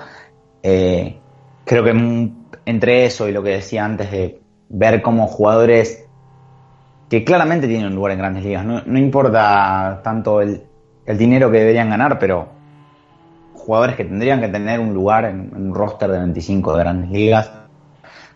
Eh, 0.62 1.18
creo 1.64 1.85
que 1.85 2.30
entre 2.66 3.05
eso 3.05 3.28
y 3.28 3.32
lo 3.32 3.43
que 3.43 3.51
decía 3.51 3.85
antes 3.85 4.11
de 4.11 4.41
ver 4.68 5.03
como 5.03 5.26
jugadores 5.26 6.07
que 7.11 7.24
claramente 7.24 7.66
tienen 7.66 7.89
un 7.89 7.95
lugar 7.95 8.12
en 8.12 8.18
grandes 8.18 8.45
ligas, 8.45 8.64
no, 8.64 8.82
no 8.87 8.99
importa 8.99 10.01
tanto 10.03 10.41
el, 10.41 10.62
el 11.07 11.18
dinero 11.18 11.51
que 11.51 11.59
deberían 11.59 11.91
ganar, 11.91 12.18
pero 12.18 12.49
jugadores 13.64 13.97
que 13.97 14.05
tendrían 14.05 14.41
que 14.41 14.49
tener 14.49 14.80
un 14.80 14.93
lugar 14.93 15.24
en, 15.24 15.51
un 15.55 15.74
roster 15.74 16.11
de 16.11 16.18
25 16.18 16.76
de 16.76 16.78
grandes 16.78 17.11
ligas, 17.11 17.51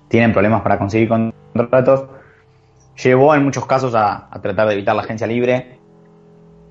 tienen 0.09 0.33
problemas 0.33 0.63
para 0.63 0.79
conseguir 0.79 1.09
contratos. 1.09 2.07
Llevó 3.03 3.35
en 3.35 3.45
muchos 3.45 3.67
casos 3.67 3.95
a, 3.95 4.29
tratar 4.43 4.69
de 4.69 4.75
evitar 4.75 4.97
la 4.97 5.03
agencia 5.03 5.27
libre 5.27 5.78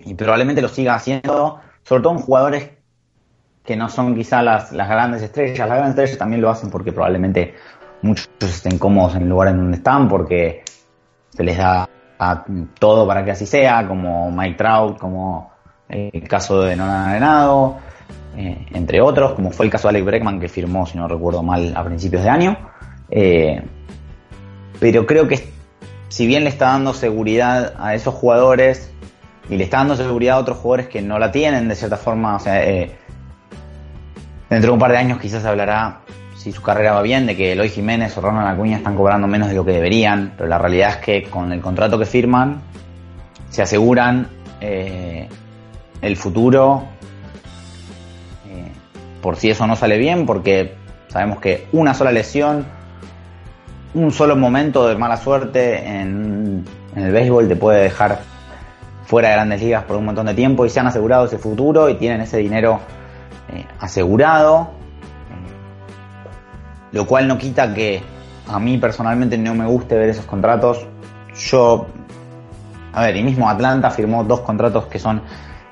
y 0.08 0.16
probablemente 0.16 0.62
lo 0.62 0.70
siga 0.70 0.96
haciendo, 0.96 1.60
sobre 1.84 2.04
todo 2.04 2.14
en 2.14 2.20
jugadores 2.20 2.70
que 3.64 3.76
no 3.76 3.90
son 3.90 4.16
quizá 4.16 4.42
las, 4.42 4.72
las 4.72 4.88
grandes 4.88 5.22
estrellas. 5.22 5.60
Las 5.60 5.78
grandes 5.78 5.90
estrellas 5.90 6.18
también 6.18 6.42
lo 6.42 6.50
hacen 6.50 6.70
porque 6.70 6.94
probablemente 6.94 7.54
muchos 8.02 8.28
estén 8.42 8.78
cómodos 8.78 9.16
en 9.16 9.24
el 9.24 9.30
lugar 9.30 9.50
en 9.50 9.58
donde 9.58 9.78
están, 9.78 10.08
porque 10.08 10.64
se 11.30 11.44
les 11.44 11.58
da 11.58 11.90
a 12.20 12.46
todo 12.80 13.06
para 13.06 13.24
que 13.26 13.32
así 13.32 13.46
sea, 13.46 13.88
como 13.88 14.32
Mike 14.32 14.56
Trout, 14.56 14.98
como 14.98 15.52
el 15.90 16.28
caso 16.28 16.62
de 16.62 16.76
Nolan 16.76 17.10
Arenado, 17.10 17.78
eh, 18.36 18.66
entre 18.74 19.02
otros, 19.02 19.34
como 19.34 19.52
fue 19.52 19.66
el 19.66 19.72
caso 19.72 19.88
de 19.88 19.90
Alex 19.90 20.06
Breckman 20.06 20.40
que 20.40 20.48
firmó, 20.48 20.86
si 20.86 20.98
no 20.98 21.08
recuerdo 21.08 21.44
mal, 21.44 21.74
a 21.76 21.84
principios 21.84 22.24
de 22.24 22.30
año. 22.30 22.58
Eh, 23.10 23.62
pero 24.80 25.06
creo 25.06 25.28
que 25.28 25.50
si 26.10 26.28
bien 26.28 26.44
le 26.44 26.50
está 26.50 26.68
dando 26.68 26.94
seguridad 26.94 27.74
a 27.78 27.96
esos 27.96 28.14
jugadores 28.14 28.92
y 29.50 29.56
le 29.56 29.64
está 29.64 29.78
dando 29.78 29.96
seguridad 29.96 30.38
a 30.38 30.40
otros 30.40 30.58
jugadores 30.58 30.88
que 30.88 31.02
no 31.02 31.20
la 31.20 31.32
tienen 31.32 31.68
de 31.68 31.76
cierta 31.76 31.98
forma, 31.98 32.36
o 32.36 32.40
sea, 32.40 32.64
eh, 32.64 32.92
dentro 34.50 34.72
de 34.72 34.74
un 34.74 34.80
par 34.80 34.92
de 34.92 34.98
años 34.98 35.20
quizás 35.20 35.46
hablará 35.46 36.02
si 36.36 36.52
su 36.52 36.62
carrera 36.62 36.94
va 36.94 37.02
bien, 37.02 37.26
de 37.26 37.36
que 37.36 37.54
Eloy 37.54 37.70
Jiménez 37.70 38.18
o 38.18 38.22
Ronald 38.22 38.48
Acuña 38.48 38.78
están 38.78 38.96
cobrando 38.96 39.28
menos 39.28 39.50
de 39.50 39.56
lo 39.56 39.66
que 39.66 39.72
deberían, 39.72 40.34
pero 40.38 40.48
la 40.48 40.58
realidad 40.58 40.92
es 40.92 40.98
que 40.98 41.24
con 41.24 41.52
el 41.52 41.62
contrato 41.62 41.98
que 41.98 42.06
firman 42.06 42.62
se 43.50 43.62
aseguran 43.62 44.28
el 44.60 46.16
futuro 46.18 46.84
por 49.22 49.36
si 49.36 49.50
eso 49.50 49.68
no 49.68 49.76
sale 49.76 49.98
bien, 49.98 50.26
porque 50.26 50.76
sabemos 51.10 51.40
que 51.40 51.68
una 51.74 51.94
sola 51.94 52.12
lesión, 52.12 52.66
un 53.94 54.12
solo 54.12 54.36
momento 54.36 54.88
de 54.88 54.96
mala 54.96 55.18
suerte 55.18 55.86
en, 55.86 56.64
el 56.96 57.12
béisbol 57.12 57.48
te 57.48 57.56
puede 57.56 57.84
dejar 57.84 58.22
fuera 59.08 59.30
de 59.30 59.36
grandes 59.36 59.62
ligas 59.62 59.86
por 59.86 59.96
un 59.96 60.06
montón 60.06 60.26
de 60.26 60.34
tiempo 60.34 60.66
y 60.66 60.70
se 60.70 60.82
han 60.82 60.88
asegurado 60.88 61.26
ese 61.26 61.38
futuro 61.38 61.90
y 61.90 61.96
tienen 61.96 62.20
ese 62.22 62.38
dinero 62.38 62.82
eh, 63.54 63.66
asegurado, 63.80 64.72
eh, 65.32 65.48
lo 66.92 67.08
cual 67.08 67.26
no 67.28 67.38
quita 67.38 67.74
que 67.74 68.04
a 68.50 68.60
mí 68.60 68.78
personalmente 68.78 69.38
no 69.38 69.56
me 69.56 69.66
guste 69.66 69.96
ver 69.96 70.10
esos 70.10 70.26
contratos. 70.26 70.86
Yo, 71.38 71.88
a 72.92 73.02
ver, 73.02 73.16
y 73.16 73.24
mismo 73.24 73.50
Atlanta 73.50 73.92
firmó 73.92 74.26
dos 74.26 74.42
contratos 74.42 74.88
que 74.88 75.00
son 75.00 75.22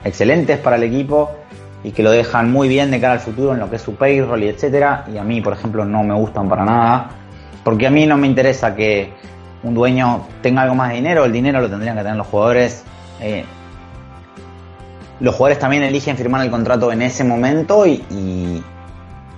excelentes 0.05 0.57
para 0.57 0.77
el 0.77 0.83
equipo 0.83 1.31
y 1.83 1.91
que 1.91 2.03
lo 2.03 2.11
dejan 2.11 2.49
muy 2.53 2.69
bien 2.69 2.89
de 2.89 3.01
cara 3.01 3.13
al 3.13 3.19
futuro 3.19 3.53
en 3.53 3.59
lo 3.59 3.69
que 3.69 3.75
es 3.75 3.81
su 3.81 3.95
payroll 3.95 4.43
y 4.43 4.47
etcétera. 4.47 5.05
Y 5.13 5.17
a 5.17 5.23
mí, 5.25 5.41
por 5.41 5.51
ejemplo, 5.51 5.83
no 5.83 6.03
me 6.03 6.13
gustan 6.13 6.47
para 6.47 6.63
nada, 6.63 7.09
porque 7.65 7.85
a 7.87 7.89
mí 7.89 8.07
no 8.07 8.15
me 8.15 8.27
interesa 8.27 8.73
que 8.73 9.11
un 9.63 9.73
dueño 9.73 10.25
tenga 10.41 10.61
algo 10.61 10.75
más 10.75 10.89
de 10.89 10.95
dinero, 10.95 11.25
el 11.25 11.33
dinero 11.33 11.59
lo 11.59 11.69
tendrían 11.69 11.97
que 11.97 12.03
tener 12.03 12.17
los 12.17 12.27
jugadores. 12.27 12.85
Eh, 13.21 13.45
los 15.19 15.35
jugadores 15.35 15.59
también 15.59 15.83
eligen 15.83 16.17
firmar 16.17 16.41
el 16.43 16.51
contrato 16.51 16.91
en 16.91 17.01
ese 17.01 17.23
momento 17.23 17.85
y, 17.85 18.63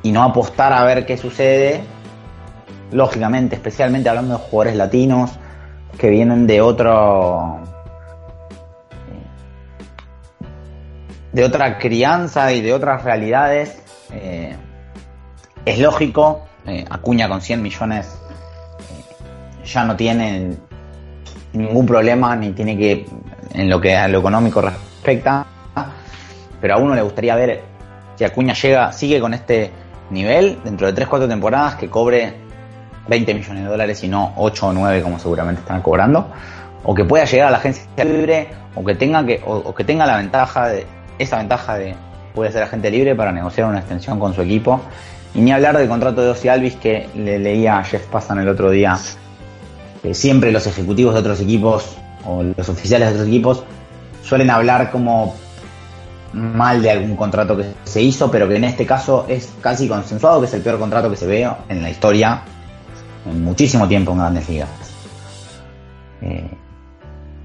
no 0.03 0.23
apostar 0.23 0.71
a 0.71 0.83
ver 0.85 1.05
qué 1.05 1.17
sucede. 1.17 1.81
Lógicamente, 2.91 3.55
especialmente 3.55 4.07
hablando 4.07 4.37
de 4.37 4.39
jugadores 4.39 4.77
latinos 4.77 5.31
que 5.97 6.09
vienen 6.09 6.47
de 6.47 6.61
otro 6.61 7.59
de 11.33 11.43
otra 11.43 11.77
crianza 11.77 12.53
y 12.53 12.61
de 12.61 12.73
otras 12.73 13.03
realidades, 13.03 13.77
eh, 14.13 14.55
es 15.65 15.79
lógico, 15.79 16.47
eh, 16.65 16.85
Acuña 16.89 17.27
con 17.27 17.41
100 17.41 17.61
millones 17.61 18.17
eh, 18.79 19.65
ya 19.65 19.83
no 19.83 19.95
tiene 19.95 20.55
ningún 21.53 21.85
problema, 21.85 22.35
ni 22.35 22.53
tiene 22.53 22.77
que, 22.77 23.05
en 23.57 23.69
lo 23.69 23.81
que 23.81 23.95
a 23.95 24.07
lo 24.07 24.19
económico 24.19 24.61
respecta, 24.61 25.45
pero 26.61 26.75
a 26.75 26.77
uno 26.77 26.95
le 26.95 27.01
gustaría 27.01 27.35
ver 27.35 27.61
si 28.15 28.23
Acuña 28.23 28.53
llega, 28.53 28.91
sigue 28.91 29.19
con 29.19 29.33
este 29.33 29.71
nivel 30.09 30.59
dentro 30.63 30.91
de 30.91 31.05
3-4 31.05 31.27
temporadas 31.27 31.75
que 31.75 31.89
cobre 31.89 32.33
20 33.07 33.33
millones 33.33 33.63
de 33.63 33.69
dólares 33.69 34.03
y 34.03 34.07
no 34.07 34.33
8 34.37 34.67
o 34.67 34.73
9 34.73 35.01
como 35.01 35.19
seguramente 35.19 35.61
están 35.61 35.81
cobrando, 35.81 36.27
o 36.83 36.93
que 36.93 37.03
pueda 37.03 37.25
llegar 37.25 37.47
a 37.47 37.51
la 37.51 37.57
agencia 37.57 38.03
libre, 38.03 38.47
o 38.75 38.83
que 38.83 38.95
tenga 38.95 39.25
que, 39.25 39.41
o 39.45 39.73
que 39.73 39.83
tenga 39.83 40.05
la 40.05 40.17
ventaja 40.17 40.67
de, 40.67 40.85
esa 41.19 41.37
ventaja 41.37 41.77
de 41.77 41.95
puede 42.33 42.51
ser 42.51 42.63
agente 42.63 42.91
libre 42.91 43.15
para 43.15 43.31
negociar 43.31 43.67
una 43.67 43.79
extensión 43.79 44.19
con 44.19 44.33
su 44.33 44.41
equipo. 44.43 44.79
Y 45.33 45.41
ni 45.41 45.51
hablar 45.51 45.77
del 45.77 45.87
contrato 45.87 46.21
de 46.21 46.29
Ozzy 46.29 46.47
Alvis 46.47 46.75
que 46.75 47.09
le 47.15 47.39
leía 47.39 47.79
a 47.79 47.83
Jeff 47.83 48.05
Passan 48.07 48.39
el 48.39 48.47
otro 48.47 48.69
día, 48.69 48.97
que 50.01 50.13
siempre 50.13 50.51
los 50.51 50.67
ejecutivos 50.67 51.15
de 51.15 51.19
otros 51.19 51.41
equipos 51.41 51.97
o 52.27 52.43
los 52.43 52.69
oficiales 52.69 53.09
de 53.09 53.13
otros 53.15 53.27
equipos 53.27 53.63
suelen 54.23 54.49
hablar 54.49 54.91
como 54.91 55.35
mal 56.33 56.81
de 56.81 56.91
algún 56.91 57.15
contrato 57.15 57.55
que 57.55 57.65
se 57.85 58.01
hizo, 58.01 58.29
pero 58.29 58.47
que 58.47 58.57
en 58.57 58.65
este 58.65 58.85
caso 58.85 59.25
es 59.27 59.51
casi 59.61 59.87
consensuado 59.87 60.41
que 60.41 60.47
es 60.47 60.53
el 60.53 60.61
peor 60.61 60.77
contrato 60.77 61.09
que 61.09 61.15
se 61.15 61.25
ve 61.25 61.49
en 61.69 61.81
la 61.81 61.89
historia 61.89 62.41
en 63.25 63.43
muchísimo 63.43 63.87
tiempo 63.87 64.11
en 64.11 64.17
grandes 64.19 64.49
ligas. 64.49 64.69
Eh, 66.21 66.49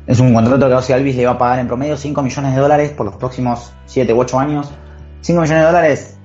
es 0.07 0.19
un 0.19 0.35
contrato 0.35 0.69
que 0.69 0.75
Ozzy 0.75 0.93
Alvis 0.93 1.17
le 1.17 1.27
va 1.27 1.33
a 1.33 1.39
pagar 1.39 1.61
en 1.61 1.69
promedio 1.69 1.97
5 1.97 2.23
millones 2.23 2.55
de 2.55 2.61
dólares 2.61 2.91
por 2.91 3.07
los 3.07 3.15
próximos 3.17 3.73
7 3.87 4.13
u 4.13 4.21
8 4.21 4.41
años. 4.41 4.71
5 5.21 5.41
millones 5.41 5.63
de 5.63 5.67
dólares 5.67 6.17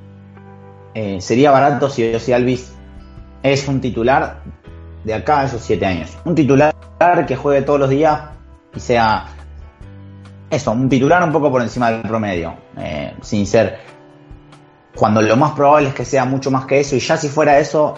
eh, 0.96 1.22
sería 1.22 1.52
barato 1.52 1.90
si 1.90 2.14
Ozzy 2.14 2.34
Alvis 2.34 2.74
es 3.44 3.68
un 3.68 3.80
titular 3.80 4.42
de 5.04 5.14
acá 5.14 5.42
a 5.42 5.46
esos 5.46 5.62
7 5.62 5.86
años. 5.86 6.18
Un 6.26 6.34
titular 6.34 6.74
que 7.28 7.36
juegue 7.36 7.62
todos 7.62 7.80
los 7.80 7.90
días 7.90 8.20
y 8.78 8.80
sea 8.80 9.26
eso, 10.50 10.72
un 10.72 10.88
titular 10.88 11.24
un 11.24 11.32
poco 11.32 11.52
por 11.52 11.62
encima 11.62 11.92
del 11.92 12.02
promedio. 12.04 12.54
Eh, 12.78 13.14
sin 13.22 13.46
ser. 13.46 13.80
Cuando 14.96 15.22
lo 15.22 15.36
más 15.36 15.52
probable 15.52 15.90
es 15.90 15.96
que 15.96 16.06
sea 16.06 16.26
mucho 16.26 16.50
más 16.50 16.66
que 16.66 16.80
eso. 16.80 16.96
Y 16.96 17.00
ya 17.00 17.18
si 17.18 17.28
fuera 17.28 17.60
eso, 17.60 17.96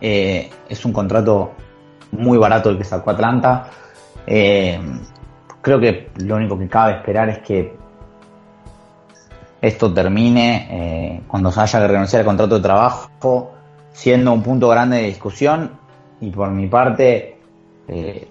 eh, 0.00 0.50
es 0.68 0.84
un 0.84 0.92
contrato 0.92 1.52
muy 2.12 2.38
barato 2.38 2.70
el 2.70 2.78
que 2.78 2.84
sacó 2.84 3.10
Atlanta. 3.10 3.70
Eh, 4.26 4.78
creo 5.62 5.80
que 5.80 6.10
lo 6.18 6.36
único 6.36 6.58
que 6.58 6.68
cabe 6.68 6.96
esperar 6.96 7.28
es 7.30 7.38
que 7.38 7.76
esto 9.60 9.92
termine 9.92 11.24
cuando 11.26 11.50
se 11.50 11.60
haya 11.60 11.80
que 11.80 11.88
renunciar 11.88 12.20
al 12.20 12.26
contrato 12.26 12.56
de 12.56 12.60
trabajo, 12.60 13.52
siendo 13.90 14.32
un 14.32 14.42
punto 14.42 14.68
grande 14.68 14.98
de 14.98 15.02
discusión. 15.04 15.72
Y 16.20 16.30
por 16.30 16.50
mi 16.50 16.68
parte, 16.68 17.38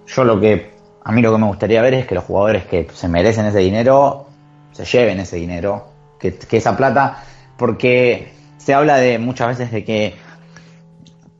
yo 0.05 0.23
lo 0.23 0.39
que 0.39 0.74
a 1.07 1.11
mí 1.11 1.21
lo 1.21 1.31
que 1.31 1.37
me 1.37 1.45
gustaría 1.45 1.83
ver 1.83 1.93
es 1.93 2.07
que 2.07 2.15
los 2.15 2.23
jugadores 2.23 2.65
que 2.65 2.87
se 2.91 3.07
merecen 3.07 3.45
ese 3.45 3.59
dinero 3.59 4.25
se 4.71 4.85
lleven 4.85 5.19
ese 5.19 5.37
dinero, 5.37 5.85
que, 6.19 6.37
esa 6.51 6.75
plata, 6.75 7.23
porque 7.55 8.33
se 8.57 8.73
habla 8.73 8.97
de 8.97 9.19
muchas 9.19 9.49
veces 9.49 9.71
de 9.71 9.85
que 9.85 10.15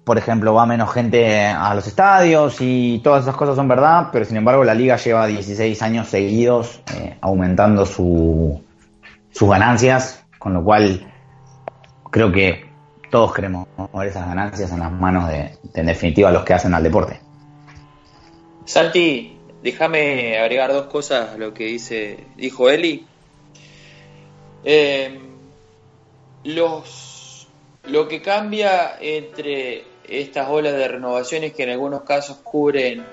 por 0.05 0.19
ejemplo, 0.19 0.53
va 0.53 0.67
menos 0.67 0.93
gente 0.93 1.47
a 1.47 1.73
los 1.73 1.87
estadios 1.87 2.57
y 2.59 3.01
todas 3.03 3.23
esas 3.23 3.35
cosas 3.35 3.55
son 3.55 3.67
verdad, 3.67 4.09
pero 4.11 4.23
sin 4.23 4.37
embargo 4.37 4.63
la 4.63 4.75
liga 4.75 4.97
lleva 4.97 5.25
16 5.25 5.81
años 5.81 6.09
seguidos 6.09 6.79
eh, 6.95 7.17
aumentando 7.21 7.87
su, 7.87 8.63
sus 9.31 9.49
ganancias, 9.49 10.23
con 10.37 10.53
lo 10.53 10.63
cual 10.63 11.11
creo 12.11 12.31
que 12.31 12.69
todos 13.09 13.33
queremos 13.33 13.67
mover 13.77 14.09
esas 14.09 14.27
ganancias 14.27 14.71
en 14.71 14.79
las 14.81 14.91
manos 14.91 15.27
de, 15.27 15.57
en 15.73 15.85
definitiva, 15.87 16.29
los 16.29 16.43
que 16.43 16.53
hacen 16.53 16.75
al 16.75 16.83
deporte. 16.83 17.19
Santi, 18.65 19.34
déjame 19.65 20.37
agregar 20.37 20.71
dos 20.71 20.85
cosas 20.85 21.33
a 21.33 21.37
lo 21.37 21.51
que 21.51 21.63
dice, 21.63 22.17
dijo 22.35 22.69
Eli. 22.69 23.03
Eh, 24.63 25.19
los, 26.43 27.47
lo 27.85 28.07
que 28.07 28.21
cambia 28.21 28.95
entre 29.01 29.83
estas 30.07 30.49
olas 30.49 30.73
de 30.73 30.87
renovaciones 30.87 31.53
que 31.53 31.63
en 31.63 31.71
algunos 31.71 32.03
casos 32.03 32.37
cubren 32.43 33.03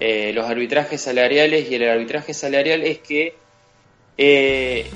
eh, 0.00 0.32
los 0.32 0.48
arbitrajes 0.48 1.02
salariales 1.02 1.70
y 1.70 1.74
el 1.74 1.86
arbitraje 1.86 2.32
salarial 2.32 2.82
es 2.82 3.00
que 3.00 3.34
eh, 4.16 4.86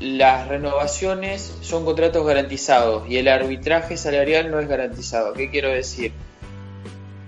las 0.00 0.48
renovaciones 0.48 1.54
son 1.60 1.84
contratos 1.84 2.26
garantizados 2.26 3.06
y 3.10 3.18
el 3.18 3.28
arbitraje 3.28 3.98
salarial 3.98 4.50
no 4.50 4.58
es 4.58 4.68
garantizado. 4.68 5.34
¿Qué 5.34 5.50
quiero 5.50 5.68
decir? 5.68 6.12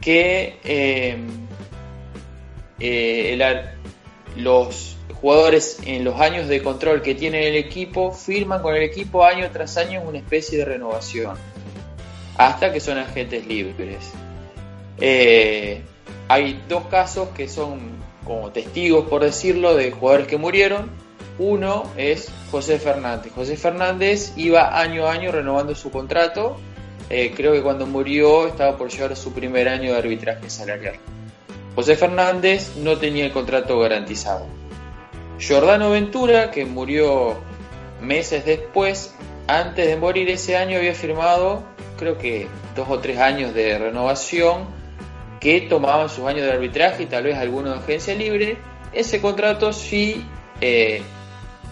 Que 0.01 1.37
eh, 2.79 3.39
los 4.37 4.97
jugadores 5.21 5.79
en 5.85 6.05
los 6.05 6.21
años 6.21 6.49
de 6.49 6.63
control 6.63 7.03
que 7.03 7.15
tienen 7.15 7.43
el 7.43 7.57
equipo 7.57 8.13
firman 8.13 8.63
con 8.63 8.75
el 8.75 8.83
equipo 8.83 9.25
año 9.25 9.49
tras 9.53 9.77
año 9.77 10.03
una 10.03 10.19
especie 10.19 10.59
de 10.59 10.65
renovación 10.65 11.37
hasta 12.37 12.73
que 12.73 12.81
son 12.81 12.99
agentes 12.99 13.47
libres. 13.47 14.13
Eh, 15.01 15.83
hay 16.29 16.63
dos 16.69 16.87
casos 16.87 17.29
que 17.31 17.49
son 17.49 17.97
como 18.25 18.51
testigos, 18.51 19.07
por 19.09 19.23
decirlo, 19.23 19.75
de 19.75 19.91
jugadores 19.93 20.27
que 20.27 20.37
murieron. 20.37 20.91
Uno 21.39 21.85
es 21.97 22.31
José 22.51 22.79
Fernández. 22.79 23.33
José 23.35 23.57
Fernández 23.57 24.33
iba 24.37 24.81
año 24.81 25.07
a 25.07 25.13
año 25.13 25.33
renovando 25.33 25.75
su 25.75 25.91
contrato. 25.91 26.59
Eh, 27.09 27.33
creo 27.37 27.53
que 27.53 27.63
cuando 27.63 27.87
murió 27.87 28.49
estaba 28.49 28.77
por 28.77 28.91
llegar 28.91 29.13
a 29.13 29.17
su 29.17 29.33
primer 29.33 29.69
año 29.69 29.93
de 29.93 29.99
arbitraje 29.99 30.51
salarial. 30.51 30.97
José 31.77 31.95
Fernández 31.95 32.75
no 32.77 32.97
tenía 32.97 33.27
el 33.27 33.33
contrato 33.33 33.79
garantizado. 33.79 34.47
Jordano 35.39 35.91
Ventura, 35.91 36.51
que 36.51 36.65
murió 36.65 37.37
meses 38.01 38.47
después, 38.47 39.15
antes 39.47 39.87
de 39.87 39.97
morir 39.97 40.31
ese 40.31 40.57
año 40.57 40.79
había 40.79 40.95
firmado, 40.95 41.63
creo 41.99 42.17
que 42.17 42.49
dos 42.75 42.89
o 42.89 42.99
tres 42.99 43.19
años 43.19 43.53
de 43.53 43.79
renovación 43.79 44.65
que 45.39 45.61
tomaban 45.61 46.09
sus 46.09 46.25
años 46.27 46.47
de 46.47 46.53
arbitraje 46.53 47.03
y 47.03 47.07
tal 47.07 47.25
vez 47.25 47.37
alguno 47.37 47.73
de 47.73 47.79
agencia 47.79 48.15
libre. 48.15 48.57
Ese 48.95 49.21
contrato 49.21 49.75
sí 49.75 50.25
eh, 50.63 51.03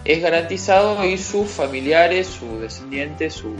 es 0.03 0.21
garantizado 0.21 1.03
y 1.03 1.17
sus 1.17 1.49
familiares, 1.49 2.27
sus 2.27 2.61
descendientes, 2.61 3.33
su, 3.33 3.55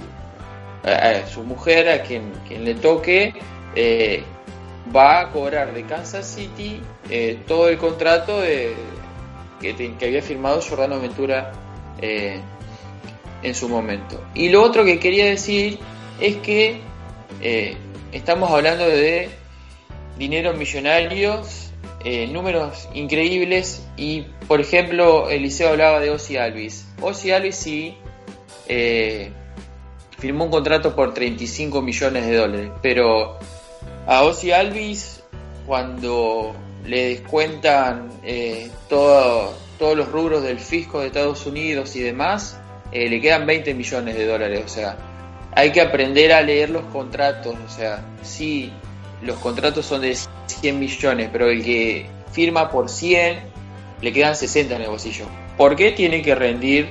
eh, 0.84 1.24
su 1.28 1.42
mujer, 1.44 1.90
a 1.90 2.04
quien, 2.04 2.32
quien 2.48 2.64
le 2.64 2.76
toque, 2.76 3.34
eh, 3.76 4.24
va 4.94 5.22
a 5.22 5.32
cobrar 5.32 5.74
de 5.74 5.84
Kansas 5.86 6.28
City 6.28 6.82
eh, 7.10 7.40
todo 7.48 7.70
el 7.70 7.78
contrato 7.78 8.42
que, 8.42 8.76
había 10.02 10.22
firmado 10.22 10.62
Jordano 10.62 11.00
Ventura 11.00 11.52
eh, 12.02 12.40
en 13.42 13.56
su 13.56 13.70
momento. 13.70 14.24
Y 14.34 14.50
lo 14.50 14.62
otro 14.62 14.86
que 14.86 15.00
quería 15.00 15.26
decir 15.26 15.80
es 16.20 16.38
que 16.38 16.82
eh, 17.42 17.78
estamos 18.12 18.52
hablando 18.52 18.86
de 18.86 19.30
dinero 20.18 20.54
millonarios, 20.54 21.62
números 22.32 22.88
increíbles 22.94 23.84
y 23.98 24.28
por 24.48 24.62
ejemplo 24.62 25.28
Eliseo 25.28 25.70
hablaba 25.70 26.00
de 26.00 26.12
Ozzy 26.12 26.38
Alvis. 26.38 26.88
Ozzy 27.02 27.32
Alvis 27.32 27.56
sí 27.56 27.98
firmó 30.20 30.46
un 30.46 30.52
contrato 30.52 30.96
por 30.96 31.16
35 31.16 31.82
millones 31.82 32.28
de 32.28 32.36
dólares, 32.36 32.72
pero 32.84 33.40
a 34.08 34.24
Ozzy 34.24 34.52
Alvis, 34.52 35.24
cuando 35.66 36.56
le 36.86 37.10
descuentan 37.10 38.10
eh, 38.24 38.70
todos 38.88 39.56
los 39.80 40.12
rubros 40.12 40.44
del 40.44 40.60
fisco 40.60 41.00
de 41.00 41.08
Estados 41.08 41.46
Unidos 41.46 41.96
y 41.96 42.02
demás, 42.02 42.60
eh, 42.92 43.10
le 43.10 43.20
quedan 43.20 43.46
20 43.46 43.74
millones 43.74 44.16
de 44.16 44.26
dólares. 44.26 44.62
O 44.64 44.70
sea, 44.70 44.98
hay 45.54 45.72
que 45.72 45.82
aprender 45.82 46.34
a 46.34 46.42
leer 46.42 46.70
los 46.70 46.84
contratos. 46.86 47.56
O 47.66 47.70
sea, 47.70 48.06
sí, 48.22 48.72
los 49.22 49.38
contratos 49.40 49.86
son 49.86 50.02
de 50.02 50.16
100 50.48 50.80
millones, 50.80 51.30
pero 51.32 51.50
el 51.50 51.64
que 51.64 52.08
firma 52.32 52.70
por 52.70 52.90
100 52.90 53.40
le 54.02 54.14
quedan 54.14 54.36
60 54.36 54.76
en 54.76 54.82
el 54.84 54.90
bolsillo. 54.90 55.26
¿Por 55.58 55.76
qué 55.76 55.92
tiene 55.92 56.22
que 56.22 56.36
rendir 56.36 56.90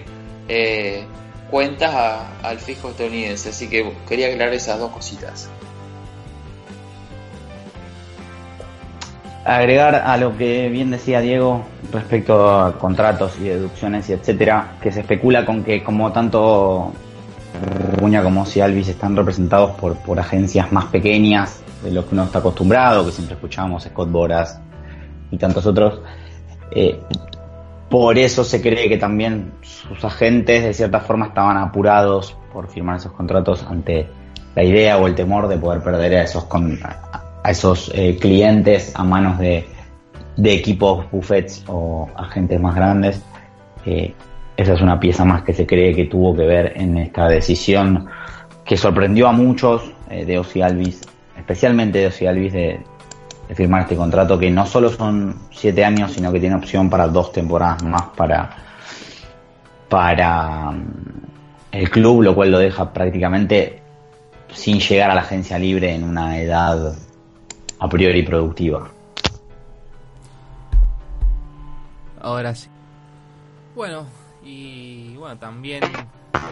eh, 0.49 1.05
cuentas 1.51 1.95
al 2.43 2.59
fisco 2.59 2.91
estadounidense? 2.91 3.51
Así 3.51 3.69
que 3.69 3.93
quería 4.09 4.29
aclarar 4.29 4.55
esas 4.55 4.79
dos 4.79 4.91
cositas. 4.91 5.49
Agregar 9.45 9.95
a 9.95 10.17
lo 10.17 10.37
que 10.37 10.69
bien 10.69 10.91
decía 10.91 11.21
Diego 11.21 11.65
respecto 11.93 12.49
a 12.49 12.79
contratos 12.79 13.39
y 13.41 13.45
deducciones 13.45 14.09
y 14.09 14.15
etcétera, 14.15 14.77
que 14.81 14.91
se 14.91 15.01
especula 15.01 15.45
con 15.45 15.63
que 15.63 15.83
como 15.83 16.11
tanto 16.13 16.93
Cuña 17.99 18.23
como 18.23 18.45
si 18.45 18.61
Alvis 18.61 18.89
están 18.89 19.17
representados 19.17 19.73
por, 19.73 19.97
por 19.97 20.19
agencias 20.19 20.73
más 20.73 20.87
pequeñas 20.87 21.63
de 21.83 21.93
lo 21.93 22.07
que 22.07 22.15
uno 22.15 22.25
está 22.25 22.41
acostumbrado, 22.41 23.05
que 23.05 23.13
siempre 23.13 23.35
escuchamos 23.37 23.85
Scott 23.85 24.11
Boras 24.11 24.61
y 25.31 25.37
tantos 25.37 25.65
otros. 25.67 26.01
Eh, 26.73 26.99
por 27.89 28.19
eso 28.19 28.43
se 28.43 28.61
cree 28.61 28.89
que 28.89 28.97
también 28.97 29.53
sus 29.63 30.05
agentes 30.05 30.65
de 30.65 30.75
cierta 30.75 31.01
forma 31.01 31.27
estaban 31.27 31.57
apurados 31.57 32.37
por 32.53 32.69
firmar 32.69 32.97
esos 32.97 33.13
contratos 33.13 33.65
ante 33.69 34.09
la 34.57 34.65
idea 34.65 34.99
o 34.99 35.07
el 35.07 35.15
temor 35.15 35.47
de 35.47 35.57
poder 35.57 35.83
perder 35.83 36.17
a 36.17 36.23
esos, 36.23 36.45
a 36.45 37.24
esos 37.51 37.91
eh, 37.95 38.17
clientes 38.21 38.93
a 38.95 39.05
manos 39.05 39.39
de, 39.39 39.67
equipos 40.43 41.09
buffets 41.11 41.65
o 41.69 42.09
agentes 42.17 42.61
más 42.61 42.75
grandes. 42.75 43.23
Eh, 43.87 44.15
esa 44.57 44.73
es 44.73 44.81
una 44.81 44.99
pieza 44.99 45.25
más 45.25 45.43
que 45.43 45.53
se 45.53 45.67
cree 45.67 45.95
que 45.95 46.07
tuvo 46.07 46.35
que 46.35 46.45
ver 46.45 46.73
en 46.77 46.97
esta 46.99 47.29
decisión 47.29 48.07
que 48.65 48.77
sorprendió 48.77 49.29
a 49.29 49.33
muchos 49.33 49.83
eh, 50.09 50.25
de 50.25 50.39
Ozzy 50.39 50.63
Alvis, 50.63 51.03
especialmente 51.37 51.99
de 51.99 52.07
Ozzy 52.07 52.27
Alvis, 52.27 52.53
de, 52.53 52.81
firmar 53.55 53.83
este 53.83 53.95
contrato 53.95 54.39
que 54.39 54.51
no 54.51 54.65
solo 54.65 54.89
son 54.89 55.37
siete 55.53 55.85
años, 55.85 56.13
sino 56.13 56.33
que 56.33 56.41
tiene 56.41 56.57
opción 56.57 56.89
para 56.89 57.07
dos 57.07 57.31
temporadas 57.31 57.83
más 57.85 58.05
para, 58.17 58.51
para 59.89 60.71
mm, 60.71 60.87
el 61.73 61.91
club, 61.91 62.23
lo 62.23 62.35
cual 62.35 62.51
lo 62.51 62.59
deja 62.59 62.91
prácticamente 62.93 63.83
sin 64.51 64.81
llegar 64.81 65.11
a 65.11 65.15
la 65.15 65.21
agencia 65.21 65.59
libre 65.59 65.95
en 65.95 66.05
una 66.05 66.41
edad 66.41 66.97
a 67.79 67.89
priori 67.89 68.23
productiva. 68.23 68.91
Ahora 72.21 72.55
sí. 72.55 72.69
Bueno, 73.75 74.07
y 74.43 75.17
bueno, 75.17 75.37
también 75.39 75.83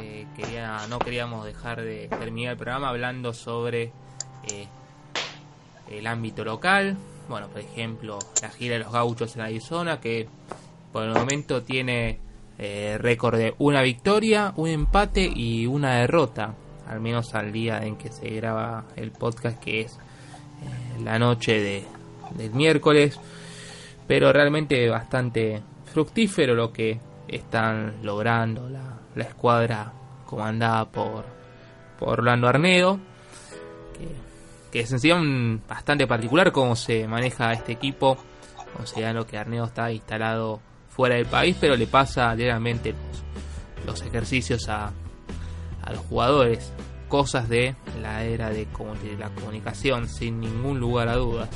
eh, 0.01 0.27
quería, 0.37 0.87
no 0.89 0.99
queríamos 0.99 1.45
dejar 1.45 1.81
de 1.83 2.09
terminar 2.09 2.53
el 2.53 2.59
programa 2.59 2.89
hablando 2.89 3.33
sobre 3.33 3.93
eh, 4.49 4.67
el 5.91 6.07
ámbito 6.07 6.45
local. 6.45 6.97
Bueno, 7.29 7.49
por 7.49 7.61
ejemplo, 7.61 8.19
la 8.43 8.51
gira 8.51 8.75
de 8.75 8.85
los 8.85 8.93
gauchos 8.93 9.37
en 9.37 9.43
Arizona, 9.43 10.01
que 10.01 10.29
por 10.93 11.05
el 11.05 11.15
momento 11.15 11.63
tiene 11.63 12.19
eh, 12.59 12.99
récord 12.99 13.39
de 13.39 13.55
una 13.59 13.83
victoria, 13.83 14.53
un 14.57 14.69
empate 14.69 15.31
y 15.35 15.67
una 15.67 15.97
derrota, 15.97 16.55
al 16.87 17.01
menos 17.01 17.35
al 17.35 17.53
día 17.53 17.85
en 17.85 17.97
que 17.97 18.11
se 18.11 18.29
graba 18.29 18.85
el 18.97 19.11
podcast, 19.11 19.59
que 19.59 19.83
es 19.83 19.99
la 21.01 21.19
noche 21.19 21.61
de, 21.61 21.85
del 22.37 22.53
miércoles, 22.53 23.19
pero 24.07 24.33
realmente 24.33 24.89
bastante 24.89 25.63
fructífero 25.93 26.55
lo 26.55 26.73
que 26.73 27.01
están 27.29 27.97
logrando 28.03 28.69
la, 28.69 28.99
la 29.15 29.25
escuadra 29.25 29.93
comandada 30.27 30.87
por, 30.87 31.25
por 31.99 32.21
Orlando 32.21 32.49
Arnedo, 32.49 32.99
que, 34.71 34.81
es 34.81 34.89
sencillamente 34.89 35.63
bastante 35.69 36.07
particular 36.07 36.51
cómo 36.51 36.75
se 36.77 37.07
maneja 37.07 37.53
este 37.53 37.73
equipo, 37.73 38.17
considerando 38.75 39.27
que 39.27 39.37
Arnedo 39.37 39.67
está 39.67 39.93
instalado 39.93 40.61
fuera 40.89 41.17
del 41.17 41.27
país, 41.27 41.57
pero 41.61 41.77
le 41.77 41.87
pasa 41.87 42.35
diariamente 42.35 42.93
los, 42.93 43.87
los 43.87 44.03
ejercicios 44.03 44.69
a, 44.69 44.93
a 45.83 45.93
los 45.93 46.01
jugadores 46.07 46.73
cosas 47.13 47.47
de 47.47 47.77
la 48.01 48.25
era 48.25 48.49
de, 48.49 48.67
la 49.19 49.29
comunicación, 49.29 50.09
sin 50.09 50.41
ningún 50.41 50.81
lugar 50.81 51.09
a 51.09 51.17
dudas. 51.17 51.51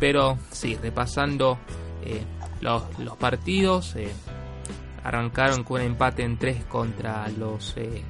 Pero 0.00 0.36
sí, 0.50 0.74
repasando 0.74 1.58
eh, 2.04 2.24
los, 2.60 2.82
partidos, 3.16 3.94
eh, 3.94 4.10
arrancaron 5.04 5.62
con 5.62 5.80
un 5.80 5.86
empate 5.86 6.24
en 6.24 6.38
3 6.38 6.64
contra 6.64 7.28
los, 7.38 7.76
eh, 7.76 8.02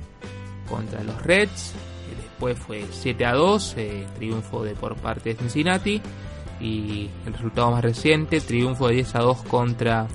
contra 0.66 1.04
los 1.04 1.20
Reds, 1.22 1.74
después 2.18 2.58
fue 2.58 2.86
7 2.90 3.26
a 3.26 3.34
2, 3.34 3.76
triunfo 4.16 4.64
de 4.64 4.74
por 4.74 4.96
parte 4.96 5.34
de 5.34 5.36
Cincinnati, 5.36 6.00
y 6.62 7.10
el 7.26 7.34
resultado 7.34 7.72
más 7.72 7.84
reciente, 7.84 8.40
triunfo 8.40 8.88
de 8.88 8.94
10 8.94 9.16
a 9.16 9.18
2 9.18 9.42
contra, 9.42 10.06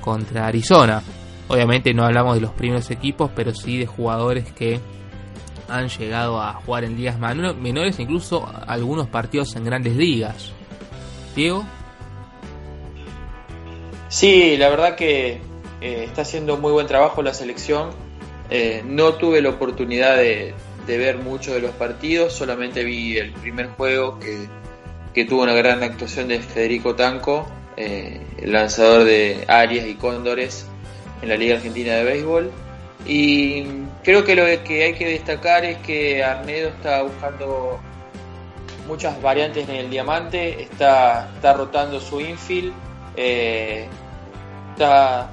contra 0.00 0.46
Arizona. 0.46 1.02
Obviamente 1.48 1.92
no 1.92 2.06
hablamos 2.06 2.36
de 2.36 2.40
los 2.40 2.52
primeros 2.52 2.90
equipos, 2.90 3.30
pero 3.36 3.54
sí 3.54 3.76
de 3.76 3.86
jugadores 3.86 4.50
que 4.52 4.80
han 5.68 5.88
llegado 5.88 6.40
a 6.40 6.54
jugar 6.54 6.84
en 6.84 6.96
ligas 6.96 7.18
menores, 7.18 7.98
incluso 7.98 8.48
algunos 8.66 9.08
partidos 9.08 9.54
en 9.56 9.64
grandes 9.64 9.96
ligas. 9.96 10.52
Diego. 11.34 11.64
Sí, 14.08 14.56
la 14.56 14.70
verdad 14.70 14.96
que 14.96 15.40
eh, 15.80 16.04
está 16.04 16.22
haciendo 16.22 16.56
muy 16.56 16.72
buen 16.72 16.86
trabajo 16.86 17.22
la 17.22 17.34
selección. 17.34 17.90
Eh, 18.50 18.82
no 18.84 19.14
tuve 19.14 19.42
la 19.42 19.50
oportunidad 19.50 20.16
de, 20.16 20.54
ver 20.86 21.18
muchos 21.18 21.52
de 21.52 21.60
los 21.60 21.72
partidos, 21.72 22.32
solamente 22.32 22.82
vi 22.82 23.18
el 23.18 23.32
primer 23.32 23.68
juego 23.68 24.18
que, 24.18 24.48
tuvo 25.26 25.42
una 25.42 25.52
gran 25.52 25.82
actuación 25.82 26.28
de 26.28 26.38
Federico 26.38 26.94
Tanco, 26.94 27.46
eh, 27.76 28.20
el 28.40 28.52
lanzador 28.52 29.04
de 29.04 29.44
Arias 29.48 29.86
y 29.86 29.94
Cóndores 29.96 30.64
en 31.20 31.28
la 31.28 31.36
Liga 31.36 31.56
Argentina 31.56 31.94
de 31.94 32.04
Béisbol. 32.04 32.50
Y 33.06 33.64
creo 34.08 34.24
que 34.24 34.34
lo 34.34 34.44
que 34.64 34.84
hay 34.84 34.94
que 34.94 35.06
destacar 35.06 35.66
es 35.66 35.76
que 35.80 36.24
Arnedo 36.24 36.70
está 36.70 37.02
buscando 37.02 37.78
muchas 38.86 39.20
variantes 39.20 39.68
en 39.68 39.74
el 39.74 39.90
diamante, 39.90 40.62
está, 40.62 41.28
está 41.34 41.52
rotando 41.52 42.00
su 42.00 42.18
infield, 42.18 42.72
está 43.14 45.28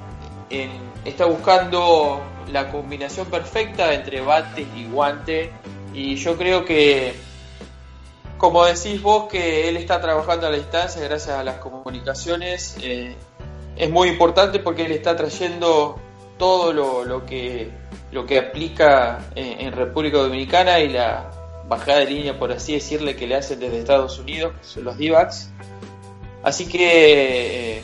está 1.06 1.24
buscando 1.24 2.20
la 2.52 2.70
combinación 2.70 3.28
perfecta 3.28 3.94
entre 3.94 4.20
bate 4.20 4.66
y 4.76 4.84
guante 4.84 5.52
y 5.94 6.16
yo 6.16 6.36
creo 6.36 6.66
que 6.66 7.14
como 8.36 8.66
decís 8.66 9.00
vos 9.00 9.26
que 9.30 9.70
él 9.70 9.78
está 9.78 10.02
trabajando 10.02 10.48
a 10.48 10.50
la 10.50 10.58
distancia 10.58 11.00
gracias 11.00 11.38
a 11.38 11.42
las 11.42 11.56
comunicaciones 11.56 12.76
eh, 12.82 13.16
es 13.74 13.90
muy 13.90 14.10
importante 14.10 14.58
porque 14.58 14.84
él 14.84 14.92
está 14.92 15.16
trayendo 15.16 15.98
todo 16.38 16.72
lo, 16.72 17.24
que 17.24 17.70
lo 18.16 18.24
que 18.24 18.38
aplica 18.38 19.18
en, 19.34 19.72
República 19.72 20.16
Dominicana 20.16 20.80
y 20.80 20.88
la 20.88 21.30
bajada 21.68 21.98
de 21.98 22.06
línea 22.06 22.38
por 22.38 22.50
así 22.50 22.72
decirle 22.72 23.14
que 23.14 23.26
le 23.26 23.34
hacen 23.34 23.60
desde 23.60 23.78
Estados 23.78 24.18
Unidos 24.18 24.54
los 24.76 24.96
DIVACs 24.96 25.50
así 26.42 26.66
que 26.66 27.82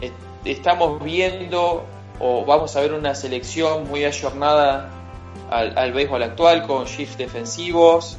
eh, 0.00 0.12
estamos 0.44 1.00
viendo 1.04 1.84
o 2.18 2.44
vamos 2.44 2.74
a 2.74 2.80
ver 2.80 2.94
una 2.94 3.14
selección 3.14 3.86
muy 3.88 4.04
ayornada 4.04 4.90
al, 5.50 5.78
al 5.78 5.92
béisbol 5.92 6.24
actual 6.24 6.66
con 6.66 6.86
shifts 6.86 7.16
defensivos, 7.16 8.18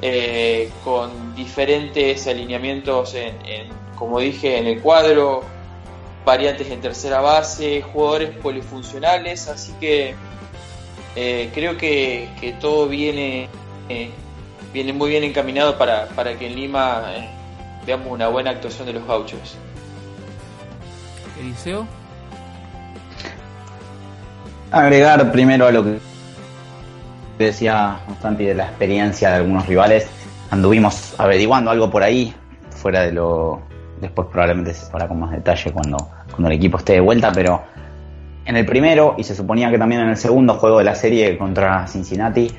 eh, 0.00 0.68
con 0.82 1.36
diferentes 1.36 2.26
alineamientos 2.26 3.14
en, 3.14 3.68
como 3.96 4.18
dije, 4.18 4.58
en 4.58 4.66
el 4.66 4.80
cuadro, 4.80 5.42
variantes 6.24 6.70
en 6.70 6.80
tercera 6.80 7.20
base, 7.20 7.82
jugadores 7.82 8.30
polifuncionales, 8.30 9.48
así 9.48 9.72
que 9.80 10.14
eh, 11.16 11.50
creo 11.54 11.76
que, 11.76 12.56
todo 12.60 12.88
viene, 12.88 13.48
eh, 13.88 14.10
viene 14.72 14.92
muy 14.92 15.10
bien 15.10 15.24
encaminado 15.24 15.76
para, 15.76 16.06
para 16.08 16.38
que 16.38 16.46
en 16.46 16.56
Lima 16.56 17.04
veamos 17.86 18.08
una 18.08 18.28
buena 18.28 18.50
actuación 18.50 18.86
de 18.86 18.94
los 18.94 19.06
gauchos. 19.06 19.56
Eliseo. 21.40 21.86
Agregar 24.70 25.30
primero 25.32 25.66
a 25.66 25.72
lo 25.72 25.84
que 25.84 25.98
decía 27.38 28.00
Constanti 28.06 28.44
de 28.44 28.54
la 28.54 28.64
experiencia 28.64 29.30
de 29.30 29.36
algunos 29.36 29.66
rivales. 29.66 30.06
Anduvimos 30.50 31.14
averiguando 31.18 31.70
algo 31.70 31.90
por 31.90 32.02
ahí, 32.02 32.34
fuera 32.70 33.02
de 33.02 33.12
lo. 33.12 33.60
Después 34.00 34.28
probablemente 34.28 34.74
se 34.74 34.86
sabrá 34.86 35.06
con 35.06 35.20
más 35.20 35.30
detalle 35.30 35.70
cuando, 35.72 35.96
cuando 36.30 36.48
el 36.48 36.54
equipo 36.54 36.78
esté 36.78 36.94
de 36.94 37.00
vuelta, 37.00 37.30
pero 37.32 37.62
en 38.44 38.56
el 38.56 38.66
primero, 38.66 39.14
y 39.18 39.24
se 39.24 39.34
suponía 39.34 39.70
que 39.70 39.78
también 39.78 40.02
en 40.02 40.08
el 40.10 40.16
segundo 40.16 40.54
juego 40.54 40.78
de 40.78 40.84
la 40.84 40.94
serie 40.94 41.38
contra 41.38 41.86
Cincinnati, 41.86 42.50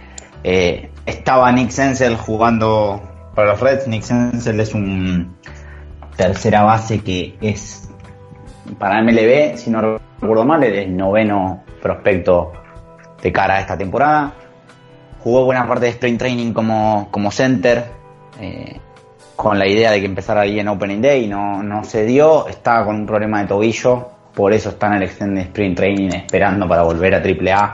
eh, 0.43 0.89
estaba 1.05 1.51
Nick 1.51 1.69
Sensel 1.69 2.15
jugando 2.15 3.01
para 3.36 3.51
los 3.51 3.59
Reds. 3.59 3.88
Nick 3.88 4.03
Sensel 4.03 4.59
es 4.59 4.73
un 4.73 5.36
tercera 6.15 6.63
base 6.63 6.99
que 7.01 7.36
es 7.41 7.89
para 8.79 9.01
MLB, 9.01 9.57
si 9.57 9.69
no 9.69 9.99
recuerdo 10.19 10.45
mal, 10.45 10.63
el 10.63 10.95
noveno 10.95 11.63
prospecto 11.81 12.53
de 13.21 13.31
cara 13.31 13.55
a 13.55 13.61
esta 13.61 13.77
temporada. 13.77 14.34
Jugó 15.19 15.45
buena 15.45 15.67
parte 15.67 15.86
de 15.86 15.91
Spring 15.91 16.17
Training 16.17 16.53
como, 16.53 17.07
como 17.11 17.31
center, 17.31 17.86
eh, 18.39 18.79
con 19.36 19.57
la 19.57 19.67
idea 19.67 19.91
de 19.91 19.99
que 19.99 20.05
empezara 20.05 20.41
ahí 20.41 20.59
en 20.59 20.67
Opening 20.67 21.01
Day, 21.01 21.27
no, 21.27 21.63
no 21.63 21.84
se 21.84 22.05
dio, 22.05 22.47
estaba 22.47 22.86
con 22.86 22.95
un 22.95 23.05
problema 23.05 23.41
de 23.41 23.47
tobillo, 23.47 24.12
por 24.34 24.53
eso 24.53 24.69
está 24.69 24.88
en 24.88 24.93
el 24.93 25.03
Extended 25.03 25.43
Spring 25.43 25.75
Training 25.75 26.09
esperando 26.09 26.67
para 26.67 26.84
volver 26.84 27.15
a 27.15 27.17
AAA. 27.17 27.71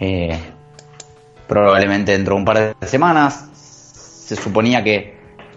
Eh, 0.00 0.38
probablemente 1.46 2.12
dentro 2.12 2.34
de 2.34 2.38
un 2.38 2.44
par 2.44 2.76
de 2.78 2.86
semanas. 2.86 3.50
Se 3.54 4.36
suponía 4.36 4.82
que, 4.82 5.14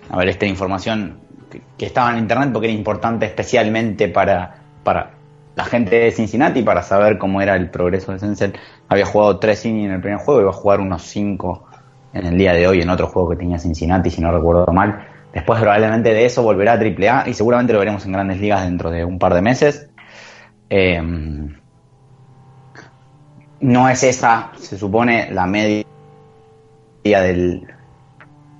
a 0.09 0.17
ver, 0.17 0.29
esta 0.29 0.45
información 0.45 1.19
que, 1.49 1.61
que 1.77 1.85
estaba 1.85 2.11
en 2.11 2.19
internet 2.19 2.49
porque 2.51 2.67
era 2.67 2.75
importante 2.75 3.25
especialmente 3.25 4.09
para, 4.09 4.57
para 4.83 5.11
la 5.55 5.63
gente 5.63 5.97
de 5.97 6.11
Cincinnati 6.11 6.61
para 6.61 6.83
saber 6.83 7.17
cómo 7.17 7.41
era 7.41 7.55
el 7.55 7.69
progreso 7.69 8.11
de 8.11 8.19
Sensen. 8.19 8.53
Había 8.89 9.05
jugado 9.05 9.39
tres 9.39 9.65
innings 9.65 9.87
en 9.87 9.95
el 9.95 10.01
primer 10.01 10.19
juego, 10.19 10.41
iba 10.41 10.49
a 10.49 10.53
jugar 10.53 10.79
unos 10.81 11.03
cinco 11.03 11.65
en 12.13 12.25
el 12.25 12.37
día 12.37 12.53
de 12.53 12.67
hoy 12.67 12.81
en 12.81 12.89
otro 12.89 13.07
juego 13.07 13.29
que 13.29 13.37
tenía 13.37 13.57
Cincinnati, 13.57 14.09
si 14.09 14.21
no 14.21 14.31
recuerdo 14.31 14.65
mal. 14.73 15.07
Después 15.33 15.59
probablemente 15.59 16.13
de 16.13 16.25
eso 16.25 16.41
volverá 16.41 16.73
a 16.73 16.75
AAA 16.75 17.29
y 17.29 17.33
seguramente 17.33 17.73
lo 17.73 17.79
veremos 17.79 18.05
en 18.05 18.11
grandes 18.11 18.39
ligas 18.39 18.63
dentro 18.63 18.91
de 18.91 19.05
un 19.05 19.19
par 19.19 19.33
de 19.33 19.41
meses. 19.41 19.86
Eh, 20.69 21.01
no 23.59 23.89
es 23.89 24.03
esa, 24.03 24.51
se 24.57 24.77
supone, 24.77 25.31
la 25.31 25.47
media 25.47 25.85
del, 27.03 27.67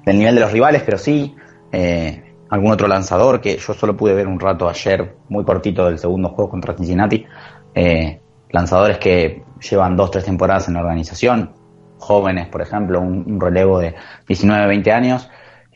del 0.05 0.17
nivel 0.17 0.35
de 0.35 0.41
los 0.41 0.51
rivales, 0.51 0.83
pero 0.83 0.97
sí 0.97 1.35
eh, 1.71 2.33
algún 2.49 2.71
otro 2.71 2.87
lanzador 2.87 3.41
que 3.41 3.57
yo 3.57 3.73
solo 3.73 3.97
pude 3.97 4.13
ver 4.13 4.27
un 4.27 4.39
rato 4.39 4.69
ayer, 4.69 5.15
muy 5.29 5.43
cortito 5.43 5.85
del 5.85 5.99
segundo 5.99 6.29
juego 6.29 6.49
contra 6.49 6.75
Cincinnati. 6.75 7.25
Eh, 7.75 8.21
lanzadores 8.49 8.97
que 8.97 9.43
llevan 9.69 9.95
dos, 9.95 10.11
tres 10.11 10.25
temporadas 10.25 10.67
en 10.67 10.75
la 10.75 10.81
organización, 10.81 11.51
jóvenes, 11.97 12.47
por 12.47 12.61
ejemplo, 12.61 13.01
un, 13.01 13.39
relevo 13.39 13.79
de 13.79 13.95
19, 14.27 14.67
20 14.67 14.91
años, 14.91 15.29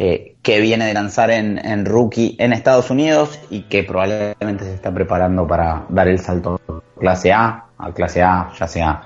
eh, 0.04 0.38
que 0.42 0.60
viene 0.60 0.88
de 0.88 0.96
lanzar 0.96 1.30
en, 1.30 1.86
rookie 1.86 2.36
en 2.40 2.54
Estados 2.54 2.90
Unidos 2.90 3.40
y 3.52 3.62
que 3.66 3.84
probablemente 3.84 4.64
se 4.64 4.74
está 4.74 4.92
preparando 4.92 5.46
para 5.46 5.86
dar 5.90 6.08
el 6.08 6.18
salto 6.18 6.60
clase 6.98 7.32
A 7.32 7.66
a 7.78 7.92
clase 7.92 8.24
A, 8.24 8.50
ya 8.58 8.68
sea 8.68 9.04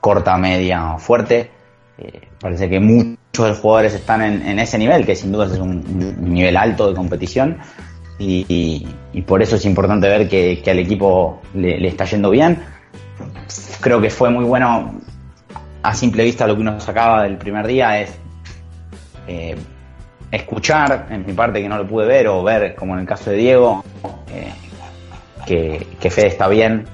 corta, 0.00 0.38
media 0.38 0.94
o 0.94 0.98
fuerte. 0.98 1.50
Eh, 1.98 2.22
parece 2.40 2.70
que 2.70 2.80
muchos 2.80 3.44
de 3.44 3.48
los 3.50 3.58
jugadores 3.58 3.92
están 3.92 4.22
en, 4.22 4.58
ese 4.58 4.78
nivel, 4.78 5.04
que 5.04 5.14
sin 5.14 5.30
duda 5.30 5.44
es 5.44 5.58
un, 5.58 6.24
nivel 6.32 6.56
alto 6.56 6.88
de 6.88 6.94
competición. 6.94 7.58
Y, 8.18 8.86
por 9.26 9.42
eso 9.42 9.56
es 9.56 9.66
importante 9.66 10.08
ver 10.08 10.26
que, 10.26 10.62
al 10.70 10.78
equipo 10.78 11.42
le, 11.52 11.86
está 11.86 12.06
yendo 12.06 12.30
bien. 12.30 12.62
Creo 13.82 14.00
que 14.00 14.08
fue 14.08 14.30
muy 14.30 14.46
bueno, 14.46 15.00
a 15.82 15.92
simple 15.92 16.24
vista 16.24 16.46
lo 16.46 16.54
que 16.54 16.62
uno 16.62 16.80
sacaba 16.80 17.24
del 17.24 17.36
primer 17.36 17.66
día 17.66 18.00
es 18.00 18.18
eh, 19.26 19.54
escuchar, 20.30 21.06
en 21.10 21.26
mi 21.26 21.32
parte 21.32 21.60
que 21.60 21.68
no 21.68 21.76
lo 21.76 21.86
pude 21.86 22.06
ver, 22.06 22.28
o 22.28 22.42
ver, 22.42 22.74
como 22.74 22.94
en 22.94 23.00
el 23.00 23.06
caso 23.06 23.30
de 23.30 23.36
Diego, 23.36 23.84
eh, 24.32 24.52
que, 25.46 25.86
que 26.00 26.10
Fede 26.10 26.28
está 26.28 26.48
bien 26.48 26.86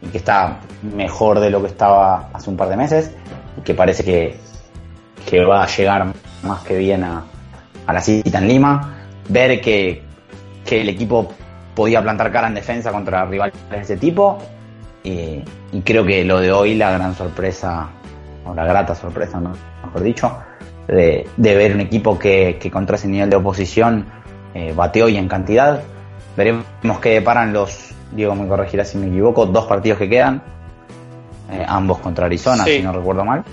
y 0.00 0.06
que 0.08 0.18
está 0.18 0.58
mejor 0.82 1.40
de 1.40 1.50
lo 1.50 1.60
que 1.60 1.68
estaba 1.68 2.28
hace 2.32 2.50
un 2.50 2.56
par 2.56 2.68
de 2.68 2.76
meses 2.76 3.12
que 3.64 3.74
parece 3.74 4.04
que, 4.04 4.36
que 5.28 5.44
va 5.44 5.62
a 5.62 5.66
llegar 5.66 6.06
más 6.42 6.62
que 6.64 6.76
bien 6.78 7.04
a, 7.04 7.24
la 7.86 8.00
cita 8.00 8.38
en 8.38 8.48
Lima. 8.48 8.94
Ver 9.28 9.60
que, 9.60 10.02
el 10.70 10.88
equipo 10.88 11.32
podía 11.74 12.02
plantar 12.02 12.30
cara 12.30 12.48
en 12.48 12.54
defensa 12.54 12.92
contra 12.92 13.24
rivales 13.24 13.54
de 13.70 13.80
ese 13.80 13.96
tipo. 13.96 14.38
Y, 15.02 15.42
creo 15.84 16.04
que 16.04 16.24
lo 16.24 16.40
de 16.40 16.52
hoy, 16.52 16.74
la 16.74 16.90
gran 16.92 17.14
sorpresa, 17.14 17.88
o 18.44 18.54
la 18.54 18.64
grata 18.64 18.94
sorpresa, 18.94 19.40
mejor 19.40 20.02
dicho, 20.02 20.38
de, 20.88 21.28
ver 21.36 21.74
un 21.74 21.80
equipo 21.80 22.18
que, 22.18 22.58
contra 22.72 22.96
ese 22.96 23.08
nivel 23.08 23.30
de 23.30 23.36
oposición 23.36 24.06
eh, 24.54 24.72
bateó 24.74 25.08
y 25.08 25.16
en 25.16 25.28
cantidad. 25.28 25.82
Veremos 26.36 26.64
qué 27.00 27.10
deparan 27.10 27.52
los, 27.52 27.90
Diego 28.12 28.34
me 28.34 28.48
corregirá 28.48 28.84
si 28.84 28.96
me 28.96 29.06
equivoco, 29.06 29.46
dos 29.46 29.66
partidos 29.66 29.98
que 29.98 30.08
quedan 30.08 30.42
eh, 31.50 31.64
ambos 31.66 31.98
contra 31.98 32.26
Arizona, 32.26 32.64
si 32.64 32.82
no 32.82 32.92
recuerdo 32.92 33.24
mal. 33.24 33.44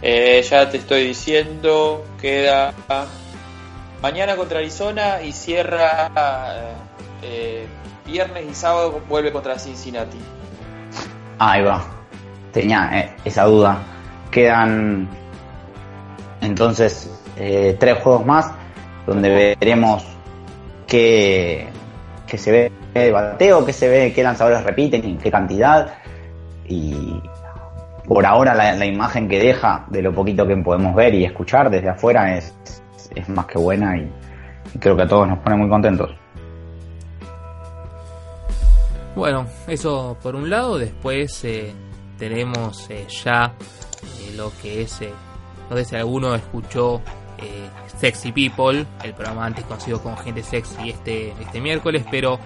Eh, 0.00 0.44
ya 0.48 0.68
te 0.70 0.78
estoy 0.78 1.04
diciendo, 1.06 2.04
queda 2.20 2.72
mañana 4.00 4.36
contra 4.36 4.58
Arizona 4.58 5.22
y 5.22 5.32
cierra 5.32 6.10
eh, 7.22 7.66
viernes 8.06 8.44
y 8.50 8.54
sábado 8.54 9.00
vuelve 9.08 9.32
contra 9.32 9.58
Cincinnati. 9.58 10.18
Ahí 11.38 11.62
va, 11.62 11.84
tenía 12.52 13.16
esa 13.24 13.44
duda. 13.44 13.78
Quedan 14.30 15.08
entonces 16.40 17.10
tres 17.36 17.98
juegos 18.02 18.26
más 18.26 18.52
donde 19.06 19.56
veremos 19.58 20.04
qué, 20.86 21.68
se 22.26 22.50
ve 22.50 22.72
de 22.94 23.12
bateo, 23.12 23.64
qué 23.64 23.72
se 23.72 23.88
ve, 23.88 24.12
qué 24.12 24.22
lanzadores 24.22 24.64
repiten, 24.64 25.04
en 25.04 25.18
qué 25.18 25.30
cantidad 25.30 25.94
y 26.66 27.20
por 28.06 28.24
ahora 28.24 28.54
la, 28.54 28.86
imagen 28.86 29.28
que 29.28 29.38
deja 29.38 29.84
de 29.88 30.02
lo 30.02 30.12
poquito 30.12 30.46
que 30.46 30.56
podemos 30.56 30.94
ver 30.94 31.14
y 31.14 31.24
escuchar 31.24 31.70
desde 31.70 31.90
afuera 31.90 32.36
es, 32.36 32.54
es 33.14 33.28
más 33.28 33.46
que 33.46 33.58
buena 33.58 33.96
y, 33.96 34.10
creo 34.80 34.96
que 34.96 35.02
a 35.02 35.08
todos 35.08 35.28
nos 35.28 35.38
pone 35.38 35.56
muy 35.56 35.68
contentos. 35.68 36.10
Bueno, 39.14 39.46
eso 39.66 40.16
por 40.22 40.34
un 40.34 40.48
lado, 40.48 40.78
después 40.78 41.44
eh, 41.44 41.72
tenemos 42.18 42.88
eh, 42.90 43.06
ya 43.08 43.52
eh, 44.20 44.36
lo 44.36 44.52
que 44.62 44.82
es, 44.82 45.00
no 45.68 45.76
sé 45.76 45.84
si 45.84 45.96
alguno 45.96 46.34
escuchó 46.34 47.00
Sexy 47.98 48.32
People, 48.32 48.86
el 49.02 49.14
programa 49.14 49.46
antes 49.46 49.64
conocido 49.64 50.02
como 50.02 50.16
Gente 50.16 50.42
Sexy 50.42 50.90
este, 50.90 51.30
este 51.40 51.60
miércoles, 51.60 52.04
pero 52.10 52.38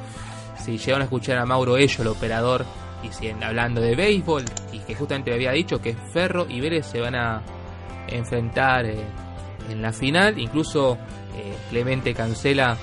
si 0.58 0.78
llegaron 0.78 1.02
a 1.02 1.04
escuchar 1.04 1.38
a 1.38 1.46
Mauro 1.46 1.76
Ello, 1.76 2.02
el 2.02 2.08
operador, 2.08 2.64
y 3.02 3.12
siguen 3.12 3.42
hablando 3.42 3.80
de 3.80 3.94
béisbol, 3.94 4.44
y 4.72 4.78
que 4.80 4.94
justamente 4.94 5.32
había 5.32 5.52
dicho 5.52 5.80
que 5.80 5.94
Ferro 5.94 6.46
y 6.48 6.60
Vélez 6.60 6.86
se 6.86 7.00
van 7.00 7.14
a 7.14 7.42
enfrentar 8.08 8.86
eh, 8.86 9.04
en 9.68 9.82
la 9.82 9.92
final, 9.92 10.38
incluso 10.38 10.98
eh, 11.36 11.56
Clemente 11.70 12.14
Cancela 12.14 12.74
eh, 12.74 12.76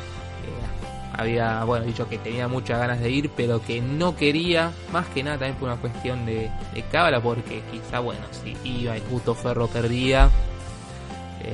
había 1.19 1.63
bueno 1.63 1.85
dicho 1.85 2.07
que 2.07 2.17
tenía 2.17 2.47
muchas 2.47 2.79
ganas 2.79 2.99
de 2.99 3.09
ir, 3.09 3.29
pero 3.35 3.61
que 3.61 3.81
no 3.81 4.15
quería, 4.15 4.71
más 4.91 5.07
que 5.07 5.23
nada 5.23 5.37
también 5.37 5.57
por 5.57 5.69
una 5.69 5.79
cuestión 5.79 6.25
de, 6.25 6.49
de 6.73 6.83
cábala, 6.91 7.21
porque 7.21 7.61
quizá, 7.71 7.99
bueno, 7.99 8.21
si 8.31 8.55
iba 8.63 8.97
y 8.97 9.01
justo 9.09 9.35
Ferro 9.35 9.67
perdía, 9.67 10.29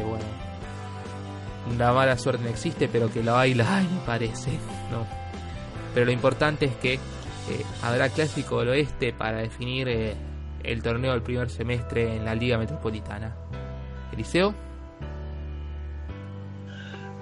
bueno, 0.03 0.25
la 1.77 1.93
mala 1.93 2.17
suerte 2.17 2.43
no 2.43 2.49
existe, 2.49 2.87
pero 2.87 3.11
que 3.11 3.23
la 3.23 3.33
baila, 3.33 3.65
ay, 3.77 3.87
me 3.91 3.99
parece, 4.05 4.51
¿no? 4.91 5.05
Pero 5.93 6.05
lo 6.05 6.11
importante 6.11 6.65
es 6.65 6.75
que 6.75 6.93
eh, 6.95 6.99
habrá 7.81 8.09
clásico 8.09 8.59
del 8.59 8.69
oeste 8.69 9.13
para 9.13 9.37
definir 9.37 9.87
eh, 9.87 10.13
el 10.63 10.81
torneo 10.81 11.11
del 11.11 11.21
primer 11.21 11.49
semestre 11.49 12.15
en 12.15 12.25
la 12.25 12.35
Liga 12.35 12.57
Metropolitana. 12.57 13.35
Eliseo. 14.11 14.53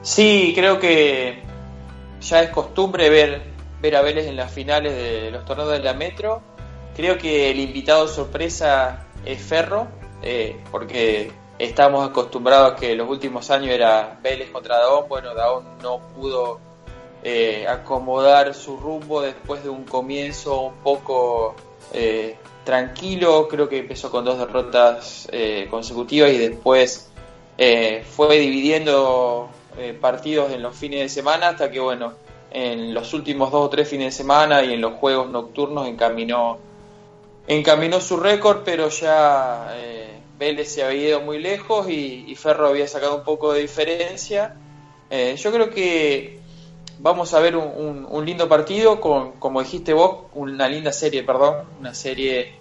Sí, 0.02 0.54
creo 0.56 0.80
que 0.80 1.44
ya 2.24 2.42
es 2.42 2.50
costumbre 2.50 3.10
ver, 3.10 3.44
ver 3.82 3.96
a 3.96 4.02
Vélez 4.02 4.28
en 4.28 4.36
las 4.36 4.52
finales 4.52 4.96
de 4.96 5.32
los 5.32 5.46
torneos 5.46 5.72
de 5.72 5.80
la 5.80 5.94
Metro. 5.94 6.42
Creo 6.96 7.18
que 7.18 7.52
el 7.52 7.60
invitado 7.60 8.08
sorpresa 8.08 9.08
es 9.26 9.42
Ferro, 9.42 9.88
eh, 10.22 10.56
porque 10.72 11.32
estamos 11.60 12.08
acostumbrados 12.08 12.74
a 12.74 12.76
que 12.76 12.96
los 12.96 13.10
últimos 13.10 13.50
años 13.52 13.72
era 13.72 14.20
Vélez 14.22 14.52
contra 14.52 14.78
Daón. 14.78 15.06
Bueno, 15.10 15.34
Daón 15.34 15.66
no 15.82 16.00
pudo 16.16 16.60
eh, 17.24 17.66
acomodar 17.68 18.54
su 18.54 18.78
rumbo 18.78 19.22
después 19.22 19.64
de 19.64 19.70
un 19.70 19.84
comienzo 19.84 20.62
un 20.62 20.76
poco 20.76 21.56
eh, 21.92 22.38
tranquilo. 22.64 23.48
Creo 23.50 23.68
que 23.68 23.80
empezó 23.80 24.10
con 24.10 24.24
dos 24.24 24.38
derrotas 24.38 25.28
consecutivas 25.70 26.32
y 26.32 26.38
después 26.38 27.10
fue 28.16 28.40
dividiendo 28.40 29.50
partidos 30.00 30.52
en 30.52 30.62
los 30.62 30.76
fines 30.76 31.00
de 31.02 31.10
semana 31.10 31.50
hasta 31.50 31.72
que, 31.72 31.80
bueno, 31.80 32.14
en 32.52 32.94
los 32.94 33.14
últimos 33.14 33.52
dos 33.52 33.66
o 33.66 33.70
tres 33.70 33.88
fines 33.88 34.08
de 34.08 34.24
semana 34.24 34.64
y 34.64 34.74
en 34.74 34.82
los 34.82 34.94
juegos 34.94 35.30
nocturnos 35.30 35.88
encaminó, 35.88 36.60
encaminó 37.48 38.00
su 38.00 38.18
récord, 38.18 38.62
pero 38.64 38.90
ya 38.90 39.76
Vélez 40.38 40.70
se 40.70 40.84
había 40.84 41.10
ido 41.10 41.22
muy 41.22 41.40
lejos 41.40 41.90
y, 41.90 42.36
Ferro 42.36 42.68
había 42.68 42.88
sacado 42.88 43.18
un 43.18 43.24
poco 43.24 43.54
de 43.54 43.62
diferencia. 43.62 44.56
yo 45.10 45.52
creo 45.52 45.70
que 45.70 46.44
vamos 47.04 47.34
a 47.34 47.40
ver 47.40 47.58
un, 47.58 48.26
lindo 48.26 48.48
partido 48.48 49.02
con, 49.02 49.34
como 49.34 49.62
dijiste 49.62 49.94
vos, 49.94 50.28
una 50.34 50.68
linda 50.70 50.92
serie, 50.94 51.24
perdón, 51.24 51.66
una 51.80 51.94
serie 51.94 52.54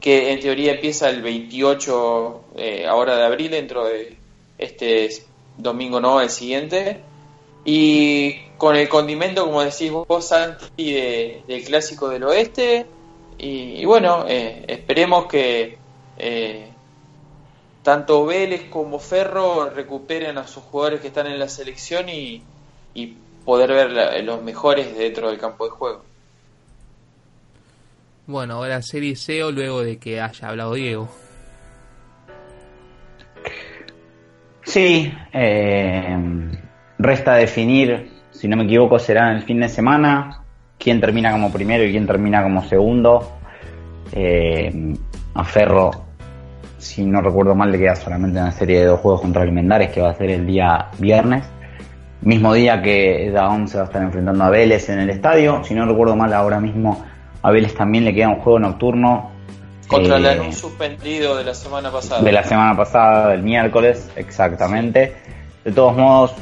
que 0.00 0.32
en 0.32 0.40
teoría 0.40 0.72
empieza 0.72 1.08
el 1.08 1.22
28 1.22 2.40
eh, 2.56 2.86
ahora 2.86 3.16
de 3.16 3.24
abril, 3.24 3.52
dentro 3.52 3.84
de 3.84 4.16
este 4.58 5.08
domingo, 5.56 6.00
no, 6.00 6.20
el 6.20 6.30
siguiente. 6.30 7.00
Y 7.64 8.36
con 8.58 8.76
el 8.76 8.88
condimento, 8.88 9.44
como 9.46 9.62
decís 9.62 9.90
vos, 9.90 10.26
Santi, 10.26 10.92
del 10.92 11.64
Clásico 11.64 12.08
del 12.08 12.24
Oeste. 12.24 12.86
Y, 13.38 13.84
bueno, 13.84 14.24
eh, 14.28 14.64
esperemos 14.68 15.26
que 15.26 15.78
eh, 16.18 16.68
tanto 17.82 18.24
Vélez 18.24 18.68
como 18.70 18.98
Ferro 18.98 19.70
recuperen 19.70 20.38
a 20.38 20.46
sus 20.46 20.62
jugadores 20.64 21.00
que 21.00 21.08
están 21.08 21.26
en 21.26 21.38
la 21.38 21.48
selección 21.48 22.08
y, 22.08 22.42
y 22.94 23.16
poder 23.44 23.72
ver 23.72 24.24
los 24.24 24.42
mejores 24.42 24.96
dentro 24.96 25.28
del 25.28 25.38
campo 25.38 25.64
de 25.64 25.70
juego. 25.70 26.02
Bueno, 28.26 28.54
ahora 28.54 28.80
serie 28.80 29.16
SEO 29.16 29.50
luego 29.50 29.82
de 29.82 29.98
que 29.98 30.20
haya 30.20 30.48
hablado 30.48 30.74
Diego. 30.74 31.10
Sí, 34.74 35.14
eh, 35.32 36.18
resta 36.98 37.34
definir, 37.36 38.10
si 38.32 38.48
no 38.48 38.56
me 38.56 38.64
equivoco, 38.64 38.98
será 38.98 39.30
el 39.30 39.42
fin 39.42 39.60
de 39.60 39.68
semana, 39.68 40.42
quién 40.80 41.00
termina 41.00 41.30
como 41.30 41.52
primero 41.52 41.84
y 41.84 41.92
quién 41.92 42.08
termina 42.08 42.42
como 42.42 42.60
segundo. 42.64 43.36
Eh, 44.10 44.96
a 45.32 45.44
Ferro, 45.44 45.92
si 46.76 47.06
no 47.06 47.20
recuerdo 47.20 47.54
mal, 47.54 47.70
le 47.70 47.78
queda 47.78 47.94
solamente 47.94 48.40
una 48.40 48.50
serie 48.50 48.80
de 48.80 48.86
dos 48.86 48.98
juegos 48.98 49.20
contra 49.20 49.44
el 49.44 49.52
Mendares 49.52 49.92
que 49.92 50.00
va 50.00 50.10
a 50.10 50.14
ser 50.14 50.30
el 50.30 50.44
día 50.44 50.88
viernes 50.98 51.44
mismo 52.22 52.52
día 52.52 52.82
que 52.82 53.30
Daón 53.32 53.68
se 53.68 53.76
va 53.76 53.84
a 53.84 53.86
estar 53.86 54.02
enfrentando 54.02 54.42
a 54.42 54.50
Vélez 54.50 54.88
en 54.88 54.98
el 54.98 55.10
estadio. 55.10 55.62
Si 55.62 55.72
no 55.72 55.86
recuerdo 55.86 56.16
mal, 56.16 56.32
ahora 56.32 56.58
mismo 56.58 57.04
a 57.42 57.50
Vélez 57.52 57.76
también 57.76 58.04
le 58.04 58.12
queda 58.12 58.28
un 58.28 58.40
juego 58.40 58.58
nocturno. 58.58 59.30
Contra 59.86 60.16
el 60.16 60.26
eh, 60.26 60.52
suspendido 60.52 61.36
de 61.36 61.44
la 61.44 61.54
semana 61.54 61.90
pasada. 61.90 62.22
De 62.22 62.32
la 62.32 62.42
semana 62.42 62.76
pasada, 62.76 63.28
del 63.30 63.42
miércoles, 63.42 64.10
exactamente. 64.16 65.14
De 65.64 65.72
todos 65.72 65.96
modos, 65.96 66.32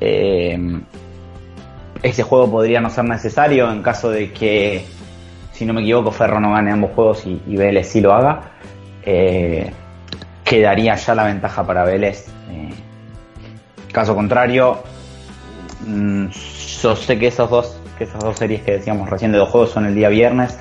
eh, 0.00 0.58
ese 2.02 2.22
juego 2.22 2.50
podría 2.50 2.80
no 2.80 2.90
ser 2.90 3.04
necesario 3.04 3.70
en 3.70 3.82
caso 3.82 4.10
de 4.10 4.32
que, 4.32 4.84
si 5.52 5.66
no 5.66 5.74
me 5.74 5.82
equivoco, 5.82 6.10
Ferro 6.10 6.40
no 6.40 6.52
gane 6.52 6.72
ambos 6.72 6.92
juegos 6.92 7.26
y, 7.26 7.56
Vélez 7.56 7.88
sí 7.88 8.00
lo 8.00 8.12
haga. 8.12 8.52
Eh, 9.04 9.70
quedaría 10.44 10.94
ya 10.94 11.14
la 11.14 11.24
ventaja 11.24 11.66
para 11.66 11.84
Vélez 11.84 12.28
Caso 13.92 14.14
contrario, 14.14 14.82
mm, 15.86 16.26
yo 16.82 16.94
sé 16.94 17.18
que 17.18 17.28
esos 17.28 17.48
dos, 17.48 17.80
que 17.96 18.04
esas 18.04 18.22
dos 18.22 18.36
series 18.36 18.62
que 18.62 18.72
decíamos 18.72 19.08
recién 19.08 19.32
de 19.32 19.38
dos 19.38 19.48
juegos 19.48 19.70
son 19.70 19.86
el 19.86 19.94
día 19.94 20.08
viernes. 20.08 20.58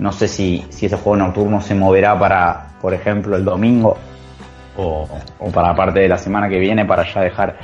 No 0.00 0.12
sé 0.12 0.26
si, 0.26 0.66
si 0.70 0.86
ese 0.86 0.96
juego 0.96 1.16
nocturno 1.16 1.60
se 1.60 1.74
moverá 1.74 2.18
para, 2.18 2.70
por 2.80 2.92
ejemplo, 2.92 3.36
el 3.36 3.44
domingo 3.44 3.96
o, 4.76 5.06
para 5.52 5.74
parte 5.74 6.00
de 6.00 6.08
la 6.08 6.18
semana 6.18 6.48
que 6.48 6.58
viene 6.58 6.84
para 6.84 7.04
ya 7.04 7.20
dejar 7.20 7.58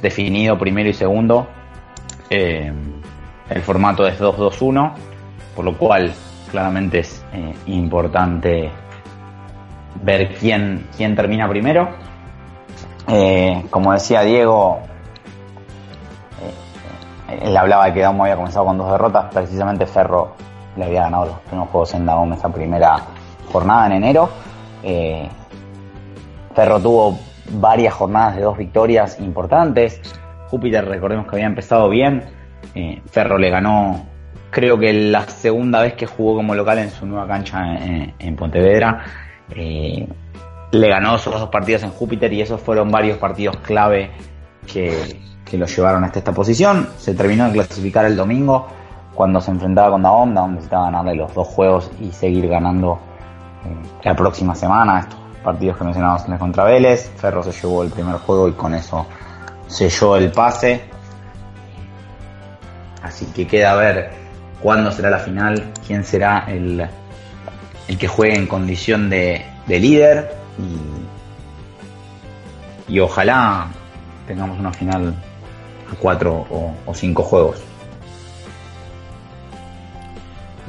definido 0.00 0.58
primero 0.58 0.88
y 0.88 0.94
segundo. 0.94 1.48
Eh, 2.28 2.72
el 3.48 3.62
formato 3.62 4.06
es 4.06 4.20
2-2-1, 4.20 4.92
por 5.56 5.64
lo 5.64 5.76
cual 5.76 6.12
claramente 6.50 7.00
es 7.00 7.24
eh, 7.32 7.54
importante 7.66 8.70
ver 10.02 10.34
quién, 10.34 10.86
quién 10.96 11.16
termina 11.16 11.48
primero 11.48 11.88
eh, 13.12 13.64
como 13.70 13.92
decía 13.92 14.22
Diego, 14.22 14.80
él 17.28 17.56
hablaba 17.56 17.86
de 17.86 17.94
que 17.94 18.00
Daumo 18.00 18.24
había 18.24 18.36
comenzado 18.36 18.66
con 18.66 18.78
dos 18.78 18.90
derrotas, 18.90 19.32
precisamente 19.32 19.86
Ferro 19.86 20.34
le 20.80 20.86
había 20.86 21.02
ganado 21.02 21.26
los 21.26 21.38
primeros 21.40 21.70
juegos 21.70 21.94
en 21.94 22.06
Daumo 22.06 22.34
esa 22.34 22.48
primera 22.48 22.96
jornada 23.52 23.86
en 23.86 23.92
enero. 23.92 24.30
Eh, 24.82 25.28
Ferro 26.54 26.80
tuvo 26.80 27.18
varias 27.52 27.94
jornadas 27.94 28.36
de 28.36 28.42
dos 28.42 28.56
victorias 28.56 29.20
importantes. 29.20 30.00
Júpiter, 30.48 30.84
recordemos 30.84 31.26
que 31.26 31.36
había 31.36 31.46
empezado 31.46 31.88
bien. 31.88 32.24
Ferro 33.10 33.38
le 33.38 33.50
ganó, 33.50 34.06
creo 34.50 34.78
que 34.78 34.92
la 34.92 35.22
segunda 35.28 35.82
vez 35.82 35.94
que 35.94 36.06
jugó 36.06 36.36
como 36.36 36.54
local 36.54 36.78
en 36.78 36.90
su 36.90 37.06
nueva 37.06 37.26
cancha 37.26 37.76
en, 38.18 38.36
Pontevedra 38.36 39.02
le 39.50 40.88
ganó 40.88 41.16
esos 41.16 41.32
dos 41.32 41.48
partidos 41.48 41.82
en 41.82 41.90
Júpiter 41.90 42.32
y 42.32 42.42
esos 42.42 42.60
fueron 42.60 42.90
varios 42.90 43.18
partidos 43.18 43.56
clave 43.58 44.10
que, 44.72 45.18
que 45.44 45.58
lo 45.58 45.66
llevaron 45.66 46.04
hasta 46.04 46.20
esta 46.20 46.32
posición. 46.32 46.88
Se 46.96 47.14
terminó 47.14 47.46
de 47.46 47.52
clasificar 47.52 48.04
el 48.04 48.16
domingo 48.16 48.68
cuando 49.14 49.40
se 49.40 49.50
enfrentaba 49.50 49.90
con 49.90 50.02
Daom, 50.02 50.34
Daom 50.34 50.52
necesitaba 50.52 50.84
ganarle 50.84 51.14
los 51.14 51.34
dos 51.34 51.48
juegos 51.48 51.90
y 52.00 52.10
seguir 52.12 52.48
ganando 52.48 52.98
eh, 53.64 53.88
la 54.04 54.14
próxima 54.14 54.54
semana 54.54 55.00
estos 55.00 55.18
partidos 55.42 55.76
que 55.76 55.84
mencionamos 55.84 56.28
en 56.28 56.38
contra 56.38 56.64
Vélez. 56.64 57.10
Ferro 57.16 57.42
se 57.42 57.52
llevó 57.52 57.82
el 57.82 57.90
primer 57.90 58.16
juego 58.16 58.48
y 58.48 58.52
con 58.52 58.74
eso 58.74 59.06
selló 59.66 60.16
el 60.16 60.30
pase. 60.30 60.82
Así 63.02 63.26
que 63.26 63.46
queda 63.46 63.72
a 63.72 63.76
ver 63.76 64.10
cuándo 64.62 64.90
será 64.92 65.10
la 65.10 65.18
final, 65.18 65.72
quién 65.86 66.04
será 66.04 66.44
el, 66.48 66.86
el 67.88 67.98
que 67.98 68.08
juegue 68.08 68.36
en 68.36 68.46
condición 68.46 69.10
de, 69.10 69.44
de 69.66 69.80
líder 69.80 70.34
y, 72.88 72.98
ojalá 73.00 73.68
tengamos 74.26 74.58
una 74.58 74.72
final 74.72 75.14
a 75.90 75.94
cuatro 75.96 76.46
o, 76.86 76.94
cinco 76.94 77.22
juegos. 77.22 77.62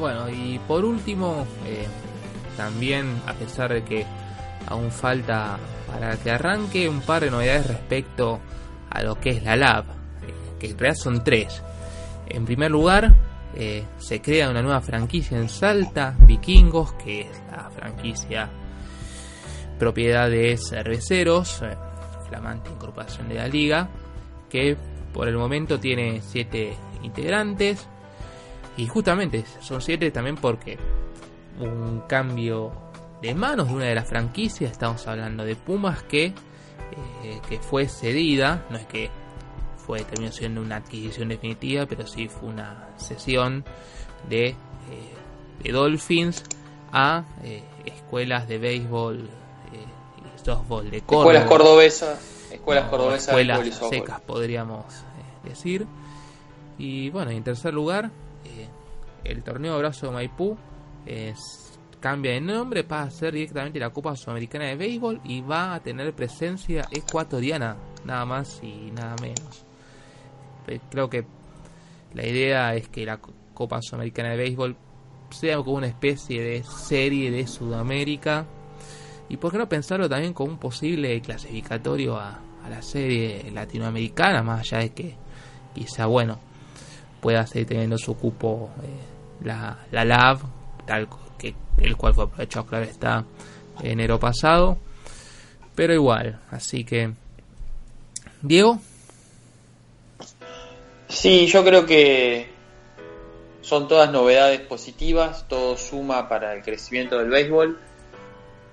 Bueno, 0.02 0.28
y 0.30 0.60
por 0.68 0.84
último, 0.84 1.46
eh, 1.64 1.86
también, 2.58 3.22
a 3.28 3.34
pesar 3.34 3.72
de 3.72 3.84
que 3.84 4.04
aún 4.66 4.90
falta 4.90 5.60
para 5.88 6.18
que 6.18 6.32
arranque 6.32 6.90
un 6.90 7.02
par 7.02 7.22
de 7.22 7.30
novedades 7.30 7.68
respecto 7.68 8.40
a 8.90 9.04
lo 9.04 9.20
que 9.20 9.30
es 9.30 9.44
la 9.44 9.56
Lab, 9.56 9.86
eh, 10.24 10.34
que 10.60 10.72
en 10.72 10.80
realidad 10.80 11.00
son 11.00 11.24
tres. 11.24 11.62
En 12.28 12.46
primer 12.46 12.72
lugar, 12.72 13.14
eh, 13.54 13.84
se 14.00 14.20
crea 14.22 14.50
una 14.50 14.64
nueva 14.64 14.82
franquicia 14.82 15.38
en 15.38 15.48
Salta, 15.48 16.16
Vikingos, 16.26 16.94
que 16.94 17.22
es 17.22 17.44
la 17.52 17.70
franquicia 17.70 18.50
propiedad 19.78 20.32
de 20.32 20.58
cerveceros, 20.58 21.62
eh, 21.62 21.78
flamante 22.28 22.72
incorporación 22.72 23.30
de 23.30 23.36
la 23.36 23.48
liga, 23.48 23.88
que 24.50 24.76
por 25.14 25.28
el 25.28 25.38
momento 25.38 25.80
tiene 25.80 26.24
siete 26.24 26.76
integrantes. 27.04 27.88
Y 28.78 28.88
justamente 28.88 29.44
son 29.60 29.82
siete 29.82 30.12
también 30.12 30.36
porque 30.38 30.78
un 31.60 32.02
cambio 32.08 32.72
de 33.22 33.36
manos 33.36 33.68
de 33.68 33.74
una 33.74 33.86
de 33.86 33.96
las 33.96 34.08
franquicias, 34.08 34.72
estamos 34.72 35.06
hablando 35.08 35.44
de 35.46 35.56
Pumas 35.56 36.04
que, 36.04 36.26
eh, 36.26 36.34
que 37.48 37.60
fue 37.60 37.88
cedida, 37.88 38.66
no 38.70 38.78
es 38.78 38.86
que 38.88 39.10
fue 39.78 40.04
terminó 40.04 40.32
siendo 40.32 40.62
una 40.62 40.78
adquisición 40.78 41.30
definitiva, 41.30 41.86
pero 41.86 42.08
sí 42.08 42.28
fue 42.28 42.50
una 42.50 42.90
cesión 42.98 43.64
de, 44.30 44.48
eh, 44.50 44.56
de 45.64 45.72
Dolphins 45.72 46.44
a 46.92 47.26
eh, 47.44 47.64
escuelas 47.86 48.48
de 48.48 48.58
béisbol 48.58 49.30
y 49.74 50.44
softball 50.44 50.90
de 50.90 51.02
Córdoba. 51.02 51.34
Escuelas 51.34 51.50
cordobesas, 51.50 52.20
escuelas 52.52 52.90
cordobesas 52.90 53.28
escuelas 53.28 53.80
secas 53.90 54.22
podríamos 54.22 54.86
decir. 55.44 55.86
Y 56.78 57.10
bueno, 57.12 57.32
en 57.32 57.44
tercer 57.44 57.74
lugar, 57.74 58.10
el 59.24 59.44
torneo 59.44 59.74
Abrazo 59.74 60.08
de 60.08 60.14
Maipú 60.14 60.58
cambia 62.02 62.32
de 62.34 62.42
nombre, 62.42 62.84
para 62.84 63.04
a 63.04 63.12
ser 63.12 63.34
directamente 63.34 63.80
la 63.80 63.92
Copa 63.92 64.16
Sudamericana 64.16 64.66
de 64.66 64.76
Béisbol 64.76 65.22
y 65.24 65.42
va 65.42 65.76
a 65.76 65.80
tener 65.82 66.14
presencia 66.14 66.88
ecuatoriana, 66.92 67.78
nada 68.04 68.26
más 68.26 68.60
y 68.64 68.92
nada 68.92 69.16
menos. 69.22 69.66
Eh, 70.68 70.80
creo 70.90 71.10
que 71.10 71.26
la 72.14 72.26
idea 72.26 72.76
es 72.76 72.90
que 72.90 73.06
la 73.06 73.20
Copa 73.54 73.82
Sudamericana 73.82 74.32
de 74.32 74.38
Béisbol 74.38 74.76
sea 75.30 75.58
como 75.58 75.74
una 75.74 75.88
especie 75.88 76.42
de 76.42 76.64
serie 76.64 77.32
de 77.32 77.48
Sudamérica 77.48 78.46
y 79.30 79.38
por 79.38 79.52
qué 79.52 79.60
no 79.60 79.70
pensarlo 79.70 80.10
también 80.10 80.34
como 80.34 80.52
un 80.52 80.58
posible 80.58 81.22
clasificatorio 81.22 82.18
a, 82.18 82.42
la 82.70 82.82
serie 82.84 83.50
latinoamericana, 83.52 84.44
más 84.44 84.62
allá 84.62 84.84
de 84.84 84.90
que 84.92 85.16
quizá, 85.74 86.06
bueno, 86.06 86.40
pueda 87.20 87.46
seguir 87.48 87.68
teniendo 87.68 87.98
su 87.98 88.16
cupo 88.16 88.70
eh, 88.84 89.11
la, 89.44 89.80
la 89.92 90.06
LAV 90.06 90.42
tal 90.86 91.08
que 91.38 91.56
el 91.78 91.98
cual 91.98 92.14
fue 92.14 92.26
aprovechado, 92.26 92.66
claro 92.66 92.86
está, 92.86 93.26
enero 93.82 94.20
pasado. 94.20 94.78
Pero 95.76 95.94
igual, 95.94 96.40
así 96.52 96.84
que. 96.84 97.12
Diego. 98.42 98.80
Sí, 101.08 101.48
yo 101.48 101.64
creo 101.64 101.86
que 101.86 102.50
son 103.62 103.88
todas 103.88 104.12
novedades 104.12 104.60
positivas, 104.62 105.48
todo 105.48 105.78
suma 105.78 106.28
para 106.28 106.54
el 106.54 106.62
crecimiento 106.62 107.18
del 107.20 107.30
béisbol. 107.30 107.80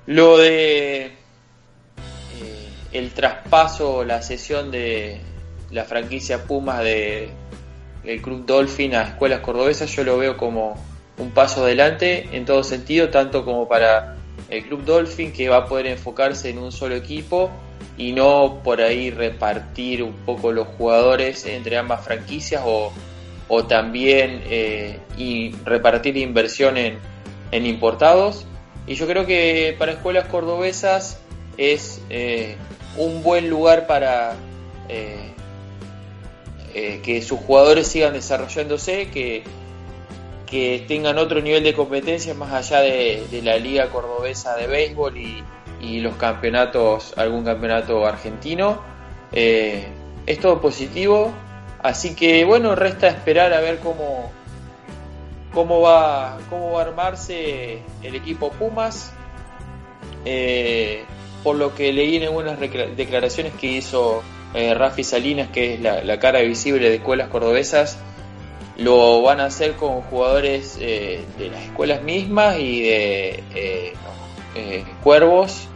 Lo 0.06 0.38
de 0.38 1.06
eh, 1.06 1.12
el 2.92 3.12
traspaso, 3.12 4.04
la 4.04 4.22
cesión 4.22 4.70
de 4.70 5.20
la 5.70 5.84
franquicia 5.84 6.44
Pumas 6.44 6.82
de 6.82 7.30
el 8.04 8.22
Club 8.22 8.46
Dolphin 8.46 8.94
a 8.94 9.02
escuelas 9.02 9.40
cordobesas, 9.40 9.94
yo 9.94 10.04
lo 10.04 10.18
veo 10.18 10.36
como 10.36 10.76
un 11.18 11.30
paso 11.30 11.64
adelante 11.64 12.28
en 12.32 12.44
todo 12.44 12.62
sentido, 12.62 13.08
tanto 13.10 13.44
como 13.44 13.68
para 13.68 14.16
el 14.48 14.64
Club 14.64 14.84
Dolphin, 14.84 15.32
que 15.32 15.48
va 15.48 15.58
a 15.58 15.66
poder 15.66 15.86
enfocarse 15.86 16.50
en 16.50 16.58
un 16.58 16.72
solo 16.72 16.94
equipo 16.94 17.50
y 17.96 18.12
no 18.12 18.60
por 18.62 18.80
ahí 18.80 19.10
repartir 19.10 20.02
un 20.02 20.12
poco 20.12 20.52
los 20.52 20.68
jugadores 20.68 21.44
entre 21.46 21.76
ambas 21.76 22.04
franquicias 22.04 22.62
o, 22.64 22.92
también 23.66 24.42
eh, 24.46 24.98
y 25.16 25.52
repartir 25.64 26.16
inversión 26.16 26.76
en, 26.76 26.98
importados. 27.50 28.46
Y 28.86 28.94
yo 28.94 29.06
creo 29.06 29.26
que 29.26 29.74
para 29.78 29.92
escuelas 29.92 30.28
cordobesas 30.28 31.18
es 31.56 32.00
eh, 32.08 32.56
un 32.96 33.22
buen 33.22 33.50
lugar 33.50 33.86
para 33.86 34.34
eh, 34.88 35.32
que 36.72 37.22
sus 37.22 37.40
jugadores 37.40 37.88
sigan 37.88 38.12
desarrollándose, 38.12 39.08
que 39.10 39.42
que 40.50 40.84
tengan 40.88 41.18
otro 41.18 41.40
nivel 41.40 41.62
de 41.62 41.74
competencia 41.74 42.34
más 42.34 42.52
allá 42.52 42.80
de, 42.80 43.40
la 43.42 43.56
Liga 43.58 43.88
Cordobesa 43.90 44.56
de 44.56 44.66
Béisbol 44.66 45.16
y, 45.16 46.00
los 46.00 46.16
campeonatos, 46.16 47.14
algún 47.16 47.44
campeonato 47.44 48.04
argentino. 48.06 48.80
Eh, 49.32 49.86
es 50.26 50.40
todo 50.40 50.60
positivo, 50.60 51.32
así 51.82 52.14
que 52.14 52.44
bueno, 52.44 52.74
resta 52.74 53.08
esperar 53.08 53.52
a 53.52 53.60
ver 53.60 53.78
cómo, 53.78 54.32
cómo, 55.52 55.80
va, 55.80 56.38
cómo 56.50 56.72
va 56.72 56.80
a 56.80 56.84
armarse 56.86 57.78
el 58.02 58.14
equipo 58.14 58.50
Pumas. 58.50 59.12
Eh, 60.24 61.04
por 61.44 61.56
lo 61.56 61.74
que 61.74 61.92
leí 61.92 62.16
en 62.16 62.24
algunas 62.24 62.58
declaraciones 62.58 63.52
que 63.54 63.68
hizo 63.68 64.22
eh, 64.54 64.74
Rafi 64.74 65.04
Salinas, 65.04 65.48
que 65.50 65.74
es 65.74 65.80
la, 65.80 66.18
cara 66.18 66.40
visible 66.40 66.88
de 66.88 66.96
escuelas 66.96 67.28
cordobesas, 67.28 67.98
lo 68.76 69.22
van 69.22 69.40
a 69.40 69.46
hacer 69.46 69.74
con 69.74 70.00
jugadores 70.02 70.78
eh, 70.80 71.20
de 71.36 71.50
las 71.50 71.62
escuelas 71.64 72.02
mismas 72.02 72.58
y 72.58 72.82
de 72.82 73.44
eh, 73.54 74.84
cuervos. 75.02 75.68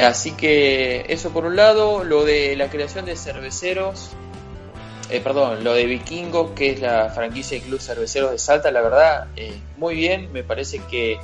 Así 0.00 0.32
que 0.32 1.06
eso 1.08 1.30
por 1.30 1.46
un 1.46 1.56
lado, 1.56 2.04
lo 2.04 2.24
de 2.24 2.54
la 2.56 2.68
creación 2.68 3.06
de 3.06 3.16
cerveceros, 3.16 4.10
perdón, 5.24 5.64
lo 5.64 5.72
de 5.72 5.86
Vikingos, 5.86 6.50
que 6.50 6.70
es 6.70 6.80
la 6.80 7.08
franquicia 7.08 7.58
de 7.58 7.64
Club 7.64 7.80
Cerveceros 7.80 8.30
de 8.30 8.38
Salta, 8.38 8.70
la 8.70 8.82
verdad, 8.82 9.28
muy 9.78 9.94
bien, 9.94 10.30
me 10.30 10.42
parece 10.44 10.80
que 10.90 11.18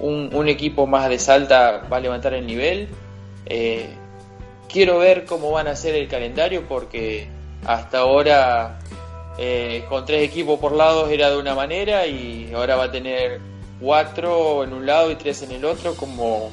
un, 0.00 0.48
equipo 0.48 0.86
más 0.86 1.08
de 1.08 1.18
Salta 1.18 1.88
va 1.90 1.96
a 1.96 2.00
levantar 2.00 2.34
el 2.34 2.46
nivel. 2.46 2.88
Quiero 4.72 4.98
ver 4.98 5.24
cómo 5.26 5.50
van 5.50 5.68
a 5.68 5.72
hacer 5.72 5.94
el 5.94 6.08
calendario 6.08 6.66
porque 6.66 7.28
hasta 7.66 7.98
ahora 7.98 8.78
eh, 9.38 9.84
con 9.88 10.04
tres 10.04 10.22
equipos 10.22 10.58
por 10.58 10.72
lado 10.72 11.08
era 11.08 11.30
de 11.30 11.36
una 11.36 11.54
manera 11.54 12.06
y 12.06 12.52
ahora 12.54 12.76
va 12.76 12.84
a 12.84 12.90
tener 12.90 13.40
cuatro 13.80 14.64
en 14.64 14.72
un 14.72 14.86
lado 14.86 15.10
y 15.10 15.16
tres 15.16 15.42
en 15.42 15.52
el 15.52 15.64
otro 15.64 15.94
como 15.94 16.50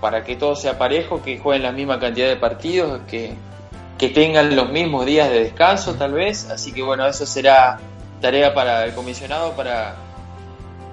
para 0.00 0.24
que 0.24 0.36
todo 0.36 0.54
sea 0.54 0.76
parejo, 0.76 1.22
que 1.22 1.38
jueguen 1.38 1.62
la 1.62 1.72
misma 1.72 1.98
cantidad 1.98 2.28
de 2.28 2.36
partidos, 2.36 3.00
que, 3.08 3.34
que 3.96 4.10
tengan 4.10 4.54
los 4.54 4.68
mismos 4.70 5.06
días 5.06 5.30
de 5.30 5.44
descanso 5.44 5.94
tal 5.94 6.12
vez, 6.12 6.50
así 6.50 6.72
que 6.72 6.82
bueno, 6.82 7.06
eso 7.06 7.24
será 7.24 7.78
tarea 8.20 8.52
para 8.52 8.84
el 8.84 8.94
comisionado, 8.94 9.52
para, 9.52 9.94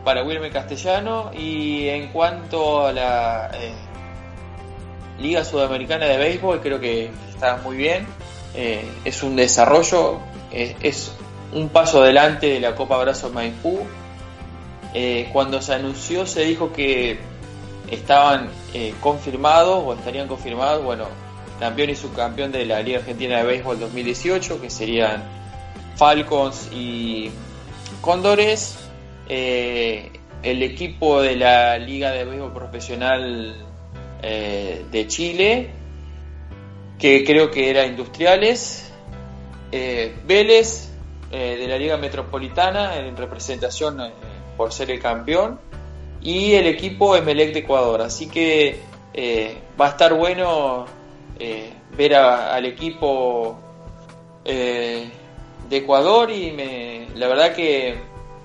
para 0.05 0.23
Wilmer 0.23 0.51
Castellano. 0.51 1.31
Y 1.33 1.87
en 1.89 2.11
cuanto 2.11 2.85
a 2.87 2.93
la 2.93 3.51
eh, 3.53 3.73
Liga 5.21 5.43
Sudamericana 5.43 6.05
de 6.05 6.17
Béisbol, 6.17 6.61
creo 6.61 6.79
que 6.79 7.11
está 7.29 7.57
muy 7.57 7.77
bien, 7.77 8.07
eh, 8.53 8.83
es 9.05 9.23
un 9.23 9.35
desarrollo 9.35 10.19
es, 10.51 11.13
un 11.53 11.69
paso 11.69 12.01
adelante 12.01 12.47
de 12.47 12.59
la 12.59 12.75
Copa 12.75 12.95
Abrazo 12.95 13.29
Maipú. 13.29 13.79
Eh, 14.93 15.29
cuando 15.31 15.61
se 15.61 15.73
anunció 15.73 16.25
se 16.25 16.43
dijo 16.43 16.73
que 16.73 17.19
estaban 17.89 18.49
eh, 18.73 18.93
confirmados 18.99 19.83
o 19.85 19.93
estarían 19.93 20.27
confirmados, 20.27 20.83
bueno, 20.83 21.05
campeón 21.59 21.89
y 21.89 21.95
subcampeón 21.95 22.51
de 22.51 22.65
la 22.65 22.81
Liga 22.81 22.99
Argentina 22.99 23.37
de 23.37 23.43
Béisbol 23.43 23.79
2018, 23.79 24.61
que 24.61 24.69
serían 24.69 25.23
Falcons 25.95 26.69
y 26.73 27.31
Cóndores, 28.01 28.77
el 29.27 30.63
equipo 30.63 31.21
de 31.21 31.35
la 31.35 31.77
Liga 31.77 32.11
de 32.11 32.25
Béisbol 32.25 32.53
Profesional 32.53 33.70
de 34.21 35.05
Chile, 35.07 35.71
que 37.01 37.23
creo 37.25 37.49
que 37.49 37.71
era 37.71 37.85
Industriales, 37.87 38.91
eh, 39.71 40.13
Vélez 40.25 40.89
eh, 41.31 41.55
de 41.57 41.67
la 41.67 41.77
Liga 41.77 41.97
Metropolitana 41.97 42.97
en 42.97 43.15
representación 43.15 44.01
eh, 44.01 44.11
por 44.57 44.73
ser 44.73 44.91
el 44.91 44.99
campeón 44.99 45.59
y 46.21 46.53
el 46.53 46.67
equipo 46.67 47.15
Emelec 47.15 47.53
de 47.53 47.59
Ecuador. 47.59 48.01
Así 48.01 48.27
que 48.27 48.79
va 49.79 49.87
a 49.87 49.89
estar 49.89 50.13
bueno 50.13 50.85
ver 51.97 52.15
al 52.15 52.65
equipo 52.65 53.59
de 54.45 55.09
Ecuador 55.71 56.29
y 56.29 56.51
la 57.15 57.27
verdad 57.27 57.55
que 57.55 57.95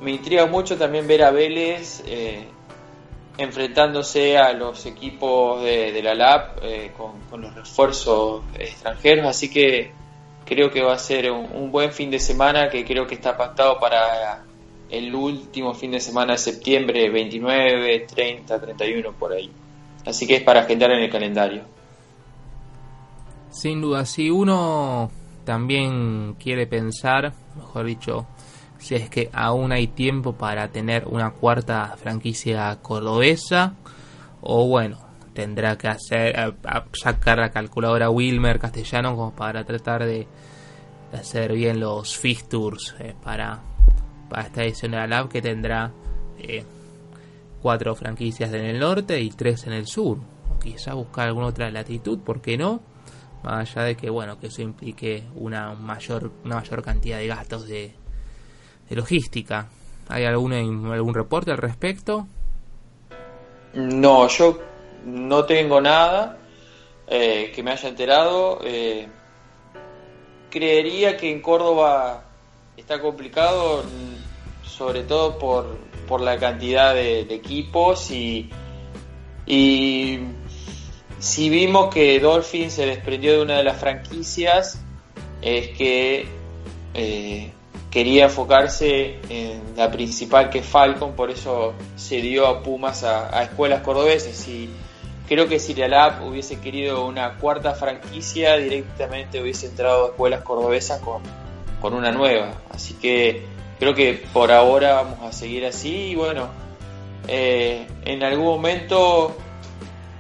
me 0.01 0.13
intriga 0.13 0.47
mucho 0.47 0.79
también 0.79 1.07
ver 1.07 1.23
a 1.23 1.31
Vélez 1.31 2.03
enfrentándose 3.39 4.39
a 4.39 4.53
los 4.53 4.87
equipos 4.87 5.63
de, 5.63 6.01
la 6.03 6.15
LAP 6.15 6.61
con, 6.97 7.41
los 7.41 7.55
refuerzos 7.55 8.43
extranjeros. 8.59 9.27
Así 9.27 9.51
que 9.51 9.93
creo 10.45 10.71
que 10.71 10.83
va 10.83 10.95
a 10.95 10.99
ser 10.99 11.31
un, 11.31 11.71
buen 11.71 11.93
fin 11.93 12.11
de 12.11 12.19
semana 12.19 12.69
que 12.71 12.85
creo 12.85 13.07
que 13.07 13.15
está 13.15 13.37
pactado 13.37 13.79
para 13.79 14.45
el 14.89 15.15
último 15.15 15.75
fin 15.75 15.91
de 15.91 16.01
semana 16.01 16.33
de 16.33 16.39
septiembre, 16.39 17.11
29, 17.11 18.07
30, 18.15 18.61
31 18.61 19.13
por 19.13 19.33
ahí. 19.33 19.51
Así 20.07 20.27
que 20.27 20.37
es 20.37 20.43
para 20.43 20.61
agendar 20.61 20.93
en 20.93 21.03
el 21.03 21.11
calendario. 21.11 21.63
Sin 23.51 23.81
duda, 23.81 24.05
si 24.07 24.31
uno 24.31 25.11
también 25.45 26.35
quiere 26.35 26.67
pensar, 26.67 27.33
mejor 27.57 27.87
dicho, 27.87 28.27
si 28.79 28.95
es 28.95 29.09
que 29.11 29.31
aún 29.33 29.73
hay 29.73 29.89
tiempo 29.89 30.35
para 30.35 30.69
tener 30.69 31.07
una 31.07 31.31
cuarta 31.31 31.97
franquicia 31.97 32.79
cordobesa, 32.83 33.75
o 34.41 34.67
bueno, 34.67 34.99
tendrá 35.35 35.77
que 35.77 35.89
hacer 35.89 36.55
sacar 36.93 37.39
la 37.39 37.51
calculadora 37.51 38.11
Wilmer 38.11 38.59
castellano 38.59 39.17
como 39.17 39.35
para 39.35 39.65
tratar 39.65 40.05
de, 40.05 40.27
hacer 41.13 41.53
bien 41.53 41.81
los 41.81 42.17
fixtures 42.17 42.95
eh, 42.99 43.15
para, 43.23 43.61
para 44.29 44.43
esta 44.43 44.65
edición 44.65 44.93
de 44.93 44.99
la 44.99 45.07
Lab 45.07 45.29
que 45.29 45.41
tendrá 45.41 45.93
eh, 46.39 46.65
cuatro 47.63 47.95
franquicias 47.95 48.53
en 48.53 48.65
el 48.65 48.79
norte 48.79 49.21
y 49.21 49.31
tres 49.31 49.67
en 49.67 49.73
el 49.73 49.87
sur. 49.87 50.19
O 50.55 50.59
quizá 50.59 50.95
buscar 50.95 51.29
alguna 51.29 51.47
otra 51.47 51.71
latitud, 51.71 52.19
¿por 52.21 52.41
qué 52.41 52.57
no? 52.57 52.81
Más 53.43 53.77
allá 53.77 53.87
de 53.87 53.97
que 53.97 54.11
bueno, 54.11 54.39
que 54.39 54.49
eso 54.49 54.63
implique 54.63 55.25
una 55.35 55.75
mayor, 55.75 56.33
una 56.45 56.57
mayor 56.57 56.83
cantidad 56.83 57.19
de 57.19 57.27
gastos 57.27 57.67
de, 57.67 57.95
de 58.89 58.97
logística. 58.97 59.69
¿Hay 60.09 60.25
algún, 60.25 60.53
algún 60.53 61.15
reporte 61.15 61.51
al 61.51 61.59
respecto? 61.59 62.27
No, 63.75 64.29
yo 64.29 64.59
no 65.05 65.45
tengo 65.45 65.81
nada 65.81 66.39
eh, 67.07 67.53
que 67.55 67.63
me 67.63 67.73
haya 67.73 67.89
enterado. 67.89 68.61
Eh, 68.65 69.09
creería 70.51 71.17
que 71.17 71.31
en 71.31 71.43
Córdoba 71.43 72.25
está 72.77 73.01
complicado, 73.01 73.85
sobre 74.63 75.03
todo 75.03 75.39
por, 75.39 75.77
por 76.07 76.21
la 76.21 76.39
cantidad 76.39 76.95
de, 76.95 77.21
equipos 77.21 78.11
y, 78.11 78.51
y 79.47 80.21
si 81.19 81.51
vimos 81.51 81.93
que 81.93 82.19
Dolphin 82.21 82.71
se 82.71 82.87
desprendió 82.87 83.33
de 83.33 83.43
una 83.43 83.57
de 83.59 83.65
las 83.65 83.79
franquicias, 83.79 84.81
es 85.43 85.77
que 85.77 86.27
eh, 86.95 87.53
quería 87.97 88.25
enfocarse 88.25 89.21
en 89.31 89.75
la 89.75 89.91
principal 89.91 90.51
que 90.51 90.59
es 90.59 90.67
Falcon, 90.67 91.15
por 91.15 91.31
eso 91.31 91.73
se 91.97 92.21
dio 92.21 92.47
a 92.47 92.63
Pumas 92.63 93.03
a, 93.05 93.43
escuelas 93.43 93.81
cordobeses. 93.81 94.47
Y 94.49 94.69
creo 95.27 95.49
que 95.49 95.59
si 95.59 95.75
la 95.75 95.89
LAB 95.89 96.29
hubiese 96.29 96.61
querido 96.61 97.07
una 97.07 97.39
cuarta 97.39 97.73
franquicia, 97.73 98.59
directamente 98.59 99.41
hubiese 99.41 99.69
entrado 99.69 100.05
a 100.05 100.09
escuelas 100.09 100.43
cordobesas 100.43 101.01
con, 101.01 101.23
con 101.81 101.95
una 101.95 102.13
nueva. 102.13 102.61
Así 102.69 102.93
que 102.93 103.47
creo 103.79 103.95
que 103.95 104.27
por 104.31 104.53
ahora 104.53 104.97
vamos 104.97 105.23
a 105.23 105.33
seguir 105.33 105.65
así. 105.65 106.11
Y 106.11 106.17
bueno, 106.17 106.51
eh, 107.29 107.87
en 108.05 108.23
algún 108.23 108.45
momento, 108.45 109.35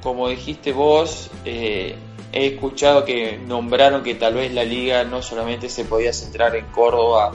como 0.02 0.30
dijiste 0.30 0.72
vos, 0.72 1.30
eh, 1.44 1.94
he 2.32 2.46
escuchado 2.46 3.04
que 3.04 3.36
nombraron 3.36 4.02
que 4.02 4.14
tal 4.14 4.32
vez 4.32 4.54
la 4.54 4.64
liga 4.64 5.04
no 5.04 5.20
solamente 5.20 5.68
se 5.68 5.84
podía 5.84 6.14
centrar 6.14 6.56
en 6.56 6.64
Córdoba 6.68 7.32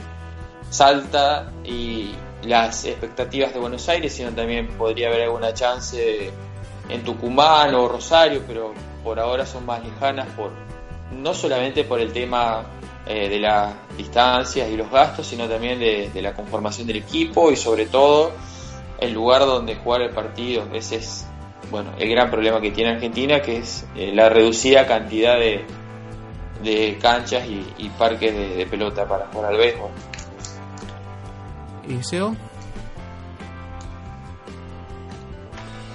Salta 0.72 1.52
y 1.66 2.16
las 2.44 2.86
expectativas 2.86 3.54
de 3.54 3.60
Buenos 3.60 3.88
Aires, 3.90 4.14
sino 4.14 4.32
también 4.32 4.70
podría 4.70 5.10
haber 5.10 5.24
alguna 5.24 5.54
chance 5.54 6.32
en 6.90 7.04
Tucumán 7.04 7.76
o 7.76 7.88
Rosario, 7.88 8.42
pero 8.48 8.74
por 9.04 9.20
ahora 9.20 9.46
son 9.46 9.66
más 9.66 9.84
lejanas 9.84 10.28
por 10.30 10.52
no 11.12 11.34
solamente 11.34 11.84
por 11.84 12.00
el 12.00 12.14
tema 12.14 12.64
eh, 13.06 13.28
de 13.28 13.40
las 13.40 13.74
distancias 13.98 14.70
y 14.70 14.78
los 14.78 14.90
gastos, 14.90 15.28
sino 15.28 15.48
también 15.48 15.80
de, 15.80 16.22
la 16.22 16.34
conformación 16.34 16.88
del 16.88 16.98
equipo 16.98 17.52
y 17.52 17.58
sobre 17.58 17.88
todo 17.88 18.32
el 18.98 19.12
lugar 19.12 19.42
donde 19.42 19.76
jugar 19.76 20.02
el 20.04 20.12
partido. 20.12 20.64
Ese 20.74 20.96
es 20.98 21.28
bueno 21.70 21.92
el 22.00 22.10
gran 22.10 22.32
problema 22.32 22.62
que 22.62 22.72
tiene 22.72 22.92
Argentina, 22.92 23.42
que 23.42 23.58
es 23.58 23.86
eh, 23.96 24.12
la 24.14 24.30
reducida 24.30 24.88
cantidad 24.88 25.38
de, 25.38 25.66
de 26.64 26.98
canchas 27.02 27.44
y, 27.78 27.90
parques 27.90 28.34
de, 28.58 28.66
pelota 28.66 29.06
para 29.06 29.28
jugar 29.28 29.52
al 29.52 29.58
béisbol. 29.58 29.90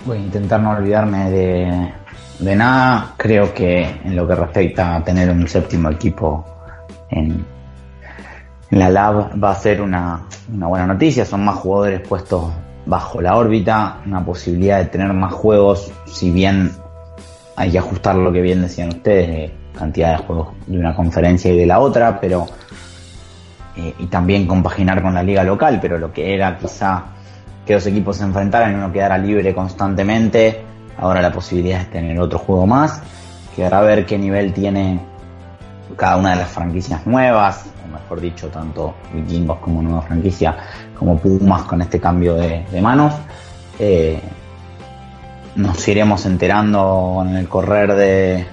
Voy 0.04 0.18
a 0.18 0.20
intentar 0.20 0.60
no 0.60 0.70
olvidarme 0.70 1.30
de, 1.30 2.54
nada. 2.54 3.14
Creo 3.16 3.52
que 3.52 3.82
en 3.82 4.14
lo 4.14 4.26
que 4.26 4.34
respecta 4.34 4.96
a 4.96 5.04
tener 5.04 5.30
un 5.30 5.48
séptimo 5.48 5.90
equipo 5.90 6.44
en, 7.10 7.44
la 8.70 8.90
lab 8.90 9.42
va 9.42 9.52
a 9.52 9.54
ser 9.54 9.80
una, 9.80 10.26
buena 10.48 10.86
noticia. 10.86 11.24
Son 11.24 11.44
más 11.44 11.56
jugadores 11.56 12.06
puestos 12.06 12.52
bajo 12.84 13.20
la 13.20 13.36
órbita, 13.36 14.00
una 14.06 14.24
posibilidad 14.24 14.78
de 14.78 14.86
tener 14.86 15.12
más 15.12 15.32
juegos, 15.32 15.92
si 16.06 16.30
bien 16.30 16.70
hay 17.56 17.72
que 17.72 17.78
ajustar 17.78 18.14
lo 18.16 18.30
que 18.32 18.40
bien 18.40 18.62
decían 18.62 18.90
ustedes, 18.90 19.50
cantidad 19.76 20.18
de 20.18 20.24
juegos 20.24 20.48
de 20.66 20.78
una 20.78 20.94
conferencia 20.94 21.52
y 21.52 21.56
de 21.56 21.66
la 21.66 21.80
otra, 21.80 22.20
pero 22.20 22.46
eh, 23.76 23.94
y 23.98 24.06
también 24.06 24.46
compaginar 24.46 25.02
con 25.02 25.14
la 25.14 25.22
liga 25.22 25.44
local, 25.44 25.78
pero 25.80 25.98
lo 25.98 26.12
que 26.12 26.34
era 26.34 26.58
quizá 26.58 27.04
que 27.66 27.74
dos 27.74 27.86
equipos 27.86 28.16
se 28.16 28.24
enfrentaran 28.24 28.72
y 28.72 28.74
uno 28.74 28.92
quedara 28.92 29.18
libre 29.18 29.54
constantemente, 29.54 30.62
ahora 30.98 31.20
la 31.20 31.32
posibilidad 31.32 31.80
es 31.80 31.90
tener 31.90 32.18
otro 32.18 32.38
juego 32.38 32.66
más, 32.66 33.02
quedará 33.54 33.78
a 33.78 33.82
ver 33.82 34.06
qué 34.06 34.16
nivel 34.16 34.52
tiene 34.52 35.00
cada 35.96 36.16
una 36.16 36.30
de 36.30 36.36
las 36.36 36.48
franquicias 36.48 37.06
nuevas, 37.06 37.66
o 37.84 37.92
mejor 37.92 38.20
dicho, 38.20 38.48
tanto 38.48 38.94
Vikingos 39.12 39.58
como 39.58 39.82
nueva 39.82 40.02
franquicia, 40.02 40.56
como 40.98 41.18
Pumas 41.18 41.62
con 41.62 41.82
este 41.82 42.00
cambio 42.00 42.34
de, 42.34 42.64
manos. 42.80 43.14
Eh, 43.78 44.20
nos 45.54 45.86
iremos 45.88 46.24
enterando 46.26 47.24
en 47.26 47.36
el 47.36 47.48
correr 47.48 47.94
de, 47.94 48.46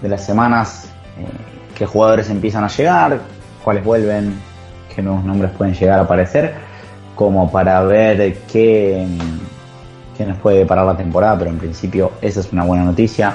de 0.00 0.08
las 0.08 0.24
semanas 0.24 0.90
eh, 1.18 1.26
qué 1.74 1.86
jugadores 1.86 2.30
empiezan 2.30 2.64
a 2.64 2.68
llegar, 2.68 3.20
cuáles 3.62 3.84
vuelven, 3.84 4.34
qué 4.94 5.02
nuevos 5.02 5.24
nombres 5.24 5.50
pueden 5.52 5.74
llegar 5.74 5.98
a 5.98 6.02
aparecer, 6.02 6.54
como 7.14 7.50
para 7.50 7.82
ver 7.82 8.38
qué, 8.50 9.06
qué 10.16 10.26
nos 10.26 10.38
puede 10.38 10.66
parar 10.66 10.86
la 10.86 10.96
temporada, 10.96 11.38
pero 11.38 11.50
en 11.50 11.58
principio 11.58 12.12
esa 12.20 12.40
es 12.40 12.52
una 12.52 12.64
buena 12.64 12.84
noticia. 12.84 13.34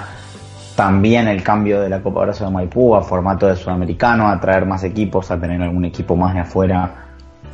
También 0.76 1.28
el 1.28 1.42
cambio 1.42 1.82
de 1.82 1.90
la 1.90 2.02
Copa 2.02 2.22
Brazo 2.22 2.46
de 2.46 2.52
Maipú 2.52 2.96
a 2.96 3.02
formato 3.02 3.48
de 3.48 3.56
sudamericano, 3.56 4.30
a 4.30 4.40
traer 4.40 4.66
más 4.66 4.84
equipos, 4.84 5.32
a 5.32 5.40
tener 5.40 5.62
algún 5.62 5.86
equipo 5.86 6.16
más 6.16 6.36
de 6.36 6.42
afuera, 6.42 7.08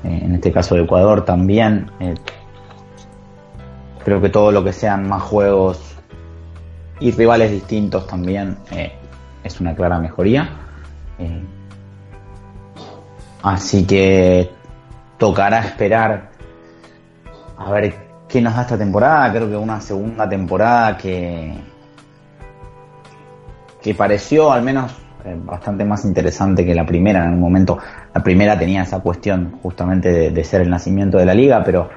eh, 0.03 0.21
en 0.23 0.35
este 0.35 0.51
caso 0.51 0.75
de 0.75 0.81
Ecuador 0.81 1.23
también. 1.23 1.89
Eh, 1.99 2.15
creo 4.03 4.19
que 4.19 4.29
todo 4.29 4.51
lo 4.51 4.63
que 4.63 4.73
sean 4.73 5.07
más 5.07 5.21
juegos 5.21 5.95
y 6.99 7.11
rivales 7.11 7.51
distintos 7.51 8.07
también 8.07 8.57
eh, 8.71 8.91
es 9.43 9.61
una 9.61 9.73
clara 9.73 9.99
mejoría. 9.99 10.49
Así 13.43 13.85
que 13.85 14.49
tocará 15.17 15.59
esperar 15.59 16.29
a 17.57 17.71
ver 17.71 17.93
qué 18.27 18.41
nos 18.41 18.55
da 18.55 18.61
esta 18.61 18.77
temporada. 18.77 19.31
Creo 19.33 19.49
que 19.49 19.57
una 19.57 19.81
segunda 19.81 20.27
temporada 20.27 20.97
que, 20.97 21.53
que 23.81 23.93
pareció 23.93 24.51
al 24.51 24.63
menos 24.63 24.95
eh, 25.25 25.37
bastante 25.37 25.83
más 25.83 26.05
interesante 26.05 26.65
que 26.65 26.73
la 26.73 26.85
primera 26.85 27.25
en 27.25 27.33
un 27.33 27.41
momento. 27.41 27.77
La 28.13 28.23
primera 28.23 28.57
tenía 28.57 28.83
esa 28.83 29.01
cuestión 29.01 29.59
justamente 29.61 30.31
de, 30.31 30.43
ser 30.45 30.61
el 30.61 30.69
nacimiento 30.69 31.17
de 31.17 31.25
la 31.25 31.33
liga, 31.33 31.61
pero 31.65 31.89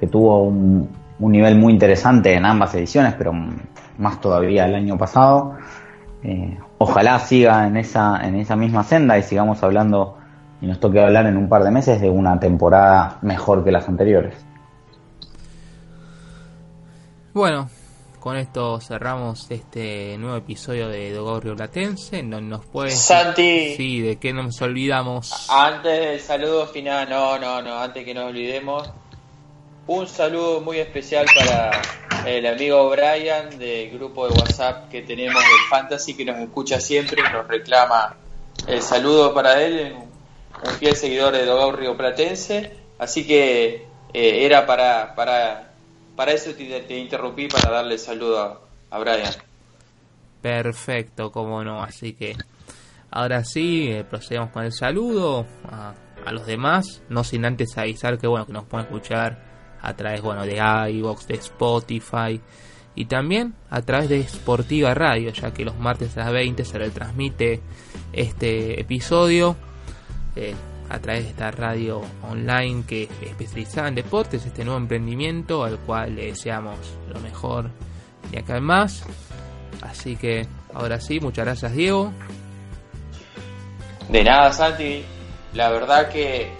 que 0.00 0.06
tuvo 0.06 0.44
un, 0.44 0.88
nivel 1.18 1.56
muy 1.56 1.74
interesante 1.74 2.34
en 2.34 2.46
ambas 2.46 2.74
ediciones, 2.74 3.14
pero 3.14 3.32
más 3.98 4.20
todavía 4.22 4.64
el 4.64 4.74
año 4.74 4.96
pasado. 4.96 5.56
Eh, 6.22 6.58
ojalá 6.78 7.18
siga 7.18 7.66
en 7.66 7.76
esa, 7.76 8.26
en 8.26 8.36
esa 8.36 8.56
misma 8.56 8.84
senda 8.84 9.18
y 9.18 9.22
sigamos 9.22 9.62
hablando 9.62 10.16
y 10.64 10.66
nos 10.66 10.80
toque 10.80 10.98
hablar 10.98 11.26
en 11.26 11.36
un 11.36 11.46
par 11.46 11.62
de 11.62 11.70
meses 11.70 12.00
de 12.00 12.08
una 12.08 12.40
temporada 12.40 13.18
mejor 13.20 13.62
que 13.62 13.70
las 13.70 13.86
anteriores. 13.86 14.34
Bueno, 17.34 17.68
con 18.18 18.38
esto 18.38 18.80
cerramos 18.80 19.50
este 19.50 20.16
nuevo 20.16 20.38
episodio 20.38 20.88
de 20.88 21.12
Dogorio 21.12 21.54
Platense. 21.54 22.22
No 22.22 22.40
nos 22.40 22.64
puede. 22.64 22.92
Santi. 22.92 23.74
Sí, 23.76 24.00
de 24.00 24.16
qué 24.16 24.32
nos 24.32 24.62
olvidamos. 24.62 25.48
Antes 25.50 26.00
del 26.00 26.20
saludo 26.20 26.66
final, 26.66 27.10
no, 27.10 27.38
no, 27.38 27.60
no, 27.60 27.78
antes 27.78 28.02
que 28.02 28.14
nos 28.14 28.30
olvidemos. 28.30 28.90
Un 29.86 30.08
saludo 30.08 30.62
muy 30.62 30.78
especial 30.78 31.26
para 31.36 31.72
el 32.24 32.46
amigo 32.46 32.88
Brian 32.88 33.58
del 33.58 33.90
grupo 33.90 34.28
de 34.28 34.32
WhatsApp 34.32 34.88
que 34.88 35.02
tenemos 35.02 35.42
de 35.42 35.68
Fantasy 35.68 36.14
que 36.14 36.24
nos 36.24 36.38
escucha 36.38 36.80
siempre, 36.80 37.22
nos 37.30 37.46
reclama 37.46 38.16
el 38.66 38.80
saludo 38.80 39.34
para 39.34 39.62
él 39.62 39.94
un 40.62 40.70
fiel 40.74 40.96
seguidor 40.96 41.32
de 41.32 41.44
Dogao 41.44 41.72
Río 41.72 41.96
Platense, 41.96 42.72
así 42.98 43.26
que 43.26 43.86
eh, 44.12 44.46
era 44.46 44.66
para, 44.66 45.14
para, 45.14 45.72
para 46.16 46.32
eso 46.32 46.52
te, 46.54 46.98
interrumpí, 46.98 47.48
para 47.48 47.70
darle 47.70 47.98
saludo 47.98 48.62
a, 48.90 48.98
Brian. 48.98 49.32
Perfecto, 50.40 51.32
cómo 51.32 51.64
no, 51.64 51.82
así 51.82 52.12
que 52.12 52.36
ahora 53.10 53.44
sí, 53.44 53.88
eh, 53.90 54.04
procedemos 54.04 54.50
con 54.50 54.64
el 54.64 54.72
saludo 54.72 55.46
a, 55.64 55.94
los 56.30 56.46
demás, 56.46 57.02
no 57.10 57.22
sin 57.24 57.44
antes 57.44 57.76
avisar 57.76 58.18
que 58.18 58.26
bueno, 58.26 58.46
que 58.46 58.52
nos 58.52 58.64
pueden 58.64 58.86
escuchar 58.86 59.38
a 59.82 59.94
través 59.94 60.22
bueno 60.22 60.46
de 60.46 60.56
iVoox, 60.90 61.26
de 61.26 61.34
Spotify 61.34 62.40
y 62.94 63.04
también 63.04 63.54
a 63.68 63.82
través 63.82 64.08
de 64.08 64.26
Sportiva 64.26 64.94
Radio, 64.94 65.30
ya 65.30 65.52
que 65.52 65.64
los 65.64 65.76
martes 65.78 66.16
a 66.16 66.20
las 66.20 66.32
20 66.32 66.64
se 66.64 66.78
retransmite 66.78 67.60
este 68.12 68.80
episodio 68.80 69.56
eh, 70.36 70.54
a 70.90 70.98
través 70.98 71.24
de 71.24 71.30
esta 71.30 71.50
radio 71.50 72.02
online 72.22 72.84
que 72.86 73.04
es 73.04 73.10
especializada 73.22 73.88
en 73.88 73.94
deportes, 73.94 74.44
este 74.44 74.64
nuevo 74.64 74.78
emprendimiento 74.78 75.64
al 75.64 75.78
cual 75.78 76.16
le 76.16 76.26
deseamos 76.26 76.78
lo 77.08 77.20
mejor 77.20 77.70
de 78.30 78.38
acá 78.38 78.56
en 78.56 78.64
más. 78.64 79.04
Así 79.82 80.16
que 80.16 80.46
ahora 80.72 81.00
sí, 81.00 81.20
muchas 81.20 81.44
gracias 81.44 81.72
Diego. 81.74 82.12
De 84.08 84.22
nada 84.22 84.52
Santi, 84.52 85.04
la 85.54 85.70
verdad 85.70 86.10
que 86.10 86.52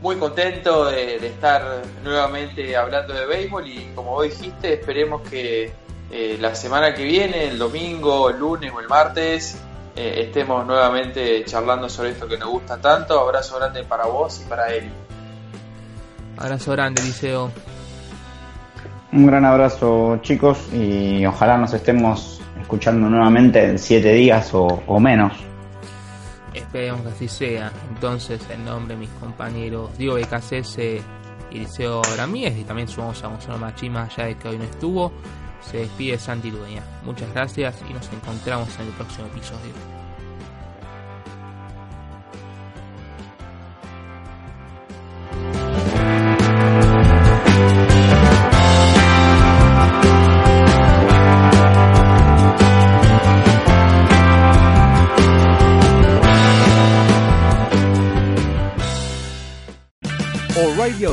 muy 0.00 0.16
contento 0.16 0.86
de, 0.86 1.16
estar 1.26 1.82
nuevamente 2.02 2.76
hablando 2.76 3.12
de 3.12 3.26
béisbol 3.26 3.68
y 3.68 3.92
como 3.94 4.12
vos 4.12 4.24
dijiste, 4.24 4.74
esperemos 4.74 5.22
que 5.28 5.72
eh, 6.10 6.38
la 6.40 6.54
semana 6.54 6.94
que 6.94 7.04
viene, 7.04 7.48
el 7.48 7.58
domingo, 7.58 8.30
el 8.30 8.38
lunes 8.38 8.72
o 8.74 8.80
el 8.80 8.88
martes, 8.88 9.58
eh, 9.96 10.22
estemos 10.26 10.66
nuevamente 10.66 11.44
charlando 11.44 11.88
sobre 11.88 12.10
esto 12.10 12.28
que 12.28 12.38
nos 12.38 12.48
gusta 12.48 12.80
tanto. 12.80 13.18
Abrazo 13.20 13.56
grande 13.58 13.84
para 13.84 14.06
vos 14.06 14.42
y 14.44 14.48
para 14.48 14.72
él. 14.72 14.90
Abrazo 16.36 16.72
grande, 16.72 17.02
Liceo. 17.02 17.50
Un 19.12 19.26
gran 19.26 19.44
abrazo 19.44 20.18
chicos 20.22 20.72
y 20.72 21.26
ojalá 21.26 21.58
nos 21.58 21.74
estemos 21.74 22.40
escuchando 22.60 23.08
nuevamente 23.08 23.64
en 23.64 23.78
siete 23.78 24.12
días 24.12 24.50
o 24.52 25.00
menos. 25.00 25.50
Esperemos 26.54 27.02
que 27.02 27.08
así 27.08 27.28
sea. 27.28 27.72
Entonces, 27.88 28.40
en 28.50 28.64
nombre 28.64 28.94
de 28.94 29.00
mis 29.00 29.10
compañeros 29.10 29.96
Diego 29.96 30.16
BKCS 30.16 30.78
y 31.50 31.58
Liceo 31.58 32.02
Ramírez, 32.16 32.56
y 32.58 32.64
también 32.64 32.88
sumamos 32.88 33.22
a 33.24 33.28
Gonzalo 33.28 33.58
Machima, 33.58 34.08
ya 34.16 34.26
de 34.26 34.36
que 34.36 34.48
hoy 34.48 34.58
no 34.58 34.64
estuvo, 34.64 35.12
se 35.62 35.78
despide 35.78 36.18
Santi 36.18 36.50
Dueña. 36.50 36.82
Muchas 37.04 37.32
gracias 37.32 37.76
y 37.88 37.92
nos 37.92 38.10
encontramos 38.12 38.68
en 38.78 38.86
el 38.86 38.92
próximo 38.92 39.26
episodio. 39.26 39.99